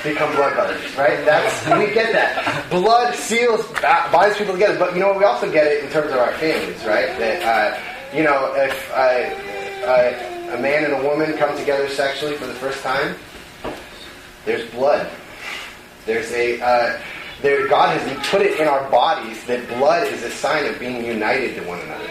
become 0.04 0.36
blood 0.36 0.54
brothers, 0.54 0.98
right? 0.98 1.24
That's 1.26 1.66
we 1.78 1.94
get 1.94 2.12
that. 2.14 2.70
Blood 2.70 3.14
seals 3.16 3.66
binds 4.12 4.38
people 4.38 4.54
together, 4.54 4.80
but 4.80 4.94
you 4.94 5.00
know 5.00 5.18
we 5.18 5.24
also 5.24 5.52
get 5.52 5.68
it 5.68 5.84
in 5.84 5.90
terms 5.92 6.12
of 6.12 6.18
our 6.18 6.34
families, 6.34 6.84
right? 6.86 7.18
That 7.20 7.44
uh, 7.44 8.16
you 8.16 8.24
know 8.24 8.54
if 8.56 8.92
uh, 8.92 9.86
uh, 9.88 10.37
a 10.50 10.58
man 10.58 10.86
and 10.86 10.94
a 10.94 11.08
woman 11.08 11.38
come 11.38 11.58
together 11.58 11.90
sexually 11.90 12.36
for 12.36 12.48
the 12.48 12.54
first 12.54 12.82
time, 12.82 13.16
there's 14.46 14.70
blood. 14.72 15.10
There's 16.06 16.32
a 16.32 16.62
uh, 16.62 17.02
there. 17.42 17.68
God 17.68 17.98
has 17.98 18.28
put 18.28 18.42
it 18.42 18.60
in 18.60 18.68
our 18.68 18.90
bodies 18.90 19.44
that 19.46 19.68
blood 19.68 20.08
is 20.08 20.24
a 20.24 20.32
sign 20.32 20.66
of 20.66 20.80
being 20.80 21.04
united 21.04 21.56
to 21.56 21.68
one 21.68 21.80
another. 21.82 22.10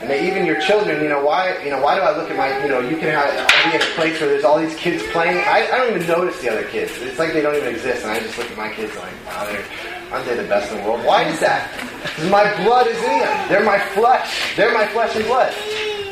And 0.00 0.10
that 0.10 0.22
even 0.22 0.44
your 0.44 0.60
children, 0.60 1.02
you 1.02 1.08
know, 1.08 1.24
why, 1.24 1.56
you 1.64 1.70
know, 1.70 1.80
why 1.80 1.94
do 1.94 2.02
I 2.02 2.14
look 2.14 2.30
at 2.30 2.36
my, 2.36 2.62
you 2.62 2.68
know, 2.68 2.80
you 2.80 2.98
can 2.98 3.08
have, 3.08 3.30
I'll 3.32 3.70
be 3.70 3.78
at 3.78 3.82
a 3.82 3.94
place 3.94 4.20
where 4.20 4.28
there's 4.28 4.44
all 4.44 4.58
these 4.58 4.76
kids 4.76 5.02
playing. 5.10 5.38
I, 5.38 5.66
I 5.72 5.78
don't 5.78 5.96
even 5.96 6.06
notice 6.06 6.38
the 6.42 6.50
other 6.50 6.64
kids. 6.64 6.92
It's 7.00 7.18
like 7.18 7.32
they 7.32 7.40
don't 7.40 7.56
even 7.56 7.72
exist, 7.72 8.02
and 8.02 8.10
I 8.10 8.20
just 8.20 8.36
look 8.36 8.50
at 8.50 8.58
my 8.58 8.70
kids 8.74 8.94
like, 8.96 9.14
wow, 9.24 9.46
they're, 9.46 9.64
aren't 10.12 10.26
they 10.26 10.36
the 10.36 10.48
best 10.48 10.70
in 10.70 10.78
the 10.78 10.84
world? 10.84 11.02
Why 11.02 11.22
is 11.22 11.40
that? 11.40 11.72
Because 12.02 12.30
my 12.30 12.44
blood 12.62 12.88
is 12.88 12.98
in 12.98 13.20
them. 13.20 13.48
They're 13.48 13.64
my 13.64 13.78
flesh. 13.78 14.54
They're 14.54 14.74
my 14.74 14.86
flesh 14.88 15.16
and 15.16 15.24
blood. 15.24 15.54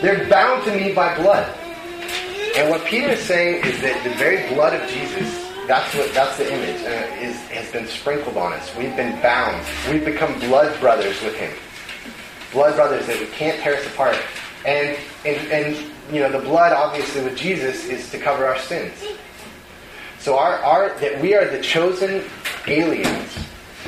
They're 0.04 0.28
bound 0.28 0.62
to 0.64 0.76
me 0.76 0.92
by 0.92 1.16
blood. 1.16 1.50
And 2.56 2.68
what 2.68 2.84
Peter 2.84 3.08
is 3.08 3.20
saying 3.20 3.64
is 3.64 3.80
that 3.80 4.04
the 4.04 4.10
very 4.16 4.46
blood 4.54 4.78
of 4.78 4.86
Jesus, 4.90 5.50
that's 5.66 5.94
what 5.94 6.12
that's 6.12 6.36
the 6.36 6.46
image, 6.52 6.82
uh, 6.82 7.24
is 7.24 7.34
has 7.48 7.72
been 7.72 7.86
sprinkled 7.86 8.36
on 8.36 8.52
us. 8.52 8.76
We've 8.76 8.94
been 8.94 9.18
bound. 9.22 9.66
We've 9.90 10.04
become 10.04 10.38
blood 10.40 10.78
brothers 10.78 11.22
with 11.22 11.34
him. 11.36 11.50
Blood 12.52 12.76
brothers 12.76 13.06
that 13.06 13.18
we 13.18 13.24
can't 13.28 13.58
tear 13.62 13.76
us 13.76 13.86
apart. 13.86 14.18
And 14.66 14.94
and 15.24 15.50
and 15.50 15.74
you 16.12 16.20
know, 16.20 16.30
the 16.30 16.44
blood 16.44 16.72
obviously 16.74 17.24
with 17.24 17.34
Jesus 17.34 17.86
is 17.86 18.10
to 18.10 18.18
cover 18.18 18.46
our 18.46 18.58
sins. 18.58 19.02
So 20.18 20.36
our, 20.36 20.58
our 20.58 20.98
that 20.98 21.18
we 21.22 21.34
are 21.34 21.48
the 21.48 21.62
chosen 21.62 22.24
aliens 22.66 23.38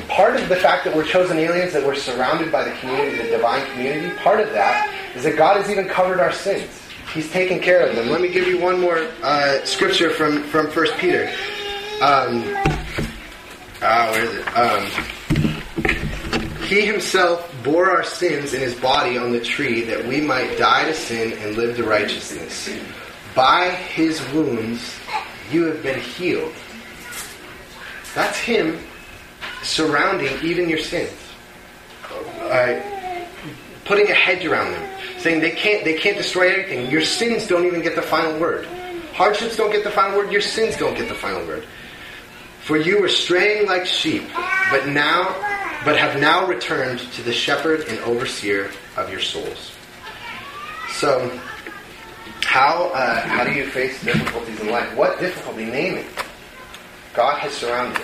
part 0.07 0.39
of 0.39 0.47
the 0.49 0.55
fact 0.55 0.85
that 0.85 0.95
we're 0.95 1.05
chosen 1.05 1.37
aliens, 1.37 1.73
that 1.73 1.85
we're 1.85 1.93
surrounded 1.93 2.51
by 2.51 2.63
the 2.63 2.71
community, 2.77 3.17
the 3.17 3.29
divine 3.29 3.65
community, 3.71 4.15
part 4.17 4.39
of 4.39 4.51
that 4.53 4.96
is 5.17 5.23
that 5.23 5.35
God 5.35 5.57
has 5.57 5.69
even 5.69 5.87
covered 5.87 6.19
our 6.19 6.31
sins. 6.31 6.69
He's 7.13 7.31
taken 7.31 7.59
care 7.59 7.87
of 7.87 7.95
them. 7.95 8.09
Let 8.09 8.21
me 8.21 8.29
give 8.29 8.47
you 8.47 8.59
one 8.59 8.79
more 8.79 9.07
uh, 9.23 9.65
scripture 9.65 10.11
from 10.11 10.43
from 10.43 10.69
First 10.69 10.95
Peter. 10.97 11.27
Um, 12.01 12.43
ah, 13.81 14.11
where 14.11 14.23
is 14.23 14.33
it? 14.35 14.47
Um, 14.55 14.83
he 16.67 16.85
himself 16.85 17.51
bore 17.63 17.89
our 17.89 18.03
sins 18.03 18.53
in 18.53 18.61
his 18.61 18.75
body 18.75 19.17
on 19.17 19.31
the 19.31 19.39
tree 19.39 19.81
that 19.85 20.05
we 20.05 20.21
might 20.21 20.57
die 20.57 20.85
to 20.85 20.93
sin 20.93 21.33
and 21.39 21.55
live 21.55 21.77
to 21.77 21.83
righteousness. 21.83 22.69
By 23.33 23.69
his 23.69 24.21
wounds 24.33 24.93
you 25.51 25.63
have 25.63 25.81
been 25.81 25.99
healed. 25.99 26.53
That's 28.13 28.37
him 28.37 28.79
surrounding 29.63 30.43
even 30.43 30.69
your 30.69 30.79
sins. 30.79 31.13
Uh, 32.41 32.81
putting 33.85 34.09
a 34.11 34.13
hedge 34.13 34.45
around 34.45 34.71
them, 34.71 34.96
saying 35.19 35.41
they 35.41 35.51
can't 35.51 35.83
they 35.83 35.95
can't 35.95 36.17
destroy 36.17 36.51
everything. 36.51 36.89
Your 36.89 37.01
sins 37.01 37.47
don't 37.47 37.65
even 37.65 37.81
get 37.81 37.95
the 37.95 38.01
final 38.01 38.39
word. 38.39 38.65
Hardships 39.13 39.57
don't 39.57 39.71
get 39.71 39.83
the 39.83 39.91
final 39.91 40.17
word. 40.17 40.31
Your 40.31 40.41
sins 40.41 40.77
don't 40.77 40.95
get 40.95 41.09
the 41.09 41.15
final 41.15 41.45
word. 41.45 41.65
For 42.61 42.77
you 42.77 43.01
were 43.01 43.09
straying 43.09 43.65
like 43.65 43.85
sheep, 43.85 44.23
but 44.69 44.87
now 44.87 45.35
but 45.85 45.97
have 45.97 46.19
now 46.19 46.45
returned 46.45 46.99
to 46.99 47.21
the 47.23 47.31
shepherd 47.31 47.87
and 47.87 47.97
overseer 47.99 48.71
of 48.97 49.09
your 49.09 49.21
souls. 49.21 49.71
So, 50.89 51.31
how 52.43 52.91
uh, 52.93 53.21
how 53.21 53.43
do 53.43 53.53
you 53.53 53.67
face 53.67 54.03
difficulties 54.03 54.59
in 54.59 54.69
life? 54.69 54.93
What 54.95 55.19
difficulty? 55.19 55.65
Name 55.65 55.95
it. 55.95 56.05
God 57.13 57.39
has 57.39 57.53
surrounded. 57.53 58.01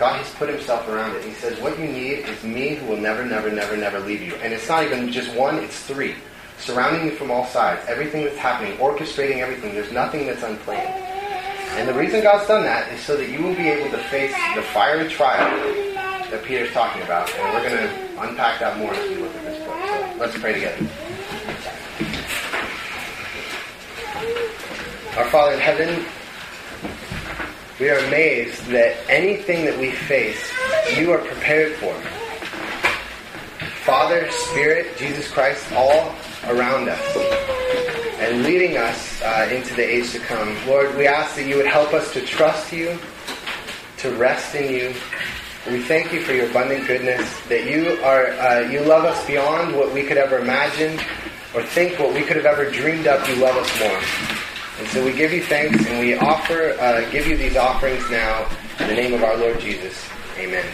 God 0.00 0.16
has 0.16 0.34
put 0.36 0.48
himself 0.48 0.88
around 0.88 1.14
it. 1.14 1.22
He 1.22 1.32
says, 1.32 1.60
What 1.60 1.78
you 1.78 1.84
need 1.84 2.20
is 2.20 2.42
me 2.42 2.74
who 2.74 2.86
will 2.86 2.96
never, 2.96 3.22
never, 3.22 3.50
never, 3.52 3.76
never 3.76 4.00
leave 4.00 4.22
you. 4.22 4.34
And 4.36 4.54
it's 4.54 4.66
not 4.66 4.82
even 4.82 5.12
just 5.12 5.30
one, 5.36 5.56
it's 5.56 5.78
three. 5.80 6.14
Surrounding 6.58 7.04
you 7.04 7.12
from 7.16 7.30
all 7.30 7.44
sides. 7.44 7.82
Everything 7.86 8.24
that's 8.24 8.38
happening, 8.38 8.78
orchestrating 8.78 9.40
everything. 9.40 9.74
There's 9.74 9.92
nothing 9.92 10.24
that's 10.24 10.42
unplanned. 10.42 10.88
And 11.78 11.86
the 11.86 11.92
reason 11.92 12.22
God's 12.22 12.48
done 12.48 12.62
that 12.62 12.90
is 12.90 13.00
so 13.02 13.14
that 13.18 13.28
you 13.28 13.42
will 13.42 13.54
be 13.54 13.68
able 13.68 13.90
to 13.90 14.02
face 14.04 14.32
the 14.54 14.62
fiery 14.62 15.06
trial 15.10 15.50
that 16.30 16.42
Peter's 16.44 16.72
talking 16.72 17.02
about. 17.02 17.30
And 17.34 17.54
we're 17.54 17.68
going 17.68 17.86
to 17.86 18.22
unpack 18.22 18.58
that 18.60 18.78
more 18.78 18.94
as 18.94 19.06
we 19.06 19.16
look 19.16 19.34
at 19.36 19.42
this 19.44 19.58
book. 19.66 19.76
So 19.84 20.18
let's 20.18 20.38
pray 20.38 20.54
together. 20.54 20.88
Our 25.18 25.28
Father 25.28 25.52
in 25.52 25.60
heaven, 25.60 26.06
we 27.80 27.88
are 27.88 27.98
amazed 28.06 28.66
that 28.66 28.94
anything 29.08 29.64
that 29.64 29.78
we 29.78 29.90
face, 29.90 30.52
you 30.98 31.10
are 31.12 31.18
prepared 31.18 31.72
for. 31.76 31.94
Father, 33.84 34.30
Spirit, 34.30 34.98
Jesus 34.98 35.32
Christ, 35.32 35.72
all 35.72 36.14
around 36.46 36.90
us 36.90 37.00
and 38.18 38.42
leading 38.42 38.76
us 38.76 39.22
uh, 39.22 39.48
into 39.50 39.74
the 39.74 39.82
age 39.82 40.12
to 40.12 40.18
come. 40.18 40.54
Lord, 40.66 40.94
we 40.94 41.06
ask 41.06 41.36
that 41.36 41.46
you 41.46 41.56
would 41.56 41.66
help 41.66 41.94
us 41.94 42.12
to 42.12 42.20
trust 42.20 42.70
you, 42.70 42.98
to 43.98 44.14
rest 44.16 44.54
in 44.54 44.70
you. 44.70 44.94
We 45.70 45.80
thank 45.80 46.12
you 46.12 46.20
for 46.20 46.32
your 46.32 46.50
abundant 46.50 46.86
goodness, 46.86 47.28
that 47.48 47.64
you 47.64 47.98
are 48.04 48.26
uh, 48.32 48.68
you 48.70 48.80
love 48.80 49.04
us 49.04 49.26
beyond 49.26 49.74
what 49.74 49.92
we 49.92 50.02
could 50.02 50.18
ever 50.18 50.38
imagine 50.38 50.98
or 51.54 51.62
think 51.62 51.98
what 51.98 52.12
we 52.12 52.22
could 52.22 52.36
have 52.36 52.46
ever 52.46 52.70
dreamed 52.70 53.06
up. 53.06 53.26
You 53.26 53.36
love 53.36 53.56
us 53.56 53.80
more. 53.80 54.49
And 54.80 54.88
so 54.88 55.04
we 55.04 55.12
give 55.12 55.30
you 55.30 55.42
thanks 55.42 55.86
and 55.86 56.00
we 56.00 56.14
offer, 56.14 56.70
uh, 56.80 57.08
give 57.10 57.26
you 57.26 57.36
these 57.36 57.54
offerings 57.54 58.08
now 58.08 58.48
in 58.78 58.88
the 58.88 58.94
name 58.94 59.12
of 59.12 59.22
our 59.22 59.36
Lord 59.36 59.60
Jesus. 59.60 60.08
Amen. 60.38 60.64